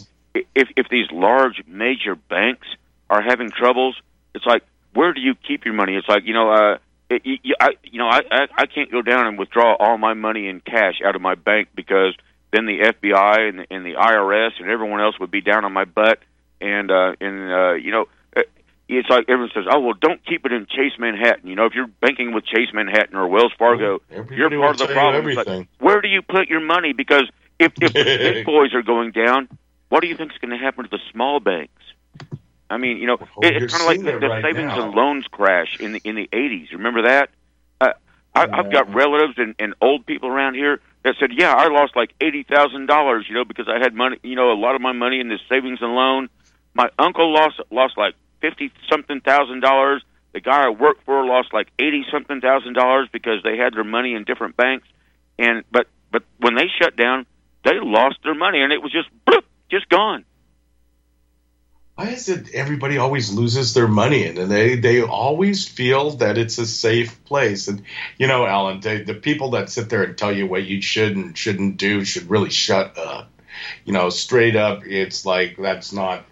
if 0.55 0.69
if 0.77 0.89
these 0.89 1.11
large 1.13 1.63
major 1.67 2.15
banks 2.15 2.67
are 3.11 3.23
having 3.23 3.51
troubles, 3.51 3.97
it's 4.35 4.47
like 4.47 4.63
where 4.95 5.13
do 5.13 5.21
you 5.21 5.35
keep 5.35 5.65
your 5.65 5.75
money? 5.75 5.97
It's 5.97 6.09
like 6.09 6.25
you 6.25 6.35
know, 6.35 6.51
uh, 6.51 6.79
it, 7.11 7.23
you- 7.25 7.55
I 7.61 7.71
you 7.85 7.99
know 7.99 8.09
I, 8.09 8.21
I 8.31 8.47
I 8.57 8.67
can't 8.67 8.91
go 8.91 9.03
down 9.03 9.27
and 9.27 9.39
withdraw 9.39 9.77
all 9.79 9.99
my 9.99 10.15
money 10.15 10.49
in 10.49 10.61
cash 10.61 11.01
out 11.05 11.15
of 11.17 11.23
my 11.23 11.35
bank 11.35 11.69
because 11.75 12.15
then 12.53 12.67
the 12.67 12.79
FBI 12.81 13.49
and 13.49 13.59
the, 13.61 13.67
and 13.71 13.85
the 13.85 13.95
IRS 13.95 14.53
and 14.61 14.71
everyone 14.71 15.01
else 15.01 15.19
would 15.21 15.31
be 15.31 15.41
down 15.43 15.65
on 15.65 15.73
my 15.73 15.85
butt, 15.85 16.19
and 16.61 16.91
uh, 16.91 17.13
and 17.21 17.53
uh, 17.53 17.73
you 17.75 17.91
know. 17.91 18.07
It's 18.89 19.09
like 19.11 19.27
everyone 19.29 19.51
says, 19.55 19.65
"Oh 19.71 19.81
well, 19.81 19.95
don't 20.01 20.25
keep 20.25 20.47
it 20.47 20.53
in 20.53 20.67
Chase 20.67 20.93
Manhattan." 20.99 21.47
You 21.49 21.57
know, 21.57 21.67
if 21.67 21.75
you're 21.75 21.87
banking 21.89 22.33
with 22.33 22.45
Chase 22.47 22.69
Manhattan 22.73 23.17
or 23.17 23.29
Wells 23.29 23.53
Fargo, 23.59 24.01
you're 24.31 24.49
part 24.51 24.71
of 24.73 24.79
the 24.79 24.87
problem. 24.95 25.25
Like, 25.37 25.69
where 25.79 26.01
do 26.01 26.09
you 26.09 26.23
put 26.23 26.49
your 26.49 26.61
money? 26.61 26.93
Because 26.95 27.25
if 27.59 27.73
if 27.81 27.93
the 27.93 28.05
big 28.33 28.47
boys 28.47 28.73
are 28.75 28.83
going 28.83 29.11
down, 29.11 29.49
what 29.91 30.01
do 30.01 30.07
you 30.09 30.17
think 30.17 30.33
is 30.33 30.39
going 30.39 30.57
to 30.59 30.65
happen 30.65 30.85
to 30.85 30.91
the 30.91 31.01
small 31.13 31.39
banks? 31.39 31.73
I 32.71 32.77
mean, 32.79 32.99
you 32.99 33.07
know, 33.07 33.19
Oh, 33.21 33.41
it, 33.43 33.63
it's 33.63 33.73
kind 33.77 33.83
of 33.83 33.89
like 33.89 34.01
the, 34.15 34.21
the 34.21 34.29
right 34.29 34.43
savings 34.45 34.69
now. 34.69 34.87
and 34.87 34.95
loans 34.95 35.27
crash 35.31 35.79
in 35.81 35.93
the 35.93 36.01
in 36.05 36.15
the 36.17 36.29
eighties. 36.33 36.73
Remember 36.73 37.03
that? 37.03 37.31
Uh, 37.81 37.93
I, 38.35 38.43
I've 38.45 38.71
got 38.73 38.93
relatives 38.95 39.35
and, 39.37 39.55
and 39.59 39.75
old 39.83 40.07
people 40.07 40.29
around 40.31 40.55
here 40.55 40.81
that 41.03 41.15
said, 41.21 41.31
"Yeah, 41.37 41.53
I 41.55 41.69
lost 41.69 41.95
like 41.95 42.15
eighty 42.23 42.43
thousand 42.43 42.87
dollars, 42.87 43.27
you 43.29 43.35
know, 43.35 43.45
because 43.45 43.69
I 43.69 43.79
had 43.83 43.95
money, 43.95 44.19
you 44.23 44.35
know, 44.35 44.51
a 44.53 44.55
lot 44.59 44.75
of 44.75 44.81
my 44.81 44.93
money 44.93 45.21
in 45.21 45.29
this 45.29 45.41
savings 45.49 45.79
and 45.83 45.95
loan. 45.95 46.29
My 46.75 46.89
uncle 46.99 47.33
lost 47.33 47.61
lost 47.71 47.97
like 47.99 48.15
fifty 48.41 48.73
something 48.91 49.21
thousand 49.21 49.61
dollars. 49.61 50.03
The 50.33 50.41
guy 50.41 50.67
I 50.67 50.69
worked 50.69 51.05
for 51.05 51.25
lost 51.25 51.53
like 51.53 51.69
eighty 51.79 52.05
something 52.13 52.41
thousand 52.41 52.75
dollars 52.75 53.09
because 53.13 53.43
they 53.43 53.57
had 53.57 53.75
their 53.75 53.85
money 53.85 54.15
in 54.15 54.25
different 54.25 54.57
banks. 54.57 54.87
And 55.39 55.65
but 55.71 55.87
but 56.13 56.23
when 56.39 56.55
they 56.55 56.67
shut 56.81 56.97
down, 56.97 57.27
they 57.65 57.81
lost 57.81 58.19
their 58.23 58.35
money, 58.35 58.61
and 58.61 58.73
it 58.73 58.83
was 58.83 58.93
just 58.93 59.09
bloop, 59.27 59.43
just 59.71 59.89
gone. 59.89 60.25
Why 61.97 62.11
is 62.11 62.29
it 62.29 62.55
everybody 62.55 62.99
always 62.99 63.33
loses 63.33 63.75
their 63.75 63.89
money 63.89 64.27
and 64.27 64.51
they 64.51 64.77
they 64.77 65.03
always 65.03 65.67
feel 65.67 66.11
that 66.19 66.39
it's 66.39 66.59
a 66.59 66.67
safe 66.67 67.25
place? 67.25 67.67
And 67.67 67.83
you 68.19 68.29
know, 68.29 68.47
Alan, 68.47 68.81
the 68.81 69.19
people 69.21 69.51
that 69.51 69.71
sit 69.71 69.89
there 69.89 70.05
and 70.05 70.17
tell 70.17 70.33
you 70.33 70.47
what 70.47 70.65
you 70.65 70.81
should 70.81 71.17
and 71.17 71.37
shouldn't 71.37 71.77
do 71.77 72.05
should 72.05 72.31
really 72.31 72.51
shut 72.51 72.97
up. 72.97 73.31
You 73.85 73.93
know, 73.93 74.11
straight 74.11 74.55
up, 74.55 74.87
it's 74.87 75.27
like 75.27 75.57
that's 75.57 75.93
not. 75.93 76.25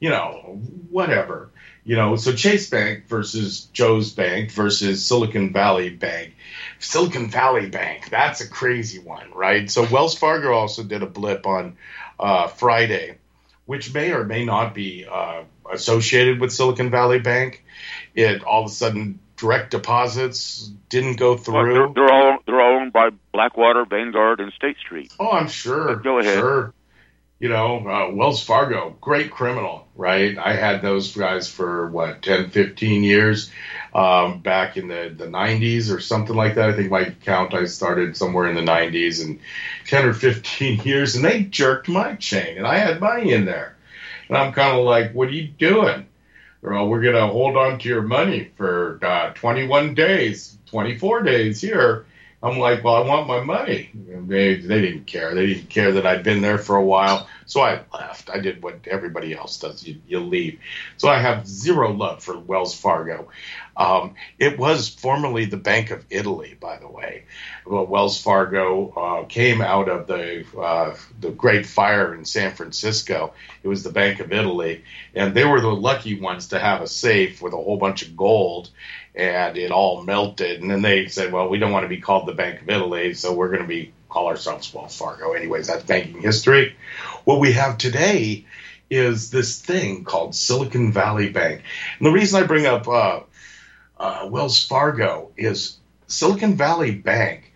you 0.00 0.10
know, 0.10 0.60
whatever. 0.90 1.50
You 1.84 1.96
know, 1.96 2.16
so 2.16 2.32
Chase 2.32 2.70
Bank 2.70 3.06
versus 3.08 3.66
Joe's 3.72 4.10
Bank 4.12 4.50
versus 4.52 5.04
Silicon 5.04 5.52
Valley 5.52 5.90
Bank. 5.90 6.34
Silicon 6.78 7.28
Valley 7.30 7.68
Bank, 7.68 8.08
that's 8.10 8.40
a 8.40 8.48
crazy 8.48 8.98
one, 8.98 9.30
right? 9.34 9.70
So 9.70 9.86
Wells 9.90 10.16
Fargo 10.16 10.52
also 10.52 10.82
did 10.82 11.02
a 11.02 11.06
blip 11.06 11.46
on 11.46 11.76
uh, 12.18 12.46
Friday, 12.48 13.18
which 13.66 13.92
may 13.92 14.12
or 14.12 14.24
may 14.24 14.44
not 14.46 14.74
be 14.74 15.06
uh, 15.10 15.42
associated 15.70 16.40
with 16.40 16.52
Silicon 16.52 16.90
Valley 16.90 17.18
Bank. 17.18 17.62
It 18.14 18.42
all 18.44 18.64
of 18.64 18.70
a 18.70 18.72
sudden 18.72 19.18
direct 19.36 19.70
deposits 19.70 20.70
didn't 20.88 21.16
go 21.16 21.30
Well, 21.32 21.36
through. 21.36 21.74
they're, 21.74 21.88
they're 22.06 22.12
all 22.14 22.38
they're 22.46 22.60
all 22.60 22.80
owned 22.80 22.92
by 22.92 23.10
Blackwater, 23.32 23.84
Vanguard, 23.84 24.40
and 24.40 24.52
State 24.54 24.76
Street. 24.78 25.12
Oh, 25.20 25.32
I'm 25.32 25.48
sure. 25.48 25.96
Go 25.96 26.18
ahead. 26.18 26.38
Sure. 26.38 26.72
You 27.44 27.50
know, 27.50 27.86
uh, 27.86 28.10
Wells 28.10 28.42
Fargo, 28.42 28.96
great 29.02 29.30
criminal, 29.30 29.86
right? 29.96 30.38
I 30.38 30.54
had 30.54 30.80
those 30.80 31.14
guys 31.14 31.46
for 31.46 31.90
what, 31.90 32.22
10, 32.22 32.48
15 32.48 33.04
years 33.04 33.50
um, 33.94 34.40
back 34.40 34.78
in 34.78 34.88
the, 34.88 35.14
the 35.14 35.26
90s 35.26 35.94
or 35.94 36.00
something 36.00 36.34
like 36.34 36.54
that. 36.54 36.70
I 36.70 36.72
think 36.72 36.90
my 36.90 37.10
count, 37.26 37.52
I 37.52 37.66
started 37.66 38.16
somewhere 38.16 38.48
in 38.48 38.54
the 38.54 38.62
90s 38.62 39.22
and 39.22 39.40
10 39.88 40.06
or 40.06 40.14
15 40.14 40.80
years, 40.84 41.16
and 41.16 41.22
they 41.22 41.42
jerked 41.42 41.86
my 41.86 42.14
chain, 42.14 42.56
and 42.56 42.66
I 42.66 42.78
had 42.78 42.98
money 42.98 43.34
in 43.34 43.44
there. 43.44 43.76
And 44.28 44.38
I'm 44.38 44.54
kind 44.54 44.78
of 44.78 44.86
like, 44.86 45.12
what 45.12 45.28
are 45.28 45.32
you 45.32 45.48
doing? 45.48 46.06
Well, 46.62 46.88
we're 46.88 47.02
going 47.02 47.14
to 47.14 47.26
hold 47.26 47.58
on 47.58 47.78
to 47.78 47.88
your 47.90 48.00
money 48.00 48.52
for 48.56 48.98
uh, 49.02 49.34
21 49.34 49.92
days, 49.92 50.56
24 50.70 51.24
days 51.24 51.60
here. 51.60 52.06
I'm 52.44 52.58
like, 52.58 52.84
well, 52.84 52.96
I 52.96 53.06
want 53.06 53.26
my 53.26 53.40
money. 53.40 53.90
They 53.94 54.56
they 54.56 54.80
didn't 54.82 55.06
care. 55.06 55.34
They 55.34 55.46
didn't 55.46 55.70
care 55.70 55.92
that 55.92 56.06
I'd 56.06 56.22
been 56.22 56.42
there 56.42 56.58
for 56.58 56.76
a 56.76 56.84
while. 56.84 57.26
So 57.46 57.62
I 57.62 57.80
left. 57.92 58.28
I 58.28 58.38
did 58.38 58.62
what 58.62 58.86
everybody 58.86 59.34
else 59.34 59.58
does. 59.58 59.86
You, 59.86 60.00
you 60.06 60.20
leave. 60.20 60.60
So 60.98 61.08
I 61.08 61.18
have 61.18 61.46
zero 61.46 61.92
love 61.92 62.22
for 62.22 62.38
Wells 62.38 62.78
Fargo. 62.78 63.28
Um, 63.76 64.14
it 64.38 64.58
was 64.58 64.88
formerly 64.88 65.46
the 65.46 65.56
Bank 65.56 65.90
of 65.90 66.04
Italy, 66.10 66.56
by 66.60 66.76
the 66.76 66.88
way. 66.88 67.24
Well, 67.66 67.86
Wells 67.86 68.20
Fargo 68.20 68.90
uh, 68.90 69.24
came 69.24 69.62
out 69.62 69.88
of 69.88 70.06
the 70.06 70.44
uh, 70.58 70.96
the 71.20 71.30
Great 71.30 71.64
Fire 71.64 72.14
in 72.14 72.26
San 72.26 72.54
Francisco. 72.54 73.32
It 73.62 73.68
was 73.68 73.82
the 73.82 73.90
Bank 73.90 74.20
of 74.20 74.32
Italy, 74.32 74.84
and 75.14 75.34
they 75.34 75.46
were 75.46 75.62
the 75.62 75.68
lucky 75.68 76.20
ones 76.20 76.48
to 76.48 76.58
have 76.58 76.82
a 76.82 76.86
safe 76.86 77.40
with 77.40 77.54
a 77.54 77.56
whole 77.56 77.78
bunch 77.78 78.02
of 78.02 78.16
gold 78.16 78.68
and 79.14 79.56
it 79.56 79.70
all 79.70 80.02
melted. 80.02 80.60
And 80.60 80.70
then 80.70 80.82
they 80.82 81.06
said, 81.06 81.32
well, 81.32 81.48
we 81.48 81.58
don't 81.58 81.72
want 81.72 81.84
to 81.84 81.88
be 81.88 82.00
called 82.00 82.26
the 82.26 82.34
Bank 82.34 82.62
of 82.62 82.68
Italy, 82.68 83.14
so 83.14 83.32
we're 83.32 83.48
going 83.48 83.62
to 83.62 83.68
be 83.68 83.92
call 84.08 84.28
ourselves 84.28 84.72
Wells 84.72 84.96
Fargo. 84.96 85.32
Anyways, 85.32 85.66
that's 85.66 85.84
banking 85.84 86.22
history. 86.22 86.76
What 87.24 87.40
we 87.40 87.52
have 87.52 87.78
today 87.78 88.46
is 88.88 89.30
this 89.30 89.60
thing 89.60 90.04
called 90.04 90.34
Silicon 90.34 90.92
Valley 90.92 91.30
Bank. 91.30 91.62
And 91.98 92.06
the 92.06 92.12
reason 92.12 92.42
I 92.42 92.46
bring 92.46 92.66
up 92.66 92.86
uh, 92.86 93.20
uh, 93.98 94.28
Wells 94.30 94.64
Fargo 94.64 95.32
is 95.36 95.78
Silicon 96.06 96.54
Valley 96.54 96.92
Bank 96.92 97.52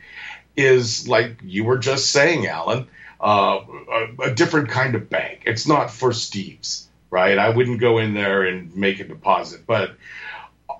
is 0.57 1.07
like 1.07 1.41
you 1.45 1.63
were 1.65 1.79
just 1.79 2.11
saying, 2.11 2.47
Alan, 2.49 2.89
uh, 3.21 3.61
a, 3.93 4.23
a 4.25 4.35
different 4.35 4.71
kind 4.71 4.97
of 4.97 5.09
bank. 5.09 5.43
It's 5.47 5.69
not 5.69 5.93
for 5.93 6.13
Steve's, 6.13 6.89
right? 7.11 7.39
I 7.39 7.51
wouldn't 7.51 7.81
go 7.81 7.99
in 7.99 8.15
there 8.15 8.43
and 8.43 8.75
make 8.75 8.99
a 8.99 9.05
deposit, 9.05 9.65
but 9.67 9.93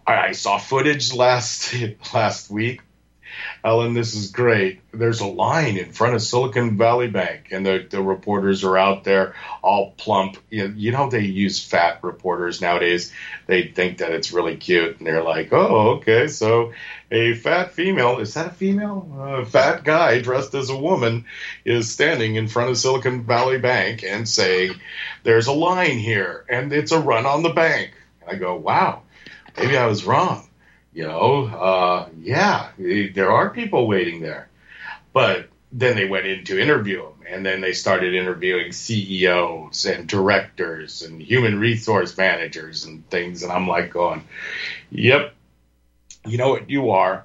I, 0.09 0.29
I 0.29 0.33
saw 0.33 0.59
footage 0.59 1.13
last 1.13 1.75
last 2.15 2.51
week. 2.51 2.81
Alan, 3.63 3.95
this 3.95 4.15
is 4.15 4.31
great. 4.33 4.81
There's 4.93 5.21
a 5.21 5.27
line 5.27 5.77
in 5.77 5.93
front 5.93 6.15
of 6.15 6.23
Silicon 6.23 6.77
Valley 6.77 7.09
Bank, 7.09 7.49
and 7.53 7.65
the, 7.65 7.87
the 7.89 8.03
reporters 8.03 8.65
are 8.65 8.77
out 8.77 9.05
there 9.05 9.35
all 9.63 9.93
plump. 9.93 10.39
You, 10.51 10.73
you 10.77 10.91
know, 10.91 11.09
they 11.09 11.21
use 11.21 11.63
fat 11.63 12.03
reporters 12.03 12.61
nowadays. 12.61 13.13
They 13.47 13.69
think 13.69 13.99
that 13.99 14.11
it's 14.11 14.33
really 14.33 14.57
cute, 14.57 14.99
and 14.99 15.07
they're 15.07 15.23
like, 15.23 15.53
oh, 15.53 15.99
okay, 15.99 16.27
so 16.27 16.73
a 17.13 17.35
fat 17.35 17.73
female, 17.73 18.19
is 18.19 18.35
that 18.35 18.47
a 18.47 18.51
female? 18.51 19.09
A 19.21 19.45
fat 19.45 19.85
guy 19.85 20.21
dressed 20.21 20.55
as 20.55 20.71
a 20.71 20.77
woman 20.77 21.25
is 21.65 21.93
standing 21.93 22.35
in 22.35 22.49
front 22.49 22.71
of 22.71 22.79
Silicon 22.79 23.23
Valley 23.25 23.59
Bank 23.59 24.03
and 24.03 24.29
saying, 24.29 24.75
there's 25.23 25.47
a 25.47 25.53
line 25.53 25.99
here, 25.99 26.45
and 26.49 26.73
it's 26.73 26.93
a 26.93 27.01
run 27.01 27.27
on 27.27 27.43
the 27.43 27.51
bank. 27.51 27.93
I 28.27 28.35
go, 28.35 28.57
wow, 28.57 29.03
maybe 29.59 29.77
I 29.77 29.87
was 29.87 30.05
wrong. 30.05 30.49
You 30.93 31.05
know, 31.05 31.47
uh, 31.47 32.09
yeah, 32.21 32.71
there 32.79 33.31
are 33.31 33.51
people 33.51 33.87
waiting 33.87 34.21
there. 34.21 34.49
But 35.13 35.49
then 35.71 35.97
they 35.97 36.09
went 36.09 36.27
in 36.27 36.45
to 36.45 36.61
interview 36.61 37.03
them, 37.03 37.15
and 37.29 37.45
then 37.45 37.61
they 37.61 37.73
started 37.73 38.15
interviewing 38.15 38.73
CEOs 38.73 39.85
and 39.85 40.09
directors 40.09 41.03
and 41.03 41.21
human 41.21 41.59
resource 41.59 42.17
managers 42.17 42.85
and 42.85 43.09
things. 43.11 43.43
And 43.43 43.53
I'm 43.53 43.69
like, 43.69 43.93
going, 43.93 44.25
yep, 44.91 45.35
you 46.27 46.39
know 46.39 46.51
what 46.51 46.71
you 46.71 46.91
are. 46.91 47.25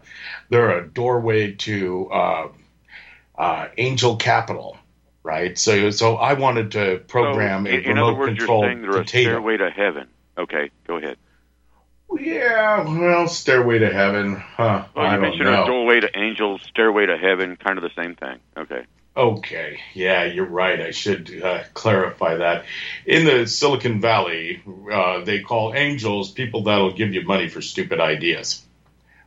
They're 0.49 0.77
a 0.77 0.87
doorway 0.87 1.53
to 1.53 2.09
uh, 2.11 2.47
uh, 3.37 3.67
angel 3.77 4.17
capital, 4.17 4.77
right? 5.23 5.57
So, 5.57 5.89
so 5.91 6.17
I 6.17 6.33
wanted 6.33 6.71
to 6.71 7.01
program 7.07 7.65
So, 7.65 7.71
a 7.71 7.75
in, 7.75 7.83
in 7.83 7.97
other 7.97 8.11
remote 8.11 8.17
words, 8.19 8.37
control 8.37 8.61
you're 8.61 8.69
saying 8.69 8.81
they're 8.81 9.01
a 9.01 9.07
stairway 9.07 9.57
to 9.57 9.69
heaven. 9.69 10.07
Okay, 10.37 10.69
go 10.85 10.97
ahead. 10.97 11.17
Yeah, 12.19 12.83
well, 12.83 13.27
stairway 13.27 13.79
to 13.79 13.91
heaven, 13.91 14.35
huh? 14.35 14.85
Well, 14.95 15.05
I 15.05 15.15
you 15.15 15.21
don't 15.21 15.21
mentioned 15.21 15.45
know. 15.45 15.63
a 15.63 15.67
doorway 15.67 15.99
to 15.99 16.09
angels, 16.17 16.61
stairway 16.69 17.05
to 17.05 17.17
heaven, 17.17 17.55
kind 17.55 17.77
of 17.77 17.83
the 17.83 18.01
same 18.01 18.15
thing. 18.15 18.39
Okay. 18.57 18.85
Okay, 19.15 19.79
yeah, 19.93 20.23
you're 20.23 20.45
right. 20.47 20.81
I 20.81 20.89
should 20.91 21.41
uh, 21.43 21.63
clarify 21.75 22.35
that. 22.37 22.65
In 23.05 23.25
the 23.25 23.45
Silicon 23.45 24.01
Valley, 24.01 24.63
uh, 24.91 25.23
they 25.23 25.41
call 25.41 25.75
angels 25.75 26.31
people 26.31 26.63
that'll 26.63 26.93
give 26.93 27.13
you 27.13 27.21
money 27.23 27.47
for 27.47 27.61
stupid 27.61 27.99
ideas, 27.99 28.65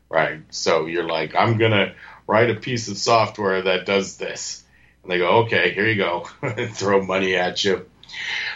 right? 0.09 0.41
So 0.51 0.87
you're 0.87 1.07
like, 1.07 1.37
I'm 1.37 1.57
gonna 1.57 1.95
write 2.27 2.51
a 2.51 2.57
piece 2.57 2.89
of 2.89 2.99
software 2.99 3.63
that 3.63 3.87
does 3.87 4.17
this, 4.17 4.65
and 5.05 5.13
they 5.13 5.19
go, 5.19 5.43
okay, 5.45 5.73
here 5.73 5.87
you 5.87 5.97
go, 5.97 6.29
throw 6.73 7.05
money 7.05 7.37
at 7.37 7.63
you. 7.63 7.87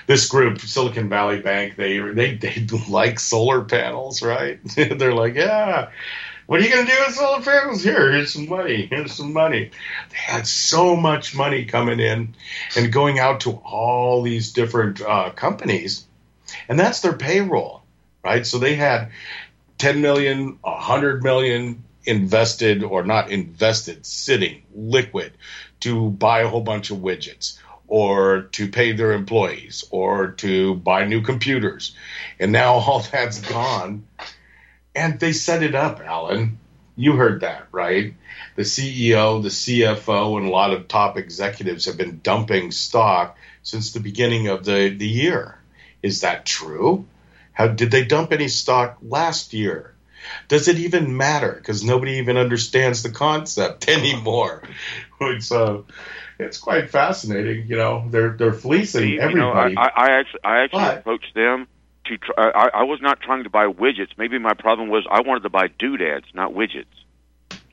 This 0.06 0.28
group, 0.28 0.60
Silicon 0.60 1.08
Valley 1.08 1.40
Bank, 1.40 1.76
they 1.76 1.98
they 1.98 2.34
they 2.34 2.66
like 2.88 3.20
solar 3.20 3.64
panels, 3.64 4.22
right? 4.22 4.58
They're 4.76 5.14
like, 5.14 5.34
yeah. 5.34 5.90
What 6.46 6.60
are 6.60 6.64
you 6.64 6.70
going 6.70 6.84
to 6.84 6.92
do 6.92 6.98
with 7.06 7.14
solar 7.14 7.42
panels? 7.42 7.84
Here, 7.84 8.10
here's 8.10 8.32
some 8.32 8.48
money. 8.48 8.86
Here's 8.86 9.12
some 9.12 9.32
money. 9.32 9.70
They 10.10 10.16
had 10.16 10.48
so 10.48 10.96
much 10.96 11.32
money 11.32 11.64
coming 11.64 12.00
in 12.00 12.34
and 12.76 12.92
going 12.92 13.20
out 13.20 13.40
to 13.42 13.52
all 13.52 14.22
these 14.22 14.52
different 14.52 15.00
uh, 15.00 15.30
companies, 15.30 16.04
and 16.68 16.76
that's 16.76 17.02
their 17.02 17.12
payroll, 17.12 17.84
right? 18.24 18.44
So 18.44 18.58
they 18.58 18.74
had 18.74 19.10
10 19.78 20.02
million, 20.02 20.58
100 20.62 21.22
million 21.22 21.84
invested 22.04 22.82
or 22.82 23.04
not 23.04 23.30
invested, 23.30 24.04
sitting 24.04 24.62
liquid 24.74 25.32
to 25.80 26.10
buy 26.10 26.40
a 26.40 26.48
whole 26.48 26.62
bunch 26.62 26.90
of 26.90 26.98
widgets 26.98 27.58
or 27.90 28.42
to 28.52 28.68
pay 28.68 28.92
their 28.92 29.12
employees 29.12 29.84
or 29.90 30.30
to 30.30 30.76
buy 30.76 31.04
new 31.04 31.20
computers. 31.20 31.94
And 32.38 32.52
now 32.52 32.74
all 32.74 33.00
that's 33.00 33.40
gone. 33.40 34.06
And 34.94 35.20
they 35.20 35.32
set 35.32 35.62
it 35.62 35.74
up, 35.74 36.00
Alan. 36.00 36.58
You 36.96 37.12
heard 37.12 37.40
that, 37.40 37.66
right? 37.72 38.14
The 38.56 38.62
CEO, 38.62 39.42
the 39.42 39.48
CFO, 39.48 40.38
and 40.38 40.46
a 40.46 40.50
lot 40.50 40.72
of 40.72 40.88
top 40.88 41.16
executives 41.16 41.86
have 41.86 41.96
been 41.96 42.20
dumping 42.22 42.70
stock 42.70 43.36
since 43.62 43.92
the 43.92 44.00
beginning 44.00 44.48
of 44.48 44.64
the, 44.64 44.88
the 44.88 45.08
year. 45.08 45.58
Is 46.02 46.22
that 46.22 46.46
true? 46.46 47.06
How 47.52 47.68
did 47.68 47.90
they 47.90 48.04
dump 48.04 48.32
any 48.32 48.48
stock 48.48 48.98
last 49.02 49.52
year? 49.52 49.94
Does 50.48 50.68
it 50.68 50.78
even 50.78 51.16
matter? 51.16 51.52
Because 51.52 51.82
nobody 51.82 52.14
even 52.14 52.36
understands 52.36 53.02
the 53.02 53.10
concept 53.10 53.88
anymore. 53.88 54.62
Uh, 55.50 55.82
it's 56.40 56.58
quite 56.58 56.90
fascinating. 56.90 57.66
You 57.66 57.76
know, 57.76 58.06
they're 58.08 58.30
they're 58.30 58.52
fleecing 58.52 59.02
Steve, 59.02 59.30
you 59.30 59.34
know, 59.34 59.50
I, 59.50 59.64
everybody. 59.66 59.76
I, 59.76 59.90
I 59.96 60.10
actually, 60.20 60.40
I 60.44 60.60
actually 60.62 60.80
But- 60.80 60.98
approached 60.98 61.34
them 61.34 61.68
to. 62.06 62.18
Try, 62.18 62.50
I, 62.50 62.68
I 62.74 62.82
was 62.84 63.00
not 63.00 63.20
trying 63.20 63.44
to 63.44 63.50
buy 63.50 63.66
widgets. 63.66 64.10
Maybe 64.16 64.38
my 64.38 64.54
problem 64.54 64.88
was 64.88 65.06
I 65.10 65.20
wanted 65.20 65.42
to 65.44 65.50
buy 65.50 65.68
doodads, 65.68 66.26
not 66.34 66.52
widgets. 66.52 66.86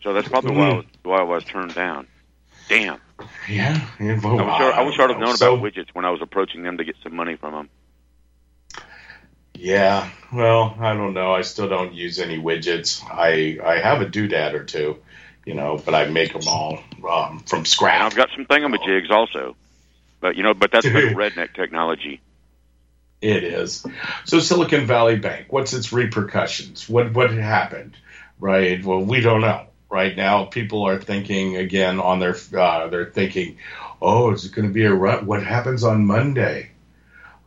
So 0.04 0.14
that's 0.14 0.28
probably 0.28 0.56
why 0.56 0.70
I 0.70 0.74
was, 0.76 0.86
hmm. 0.86 1.10
why 1.10 1.18
I 1.20 1.24
was 1.24 1.44
turned 1.44 1.74
down. 1.76 2.08
Damn. 2.70 3.00
yeah, 3.50 3.80
I 4.00 4.04
wish 4.04 4.24
I, 4.24 4.72
I 4.76 4.82
wish 4.82 5.00
I'd 5.00 5.10
have 5.10 5.20
known 5.20 5.38
So- 5.38 5.56
about 5.56 5.64
widgets 5.64 5.90
when 5.94 6.06
I 6.06 6.12
was 6.12 6.22
approaching 6.22 6.64
them 6.64 6.78
to 6.78 6.84
get 6.84 6.96
some 7.04 7.16
money 7.16 7.36
from 7.36 7.54
them. 7.54 7.70
Yeah, 9.60 10.12
well, 10.32 10.76
I 10.80 10.94
don't 10.94 11.16
know. 11.16 11.34
I 11.34 11.42
still 11.42 11.68
don't 11.68 11.94
use 11.94 12.20
any 12.20 12.38
widgets. 12.40 13.04
I 13.04 13.58
I 13.66 13.80
have 13.80 14.02
a 14.02 14.06
doodad 14.06 14.54
or 14.54 14.64
two, 14.64 15.00
you 15.48 15.54
know, 15.54 15.82
but 15.84 15.96
I 15.96 16.08
make 16.08 16.34
them 16.34 16.46
all 16.46 16.80
um, 17.10 17.40
from 17.40 17.60
And 17.60 17.68
scratch. 17.68 18.02
I've 18.02 18.16
got 18.16 18.30
some 18.36 18.46
thingamajigs 18.46 19.10
also. 19.10 19.56
But 20.20 20.36
you 20.36 20.44
know, 20.44 20.54
but 20.54 20.72
that's 20.72 20.86
little 20.86 21.12
redneck 21.16 21.54
technology. 21.54 22.20
It 23.22 23.46
is. 23.46 23.86
So 24.26 24.40
Silicon 24.40 24.86
Valley 24.86 25.16
Bank, 25.16 25.48
what's 25.50 25.74
its 25.74 25.94
repercussions? 25.94 26.90
What 26.90 27.14
what 27.14 27.32
happened? 27.32 27.96
Right? 28.40 28.84
Well, 28.84 29.00
we 29.00 29.22
don't 29.22 29.40
know. 29.40 29.68
Right 29.90 30.18
now, 30.18 30.44
people 30.44 30.84
are 30.84 31.00
thinking 31.00 31.56
again 31.56 32.02
on 32.02 32.20
their 32.20 32.36
uh, 32.54 32.90
they're 32.90 33.06
thinking, 33.06 33.58
oh, 34.02 34.34
is 34.34 34.44
it 34.44 34.52
going 34.52 34.68
to 34.68 34.74
be 34.74 34.84
a 34.84 34.94
run? 34.94 35.26
What 35.26 35.44
happens 35.44 35.86
on 35.86 36.06
Monday? 36.06 36.72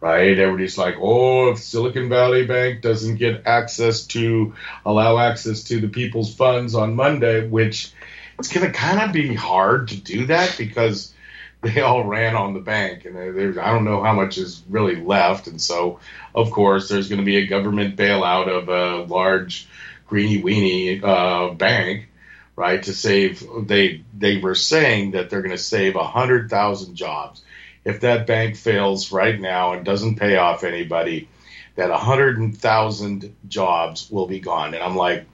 Right? 0.00 0.38
Everybody's 0.38 0.78
like, 0.78 0.96
oh, 0.98 1.50
if 1.50 1.58
Silicon 1.58 2.08
Valley 2.08 2.46
Bank 2.46 2.80
doesn't 2.80 3.16
get 3.16 3.46
access 3.46 4.06
to 4.06 4.54
allow 4.84 5.18
access 5.18 5.64
to 5.64 5.80
the 5.80 5.88
people's 5.88 6.34
funds 6.34 6.74
on 6.74 6.96
Monday, 6.96 7.46
which 7.46 7.92
it's 8.38 8.52
going 8.52 8.66
to 8.66 8.72
kind 8.72 9.00
of 9.00 9.12
be 9.12 9.34
hard 9.34 9.88
to 9.88 9.96
do 9.96 10.26
that 10.26 10.54
because 10.56 11.12
they 11.60 11.82
all 11.82 12.04
ran 12.04 12.36
on 12.36 12.54
the 12.54 12.60
bank, 12.60 13.04
and 13.04 13.14
there's 13.14 13.58
I 13.58 13.72
don't 13.72 13.84
know 13.84 14.02
how 14.02 14.14
much 14.14 14.38
is 14.38 14.62
really 14.70 14.96
left, 14.96 15.46
and 15.46 15.60
so 15.60 16.00
of 16.34 16.50
course 16.50 16.88
there's 16.88 17.08
going 17.08 17.18
to 17.20 17.24
be 17.24 17.36
a 17.36 17.46
government 17.46 17.96
bailout 17.96 18.48
of 18.48 18.68
a 18.70 19.04
large 19.04 19.68
greeny 20.06 20.40
weeny 20.40 21.02
uh, 21.02 21.50
bank, 21.50 22.08
right? 22.56 22.82
To 22.82 22.94
save 22.94 23.46
they 23.66 24.04
they 24.16 24.38
were 24.38 24.54
saying 24.54 25.10
that 25.10 25.28
they're 25.28 25.42
going 25.42 25.50
to 25.50 25.58
save 25.58 25.94
hundred 25.96 26.48
thousand 26.48 26.94
jobs 26.94 27.42
if 27.84 28.00
that 28.00 28.26
bank 28.26 28.56
fails 28.56 29.12
right 29.12 29.38
now 29.40 29.72
and 29.72 29.84
doesn't 29.84 30.16
pay 30.16 30.36
off 30.36 30.64
anybody. 30.64 31.28
That 31.76 31.90
a 31.90 31.96
hundred 31.96 32.56
thousand 32.56 33.34
jobs 33.48 34.10
will 34.10 34.26
be 34.26 34.40
gone, 34.40 34.74
and 34.74 34.82
I'm 34.82 34.96
like, 34.96 35.24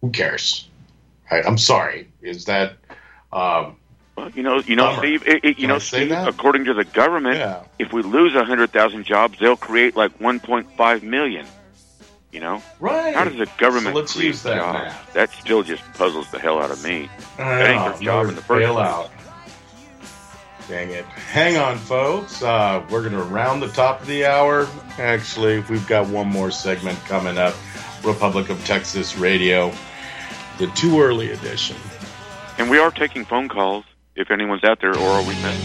who 0.00 0.10
cares? 0.10 0.68
Right? 1.30 1.44
I'm 1.44 1.58
sorry. 1.58 2.08
Is 2.22 2.44
that 2.44 2.74
um, 3.32 3.76
Well, 4.16 4.30
you 4.30 4.42
know, 4.42 4.60
you 4.60 4.76
know, 4.76 4.90
Bummer. 4.90 4.98
Steve. 4.98 5.26
It, 5.26 5.36
it, 5.44 5.44
you 5.44 5.54
Can 5.54 5.68
know, 5.68 5.78
Steve. 5.78 6.10
that? 6.10 6.28
According 6.28 6.66
to 6.66 6.74
the 6.74 6.84
government, 6.84 7.38
Yeah. 7.38 7.64
if 7.78 7.92
we 7.92 8.02
lose 8.02 8.34
a 8.36 8.44
hundred 8.44 8.70
thousand 8.70 9.04
jobs, 9.04 9.38
they'll 9.40 9.56
create 9.56 9.96
like 9.96 10.16
1.5 10.20 11.02
million. 11.02 11.46
You 12.30 12.40
know, 12.40 12.62
right? 12.78 13.14
how 13.14 13.24
does 13.24 13.36
the 13.38 13.48
government 13.58 13.94
So 13.94 14.00
let's 14.00 14.12
create 14.12 14.26
use 14.26 14.42
that 14.42 14.56
jobs? 14.56 14.78
math. 14.84 15.12
That 15.14 15.30
still 15.30 15.62
just 15.62 15.82
puzzles 15.94 16.30
the 16.32 16.38
hell 16.38 16.60
out 16.60 16.70
of 16.70 16.82
me. 16.84 17.08
I 17.38 17.42
That 17.42 17.70
ain't 17.70 17.94
their 17.94 18.02
job 18.02 18.28
in 18.28 18.34
the 18.34 18.42
first 18.42 18.66
place. 18.72 19.08
Out. 20.64 20.68
Dang 20.68 20.90
it. 20.90 21.04
Hang 21.04 21.56
on, 21.56 21.78
folks. 21.78 22.42
Uh, 22.42 22.84
we're 22.90 23.00
going 23.00 23.12
to 23.12 23.22
round 23.22 23.62
the 23.62 23.68
top 23.68 24.00
of 24.00 24.06
the 24.06 24.26
hour. 24.26 24.68
Actually, 24.98 25.60
we've 25.60 25.86
got 25.86 26.08
one 26.08 26.28
more 26.28 26.50
segment 26.50 26.98
coming 27.00 27.38
up 27.38 27.54
Republic 28.04 28.50
of 28.50 28.62
Texas 28.64 29.16
Radio, 29.16 29.72
the 30.58 30.66
too 30.68 31.00
early 31.00 31.30
edition. 31.30 31.76
And 32.58 32.70
we 32.70 32.78
are 32.78 32.90
taking 32.90 33.24
phone 33.24 33.48
calls 33.48 33.84
if 34.14 34.30
anyone's 34.30 34.62
out 34.62 34.80
there, 34.80 34.96
or 34.96 35.08
are 35.08 35.22
we 35.22 35.34
missing 35.42 35.64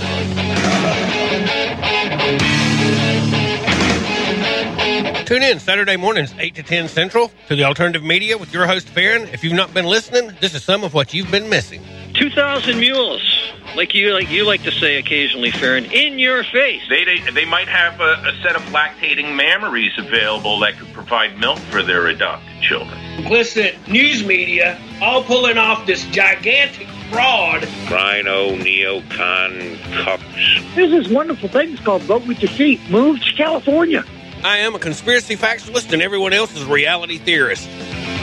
Tune 5.25 5.43
in 5.43 5.59
Saturday 5.59 5.95
mornings, 5.95 6.33
8 6.39 6.55
to 6.55 6.63
10 6.63 6.87
Central, 6.87 7.31
to 7.47 7.55
the 7.55 7.63
alternative 7.63 8.03
media 8.03 8.35
with 8.35 8.51
your 8.51 8.65
host, 8.65 8.89
Farron. 8.89 9.27
If 9.27 9.43
you've 9.43 9.53
not 9.53 9.71
been 9.75 9.85
listening, 9.85 10.35
this 10.39 10.55
is 10.55 10.63
some 10.63 10.83
of 10.83 10.95
what 10.95 11.13
you've 11.13 11.29
been 11.29 11.49
missing. 11.49 11.83
2,000 12.19 12.77
mules, 12.77 13.53
like 13.77 13.95
you 13.95 14.13
like 14.13 14.29
you 14.29 14.45
like 14.45 14.61
to 14.63 14.71
say 14.71 14.97
occasionally, 14.97 15.51
Farron, 15.51 15.85
in 15.85 16.19
your 16.19 16.43
face. 16.43 16.81
They, 16.89 17.05
they, 17.05 17.19
they 17.31 17.45
might 17.45 17.69
have 17.69 18.01
a, 18.01 18.13
a 18.27 18.37
set 18.43 18.57
of 18.57 18.61
lactating 18.73 19.39
mammaries 19.39 19.97
available 19.97 20.59
that 20.59 20.77
could 20.77 20.91
provide 20.91 21.39
milk 21.39 21.59
for 21.59 21.81
their 21.81 22.07
adopted 22.07 22.61
children. 22.61 22.99
Listen, 23.29 23.73
news 23.87 24.25
media 24.25 24.77
all 25.01 25.23
pulling 25.23 25.57
off 25.57 25.87
this 25.87 26.05
gigantic 26.07 26.89
fraud. 27.09 27.63
RINO, 27.89 28.57
neocon, 28.57 29.77
cucks. 29.77 30.75
There's 30.75 30.91
this 30.91 31.07
wonderful 31.07 31.47
thing 31.47 31.71
it's 31.71 31.81
called 31.81 32.01
Vote 32.01 32.27
with 32.27 32.41
Your 32.41 32.51
Feet. 32.51 32.81
Move 32.89 33.21
to 33.21 33.33
California. 33.35 34.03
I 34.43 34.57
am 34.57 34.75
a 34.75 34.79
conspiracy 34.79 35.37
factualist, 35.37 35.93
and 35.93 36.01
everyone 36.01 36.33
else 36.33 36.53
is 36.53 36.63
a 36.63 36.69
reality 36.69 37.17
theorist. 37.17 37.69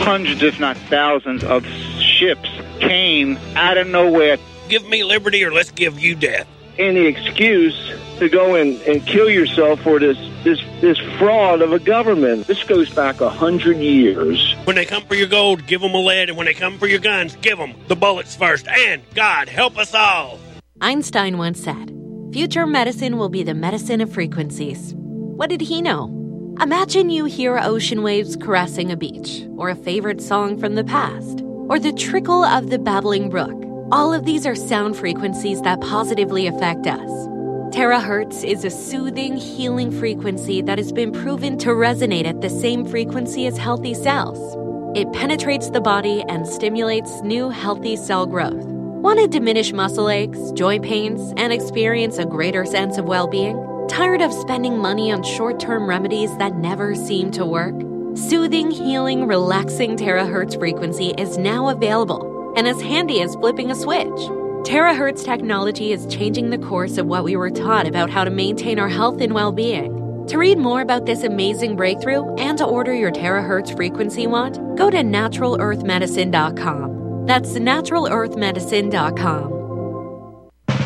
Hundreds, 0.01 0.43
if 0.43 0.61
not 0.61 0.77
thousands, 0.77 1.45
of 1.45 1.65
ships 1.99 2.51
came 2.81 3.39
out 3.55 3.79
of 3.79 3.87
nowhere. 3.87 4.39
Give 4.69 4.87
me 4.87 5.05
liberty, 5.05 5.45
or 5.45 5.53
let's 5.53 5.71
give 5.71 5.99
you 5.99 6.15
death. 6.15 6.47
any 6.79 7.07
excuse 7.07 7.93
to 8.19 8.29
go 8.29 8.55
and, 8.55 8.81
and 8.83 9.07
kill 9.07 9.31
yourself 9.31 9.81
for 9.81 9.99
this, 9.99 10.19
this 10.45 10.61
this 10.81 10.99
fraud 11.19 11.63
of 11.63 11.73
a 11.73 11.79
government. 11.79 12.47
This 12.47 12.63
goes 12.65 12.91
back 12.91 13.21
a 13.21 13.31
hundred 13.31 13.79
years. 13.79 14.55
When 14.65 14.77
they 14.77 14.85
come 14.85 15.03
for 15.05 15.15
your 15.15 15.27
gold, 15.29 15.67
give 15.67 15.81
them 15.81 15.95
a 15.95 15.99
lead, 16.01 16.29
and 16.29 16.37
when 16.37 16.47
they 16.47 16.55
come 16.55 16.79
for 16.79 16.87
your 16.87 16.99
guns, 16.99 17.37
give 17.37 17.59
them 17.59 17.75
the 17.89 17.97
bullets 17.97 18.37
first. 18.37 18.69
And 18.69 19.03
God 19.15 19.49
help 19.49 19.79
us 19.79 19.95
all. 19.95 20.39
Einstein 20.81 21.39
once 21.39 21.63
said, 21.63 21.93
Future 22.33 22.67
medicine 22.67 23.17
will 23.17 23.31
be 23.31 23.43
the 23.43 23.55
medicine 23.55 24.01
of 24.03 24.13
frequencies. 24.13 24.93
What 24.97 25.49
did 25.49 25.63
he 25.63 25.81
know? 25.81 26.13
Imagine 26.61 27.09
you 27.11 27.25
hear 27.27 27.59
ocean 27.59 28.03
waves 28.03 28.37
caressing 28.37 28.91
a 28.91 28.97
beach, 28.97 29.45
or 29.57 29.71
a 29.71 29.77
favorite 29.77 30.21
song 30.21 30.59
from 30.59 30.75
the 30.75 30.85
past, 30.85 31.41
or 31.69 31.79
the 31.79 31.93
trickle 31.93 32.45
of 32.45 32.71
the 32.71 32.79
babbling 32.79 33.29
brook. 33.29 33.55
All 33.93 34.13
of 34.13 34.25
these 34.25 34.47
are 34.47 34.55
sound 34.55 34.97
frequencies 34.97 35.63
that 35.63 35.81
positively 35.81 36.47
affect 36.47 36.87
us. 36.87 37.11
Terahertz 37.75 38.43
is 38.43 38.65
a 38.65 38.71
soothing, 38.71 39.37
healing 39.37 39.91
frequency 39.91 40.63
that 40.63 40.79
has 40.79 40.93
been 40.93 41.13
proven 41.13 41.59
to 41.59 41.71
resonate 41.71 42.25
at 42.25 42.41
the 42.41 42.49
same 42.49 42.85
frequency 42.85 43.47
as 43.47 43.59
healthy 43.59 43.95
cells. 43.95 44.39
It 44.97 45.13
penetrates 45.13 45.71
the 45.71 45.81
body 45.81 46.25
and 46.29 46.49
stimulates 46.49 47.21
new 47.23 47.51
healthy 47.51 47.97
cell 47.97 48.25
growth. 48.25 48.65
Want 48.65 49.21
to 49.21 49.29
diminish 49.29 49.73
muscle 49.73 50.09
aches, 50.09 50.53
joint 50.53 50.85
pains, 50.85 51.35
and 51.37 51.53
experience 51.53 52.19
a 52.19 52.25
greater 52.25 52.65
sense 52.65 52.97
of 52.97 53.05
well 53.05 53.27
being? 53.27 53.57
Tired 53.89 54.23
of 54.23 54.33
spending 54.33 54.79
money 54.79 55.13
on 55.13 55.23
short 55.23 55.61
term 55.61 55.87
remedies 55.89 56.35
that 56.39 56.57
never 56.57 56.95
seem 56.95 57.31
to 57.33 57.45
work? 57.45 57.75
Soothing, 58.17 58.71
healing, 58.71 59.27
relaxing 59.27 59.99
terahertz 59.99 60.59
frequency 60.59 61.11
is 61.19 61.37
now 61.37 61.69
available 61.69 62.55
and 62.57 62.67
as 62.67 62.81
handy 62.81 63.21
as 63.21 63.35
flipping 63.35 63.71
a 63.71 63.75
switch. 63.75 64.09
Terahertz 64.65 65.23
technology 65.23 65.93
is 65.93 66.07
changing 66.07 66.49
the 66.49 66.57
course 66.57 66.97
of 66.97 67.05
what 67.05 67.25
we 67.25 67.37
were 67.37 67.51
taught 67.51 67.87
about 67.87 68.09
how 68.09 68.25
to 68.25 68.31
maintain 68.31 68.79
our 68.79 68.89
health 68.89 69.21
and 69.21 69.35
well 69.35 69.53
being. 69.53 70.25
To 70.29 70.39
read 70.39 70.57
more 70.57 70.81
about 70.81 71.05
this 71.05 71.25
amazing 71.25 71.77
breakthrough 71.77 72.35
and 72.37 72.57
to 72.57 72.65
order 72.65 72.95
your 72.95 73.13
terahertz 73.13 73.77
frequency 73.77 74.27
wand, 74.27 74.79
go 74.79 74.89
to 74.89 74.97
naturalearthmedicine.com. 74.97 77.27
That's 77.27 77.51
naturalearthmedicine.com. 77.51 79.56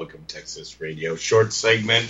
Republic 0.00 0.14
of 0.14 0.26
Texas 0.26 0.80
Radio 0.80 1.14
short 1.14 1.52
segment. 1.52 2.08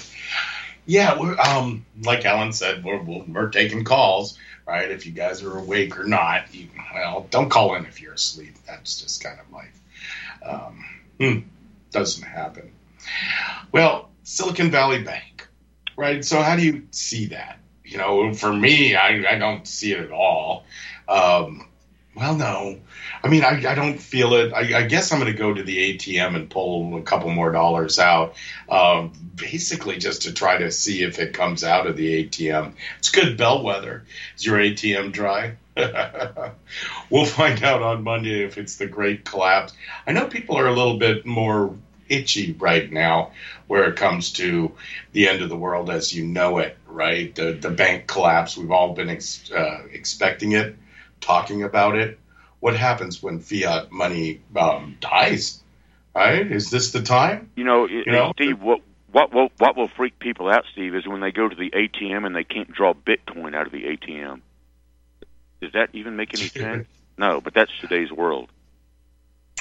Yeah, 0.86 1.18
we're 1.18 1.38
um 1.38 1.84
like 2.02 2.24
Alan 2.24 2.52
said, 2.52 2.84
we're 2.84 3.02
we're, 3.02 3.48
taking 3.48 3.84
calls, 3.84 4.38
right? 4.66 4.90
If 4.90 5.06
you 5.06 5.12
guys 5.12 5.42
are 5.42 5.58
awake 5.58 5.98
or 5.98 6.04
not, 6.04 6.54
you, 6.54 6.68
well, 6.94 7.26
don't 7.30 7.48
call 7.48 7.74
in 7.74 7.86
if 7.86 8.00
you're 8.00 8.12
asleep. 8.12 8.54
That's 8.66 9.00
just 9.00 9.22
kind 9.22 9.40
of 9.40 9.52
life. 9.52 9.80
Um, 10.46 10.84
hmm, 11.18 11.38
doesn't 11.90 12.22
happen. 12.22 12.72
Well, 13.72 14.10
Silicon 14.22 14.70
Valley 14.70 15.02
Bank, 15.02 15.48
right? 15.96 16.24
So 16.24 16.40
how 16.40 16.54
do 16.54 16.62
you 16.62 16.86
see 16.92 17.26
that? 17.26 17.58
You 17.84 17.98
know, 17.98 18.32
for 18.34 18.52
me, 18.52 18.94
I, 18.94 19.34
I 19.34 19.38
don't 19.38 19.66
see 19.66 19.92
it 19.92 20.00
at 20.00 20.12
all. 20.12 20.64
Um, 21.08 21.66
Well, 22.20 22.36
no. 22.36 22.78
I 23.24 23.28
mean, 23.28 23.44
I, 23.44 23.66
I 23.66 23.74
don't 23.74 23.98
feel 23.98 24.34
it. 24.34 24.52
I, 24.52 24.80
I 24.80 24.82
guess 24.82 25.10
I'm 25.10 25.20
going 25.20 25.32
to 25.32 25.38
go 25.38 25.54
to 25.54 25.62
the 25.62 25.96
ATM 25.96 26.36
and 26.36 26.50
pull 26.50 26.98
a 26.98 27.02
couple 27.02 27.30
more 27.30 27.50
dollars 27.50 27.98
out, 27.98 28.36
um, 28.68 29.12
basically 29.34 29.96
just 29.96 30.22
to 30.22 30.32
try 30.34 30.58
to 30.58 30.70
see 30.70 31.02
if 31.02 31.18
it 31.18 31.32
comes 31.32 31.64
out 31.64 31.86
of 31.86 31.96
the 31.96 32.22
ATM. 32.26 32.74
It's 32.98 33.08
good 33.08 33.38
bellwether. 33.38 34.04
Is 34.36 34.44
your 34.44 34.58
ATM 34.58 35.12
dry? 35.12 35.56
we'll 37.10 37.24
find 37.24 37.64
out 37.64 37.80
on 37.82 38.04
Monday 38.04 38.44
if 38.44 38.58
it's 38.58 38.76
the 38.76 38.86
great 38.86 39.24
collapse. 39.24 39.72
I 40.06 40.12
know 40.12 40.26
people 40.26 40.58
are 40.58 40.66
a 40.66 40.74
little 40.74 40.98
bit 40.98 41.24
more 41.24 41.74
itchy 42.10 42.52
right 42.52 42.92
now 42.92 43.30
where 43.66 43.88
it 43.88 43.96
comes 43.96 44.32
to 44.32 44.72
the 45.12 45.26
end 45.26 45.40
of 45.40 45.48
the 45.48 45.56
world 45.56 45.88
as 45.88 46.12
you 46.12 46.26
know 46.26 46.58
it, 46.58 46.76
right? 46.86 47.34
The, 47.34 47.52
the 47.52 47.70
bank 47.70 48.06
collapse. 48.06 48.58
We've 48.58 48.70
all 48.70 48.92
been 48.92 49.08
ex- 49.08 49.50
uh, 49.50 49.84
expecting 49.90 50.52
it, 50.52 50.76
talking 51.20 51.62
about 51.62 51.96
it. 51.96 52.18
What 52.60 52.76
happens 52.76 53.22
when 53.22 53.40
fiat 53.40 53.90
money 53.90 54.40
um, 54.56 54.96
dies? 55.00 55.62
Right? 56.14 56.50
Is 56.50 56.70
this 56.70 56.92
the 56.92 57.02
time? 57.02 57.50
You 57.54 57.64
know, 57.64 57.86
You 57.86 58.04
know? 58.06 58.32
Steve, 58.34 58.60
what 58.60 58.80
what 59.12 59.32
will 59.32 59.50
what 59.58 59.76
will 59.76 59.88
freak 59.88 60.18
people 60.18 60.48
out, 60.48 60.64
Steve, 60.72 60.94
is 60.94 61.06
when 61.06 61.20
they 61.20 61.32
go 61.32 61.48
to 61.48 61.56
the 61.56 61.70
ATM 61.70 62.26
and 62.26 62.34
they 62.34 62.44
can't 62.44 62.70
draw 62.70 62.94
Bitcoin 62.94 63.54
out 63.54 63.66
of 63.66 63.72
the 63.72 63.84
ATM. 63.84 64.40
Does 65.60 65.72
that 65.72 65.90
even 65.92 66.16
make 66.16 66.34
any 66.38 66.48
sense? 66.48 66.86
No, 67.18 67.40
but 67.40 67.54
that's 67.54 67.70
today's 67.80 68.10
world. 68.10 68.48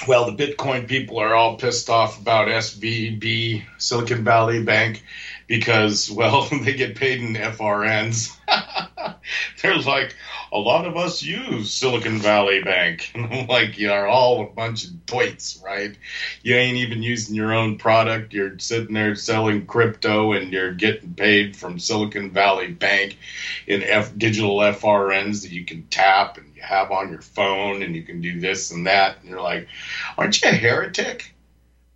Well, 0.08 0.30
the 0.30 0.46
Bitcoin 0.46 0.88
people 0.88 1.18
are 1.18 1.34
all 1.34 1.56
pissed 1.56 1.90
off 1.90 2.18
about 2.18 2.48
SVB, 2.48 3.64
Silicon 3.76 4.24
Valley 4.24 4.62
Bank, 4.62 5.04
because, 5.50 6.08
well, 6.08 6.48
they 6.62 6.74
get 6.74 6.94
paid 6.94 7.20
in 7.20 7.34
FRNs. 7.34 8.38
They're 9.62 9.76
like, 9.78 10.14
a 10.52 10.58
lot 10.58 10.86
of 10.86 10.96
us 10.96 11.24
use 11.24 11.72
Silicon 11.72 12.20
Valley 12.20 12.62
Bank. 12.62 13.10
And 13.20 13.26
I'm 13.26 13.48
like, 13.48 13.76
you're 13.76 14.06
all 14.06 14.42
a 14.42 14.46
bunch 14.46 14.84
of 14.84 14.90
doits, 15.06 15.60
right? 15.62 15.96
You 16.42 16.54
ain't 16.54 16.76
even 16.76 17.02
using 17.02 17.34
your 17.34 17.52
own 17.52 17.78
product. 17.78 18.32
You're 18.32 18.60
sitting 18.60 18.94
there 18.94 19.16
selling 19.16 19.66
crypto 19.66 20.32
and 20.34 20.52
you're 20.52 20.72
getting 20.72 21.14
paid 21.14 21.56
from 21.56 21.80
Silicon 21.80 22.30
Valley 22.30 22.68
Bank 22.68 23.18
in 23.66 23.82
F- 23.82 24.16
digital 24.16 24.58
FRNs 24.58 25.42
that 25.42 25.50
you 25.50 25.64
can 25.64 25.82
tap 25.88 26.38
and 26.38 26.54
you 26.54 26.62
have 26.62 26.92
on 26.92 27.10
your 27.10 27.22
phone 27.22 27.82
and 27.82 27.96
you 27.96 28.04
can 28.04 28.20
do 28.20 28.38
this 28.38 28.70
and 28.70 28.86
that. 28.86 29.16
And 29.20 29.28
you're 29.28 29.42
like, 29.42 29.66
aren't 30.16 30.40
you 30.40 30.48
a 30.48 30.52
heretic? 30.52 31.34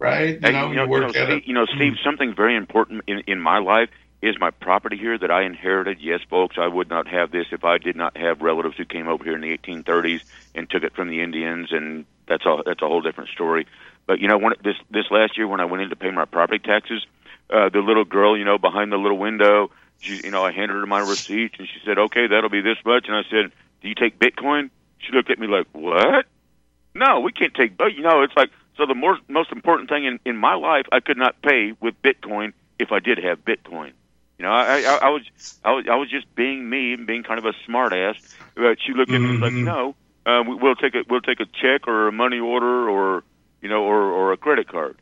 Right? 0.05 0.35
You 0.35 0.53
know, 0.53 0.71
you 0.71 0.77
know, 0.77 0.85
you 0.95 1.01
know, 1.01 1.13
Steve, 1.13 1.43
you 1.47 1.55
know, 1.55 1.67
Steve, 1.67 1.95
something 2.05 2.35
very 2.35 2.57
important 2.57 3.05
in, 3.07 3.21
in 3.27 3.41
my 3.41 3.59
life 3.59 3.89
is 4.21 4.37
my 4.39 4.51
property 4.51 4.97
here 4.97 5.19
that 5.19 5.31
I 5.31 5.45
inherited. 5.45 5.99
Yes, 6.01 6.21
folks, 6.29 6.57
I 6.59 6.67
would 6.67 6.89
not 6.89 7.07
have 7.09 7.31
this 7.31 7.47
if 7.53 7.65
I 7.65 7.79
did 7.79 7.97
not 7.97 8.17
have 8.17 8.41
relatives 8.43 8.77
who 8.77 8.85
came 8.85 9.09
over 9.09 9.25
here 9.25 9.35
in 9.35 9.41
the 9.41 9.57
1830s 9.57 10.21
and 10.55 10.69
took 10.69 10.83
it 10.83 10.95
from 10.95 11.09
the 11.09 11.23
Indians, 11.23 11.69
and 11.73 12.05
that's 12.29 12.45
a 12.47 12.63
that's 12.65 12.83
a 12.83 12.87
whole 12.87 13.01
different 13.01 13.31
story. 13.31 13.67
But 14.07 14.21
you 14.21 14.29
know, 14.29 14.39
when 14.39 14.53
this 14.63 14.77
this 14.91 15.05
last 15.11 15.37
year 15.37 15.47
when 15.47 15.61
I 15.61 15.65
went 15.65 15.83
in 15.83 15.91
to 15.91 15.97
pay 15.97 16.11
my 16.11 16.25
property 16.27 16.59
taxes, 16.59 17.07
uh, 17.51 17.69
the 17.71 17.81
little 17.81 18.05
girl, 18.05 18.37
you 18.37 18.45
know, 18.45 18.59
behind 18.59 18.93
the 18.93 18.97
little 18.97 19.19
window, 19.19 19.71
she, 20.01 20.21
you 20.25 20.31
know, 20.31 20.45
I 20.45 20.53
handed 20.53 20.75
her 20.75 20.87
my 20.87 21.01
receipt, 21.01 21.53
and 21.59 21.67
she 21.69 21.81
said, 21.85 21.99
"Okay, 21.99 22.27
that'll 22.27 22.51
be 22.51 22.61
this 22.61 22.79
much," 22.85 23.07
and 23.09 23.17
I 23.17 23.23
said, 23.31 23.53
"Do 23.83 23.89
you 23.89 23.95
take 23.95 24.19
Bitcoin?" 24.19 24.71
She 24.99 25.13
looked 25.13 25.31
at 25.31 25.39
me 25.39 25.47
like, 25.47 25.67
"What?" 25.73 26.27
No, 26.95 27.21
we 27.21 27.33
can't 27.33 27.55
take. 27.55 27.77
But 27.77 27.95
you 27.95 28.03
know, 28.03 28.23
it's 28.23 28.37
like 28.37 28.51
so. 28.77 28.87
The 28.87 28.95
more 28.95 29.19
most 29.29 29.53
important 29.53 29.89
thing 29.89 30.05
in 30.05 30.21
in 30.25 30.37
my 30.37 30.55
life, 30.55 30.87
I 30.93 31.01
could 31.01 31.17
not 31.17 31.41
pay 31.43 31.73
with 31.81 31.95
Bitcoin 32.03 32.53
if 32.79 32.93
I 32.93 33.01
did 33.01 33.19
have 33.19 33.45
Bitcoin. 33.45 33.93
You 34.39 34.45
know, 34.45 34.53
I 34.53 34.81
I, 34.81 34.99
I 35.03 35.09
was 35.11 35.23
I 35.65 35.73
was 35.73 35.87
I 35.91 35.97
was 35.97 36.11
just 36.11 36.33
being 36.35 36.69
me 36.69 36.93
and 36.93 37.07
being 37.07 37.23
kind 37.23 37.39
of 37.39 37.45
a 37.45 37.53
smartass. 37.69 38.17
But 38.55 38.79
she 38.85 38.93
looked 38.93 39.13
at 39.13 39.21
me 39.21 39.31
and 39.31 39.41
like, 39.41 39.53
no, 39.53 39.95
uh, 40.27 40.43
we, 40.47 40.55
we'll 40.55 40.77
take 40.77 40.95
a 40.95 41.05
we'll 41.09 41.21
take 41.21 41.41
a 41.41 41.47
check 41.47 41.87
or 41.87 42.09
a 42.09 42.13
money 42.13 42.39
order 42.39 42.89
or 42.89 43.23
you 43.61 43.69
know 43.69 43.83
or 43.83 44.03
or 44.03 44.33
a 44.33 44.37
credit 44.37 44.69
card, 44.69 44.97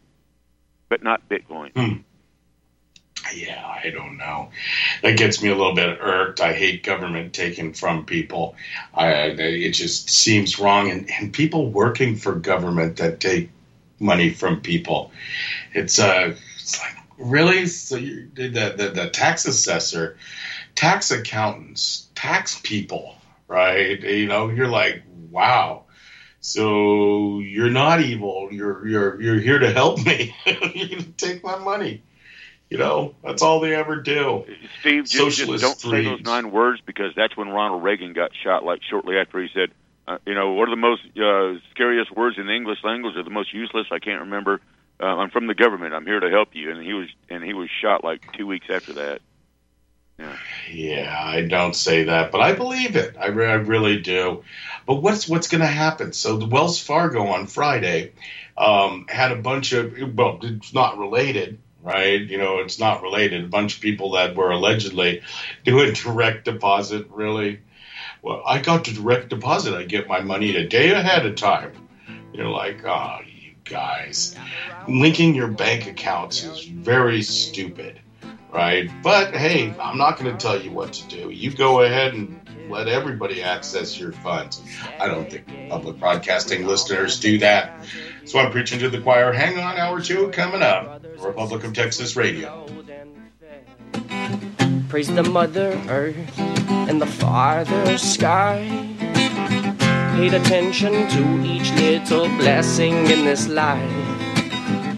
but 0.89 1.03
not 1.03 1.29
Bitcoin. 1.29 2.05
Yeah, 3.35 3.65
I 3.67 3.91
don't 3.91 4.17
know. 4.17 4.51
That 5.03 5.17
gets 5.17 5.43
me 5.43 5.49
a 5.49 5.57
little 5.57 5.75
bit 5.75 5.99
irked. 6.01 6.41
I 6.41 6.53
hate 6.53 6.83
government 6.83 7.33
taking 7.33 7.73
from 7.73 8.05
people. 8.05 8.57
I, 8.95 9.13
it 9.39 9.71
just 9.73 10.11
seems 10.11 10.59
wrong, 10.59 10.91
and, 10.91 11.09
and 11.19 11.33
people 11.33 11.71
working 11.71 12.17
for 12.17 12.35
government 12.35 12.97
that 12.97 13.21
take 13.21 13.51
money 14.03 14.31
from 14.31 14.61
people. 14.61 15.13
It's 15.73 15.99
uh, 15.99 16.35
it's 16.57 16.81
like 16.81 16.97
really. 17.19 17.67
So 17.67 17.97
you, 17.97 18.29
the, 18.35 18.49
the 18.49 18.93
the 18.95 19.11
tax 19.11 19.47
assessor, 19.47 20.17
tax 20.75 21.11
accountants, 21.11 22.09
tax 22.15 22.61
people, 22.63 23.15
right? 23.49 24.01
You 24.01 24.27
know, 24.27 24.51
you're 24.51 24.69
like, 24.69 25.03
wow. 25.31 25.85
So 26.41 27.39
you're 27.39 27.71
not 27.71 28.01
evil. 28.01 28.49
You're 28.51 28.87
you're 28.87 29.23
you're 29.23 29.39
here 29.39 29.61
to 29.61 29.73
help 29.73 30.05
me. 30.05 30.35
you're 30.47 30.89
gonna 30.89 31.03
take 31.17 31.45
my 31.45 31.57
money. 31.57 32.03
You 32.69 32.79
know, 32.79 33.15
that's 33.23 33.43
all 33.43 33.61
they 33.61 33.75
ever 33.75 33.97
do. 33.97 34.47
Steve, 34.81 35.05
just, 35.05 35.37
just 35.37 35.61
don't 35.61 35.79
say 35.79 36.05
those 36.05 36.23
nine 36.23 36.51
words 36.51 36.81
because 36.87 37.13
that's 37.15 37.37
when 37.37 37.51
Ronald 37.51 37.83
Reagan 37.83 38.15
got 38.15 38.31
shot. 38.35 38.65
Like 38.65 38.81
shortly 38.89 39.19
after 39.19 39.43
he 39.43 39.51
said, 39.53 39.73
uh, 40.07 40.19
you 40.27 40.35
know, 40.35 40.53
what 40.53 40.69
are 40.69 40.75
the 40.75 40.77
most 40.77 41.03
uh, 41.17 41.61
scariest 41.71 42.11
words 42.17 42.39
in 42.39 42.47
the 42.47 42.55
English 42.55 42.79
language? 42.85 43.17
Or 43.17 43.23
the 43.23 43.31
most 43.31 43.53
useless? 43.53 43.87
I 43.91 43.99
can't 43.99 44.21
remember. 44.21 44.61
Uh, 45.01 45.07
I'm 45.07 45.31
from 45.31 45.47
the 45.47 45.55
government. 45.55 45.95
I'm 45.95 46.07
here 46.07 46.21
to 46.21 46.31
help 46.31 46.51
you. 46.53 46.71
And 46.71 46.83
he 46.83 46.93
was 46.93 47.09
and 47.29 47.43
he 47.43 47.55
was 47.55 47.69
shot 47.71 48.05
like 48.05 48.33
two 48.33 48.47
weeks 48.47 48.67
after 48.71 48.93
that. 48.95 49.21
Yeah, 50.71 51.15
I 51.19 51.43
don't 51.43 51.75
say 51.75 52.05
that, 52.05 52.31
but 52.31 52.41
I 52.41 52.53
believe 52.53 52.97
it. 52.97 53.17
I, 53.19 53.29
re- 53.29 53.51
I 53.51 53.55
really 53.55 54.01
do. 54.01 54.45
But 54.87 54.97
what's 54.97 55.29
what's 55.29 55.49
going 55.49 55.61
to 55.61 55.67
happen? 55.67 56.13
So 56.13 56.37
the 56.37 56.47
Wells 56.47 56.79
Fargo 56.79 57.27
on 57.29 57.47
Friday 57.47 58.13
um, 58.57 59.07
had 59.09 59.33
a 59.33 59.37
bunch 59.37 59.73
of 59.73 59.95
well, 60.15 60.39
it's 60.43 60.73
not 60.73 60.99
related, 60.99 61.59
right? 61.83 62.21
You 62.21 62.39
know, 62.39 62.59
it's 62.59 62.79
not 62.79 63.03
related. 63.03 63.45
A 63.45 63.49
bunch 63.49 63.77
of 63.77 63.81
people 63.81 64.13
that 64.13 64.37
were 64.37 64.51
allegedly 64.51 65.23
doing 65.65 65.93
direct 65.95 66.45
deposit. 66.45 67.09
Really, 67.11 67.61
well, 68.23 68.43
I 68.47 68.61
got 68.61 68.85
to 68.87 68.95
direct 68.95 69.29
deposit. 69.29 69.75
I 69.75 69.85
get 69.85 70.09
my 70.09 70.21
money 70.21 70.57
a 70.57 70.67
day 70.67 70.93
ahead 70.93 71.27
of 71.27 71.37
time. 71.37 71.73
You're 72.33 72.49
like, 72.49 72.85
oh, 72.85 73.19
you 73.27 73.53
guys, 73.65 74.35
linking 74.89 75.35
your 75.35 75.49
bank 75.49 75.87
accounts 75.87 76.45
is 76.45 76.65
very 76.65 77.23
stupid 77.23 78.01
right? 78.53 78.91
But 79.03 79.35
hey, 79.35 79.75
I'm 79.81 79.99
not 79.99 80.19
going 80.19 80.37
to 80.37 80.41
tell 80.41 80.61
you 80.61 80.71
what 80.71 80.93
to 80.93 81.09
do. 81.09 81.31
You 81.31 81.51
go 81.51 81.81
ahead 81.81 82.15
and 82.15 82.39
let 82.71 82.87
everybody 82.87 83.43
access 83.43 83.99
your 83.99 84.13
funds. 84.13 84.63
I 85.01 85.09
don't 85.09 85.29
think 85.29 85.47
public 85.69 85.99
broadcasting 85.99 86.67
listeners 86.67 87.19
do 87.19 87.39
that. 87.39 87.85
So 88.25 88.39
I'm 88.39 88.53
preaching 88.53 88.79
to 88.81 88.91
the 88.91 89.01
choir. 89.01 89.33
Hang 89.33 89.59
on, 89.59 89.77
hour 89.77 90.01
two 90.01 90.29
coming 90.29 90.63
up. 90.63 91.05
Republic 91.19 91.65
of 91.65 91.73
Texas 91.73 92.15
Radio. 92.15 92.67
Praise 94.93 95.09
the 95.09 95.23
Mother 95.23 95.73
Earth 95.89 96.39
and 96.39 97.01
the 97.01 97.07
Father 97.07 97.97
Sky. 97.97 98.69
Paid 100.17 100.35
attention 100.35 101.09
to 101.09 101.41
each 101.43 101.73
little 101.81 102.29
blessing 102.37 103.07
in 103.07 103.25
this 103.25 103.49
life. 103.49 103.91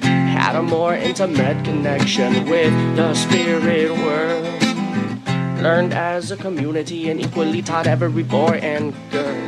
Had 0.02 0.56
a 0.56 0.62
more 0.62 0.94
intimate 0.94 1.64
connection 1.64 2.44
with 2.50 2.74
the 2.96 3.14
spirit 3.14 3.92
world. 3.98 5.62
Learned 5.62 5.94
as 5.94 6.32
a 6.32 6.36
community 6.36 7.08
and 7.08 7.20
equally 7.20 7.62
taught 7.62 7.86
every 7.86 8.24
boy 8.24 8.58
and 8.64 8.92
girl. 9.12 9.43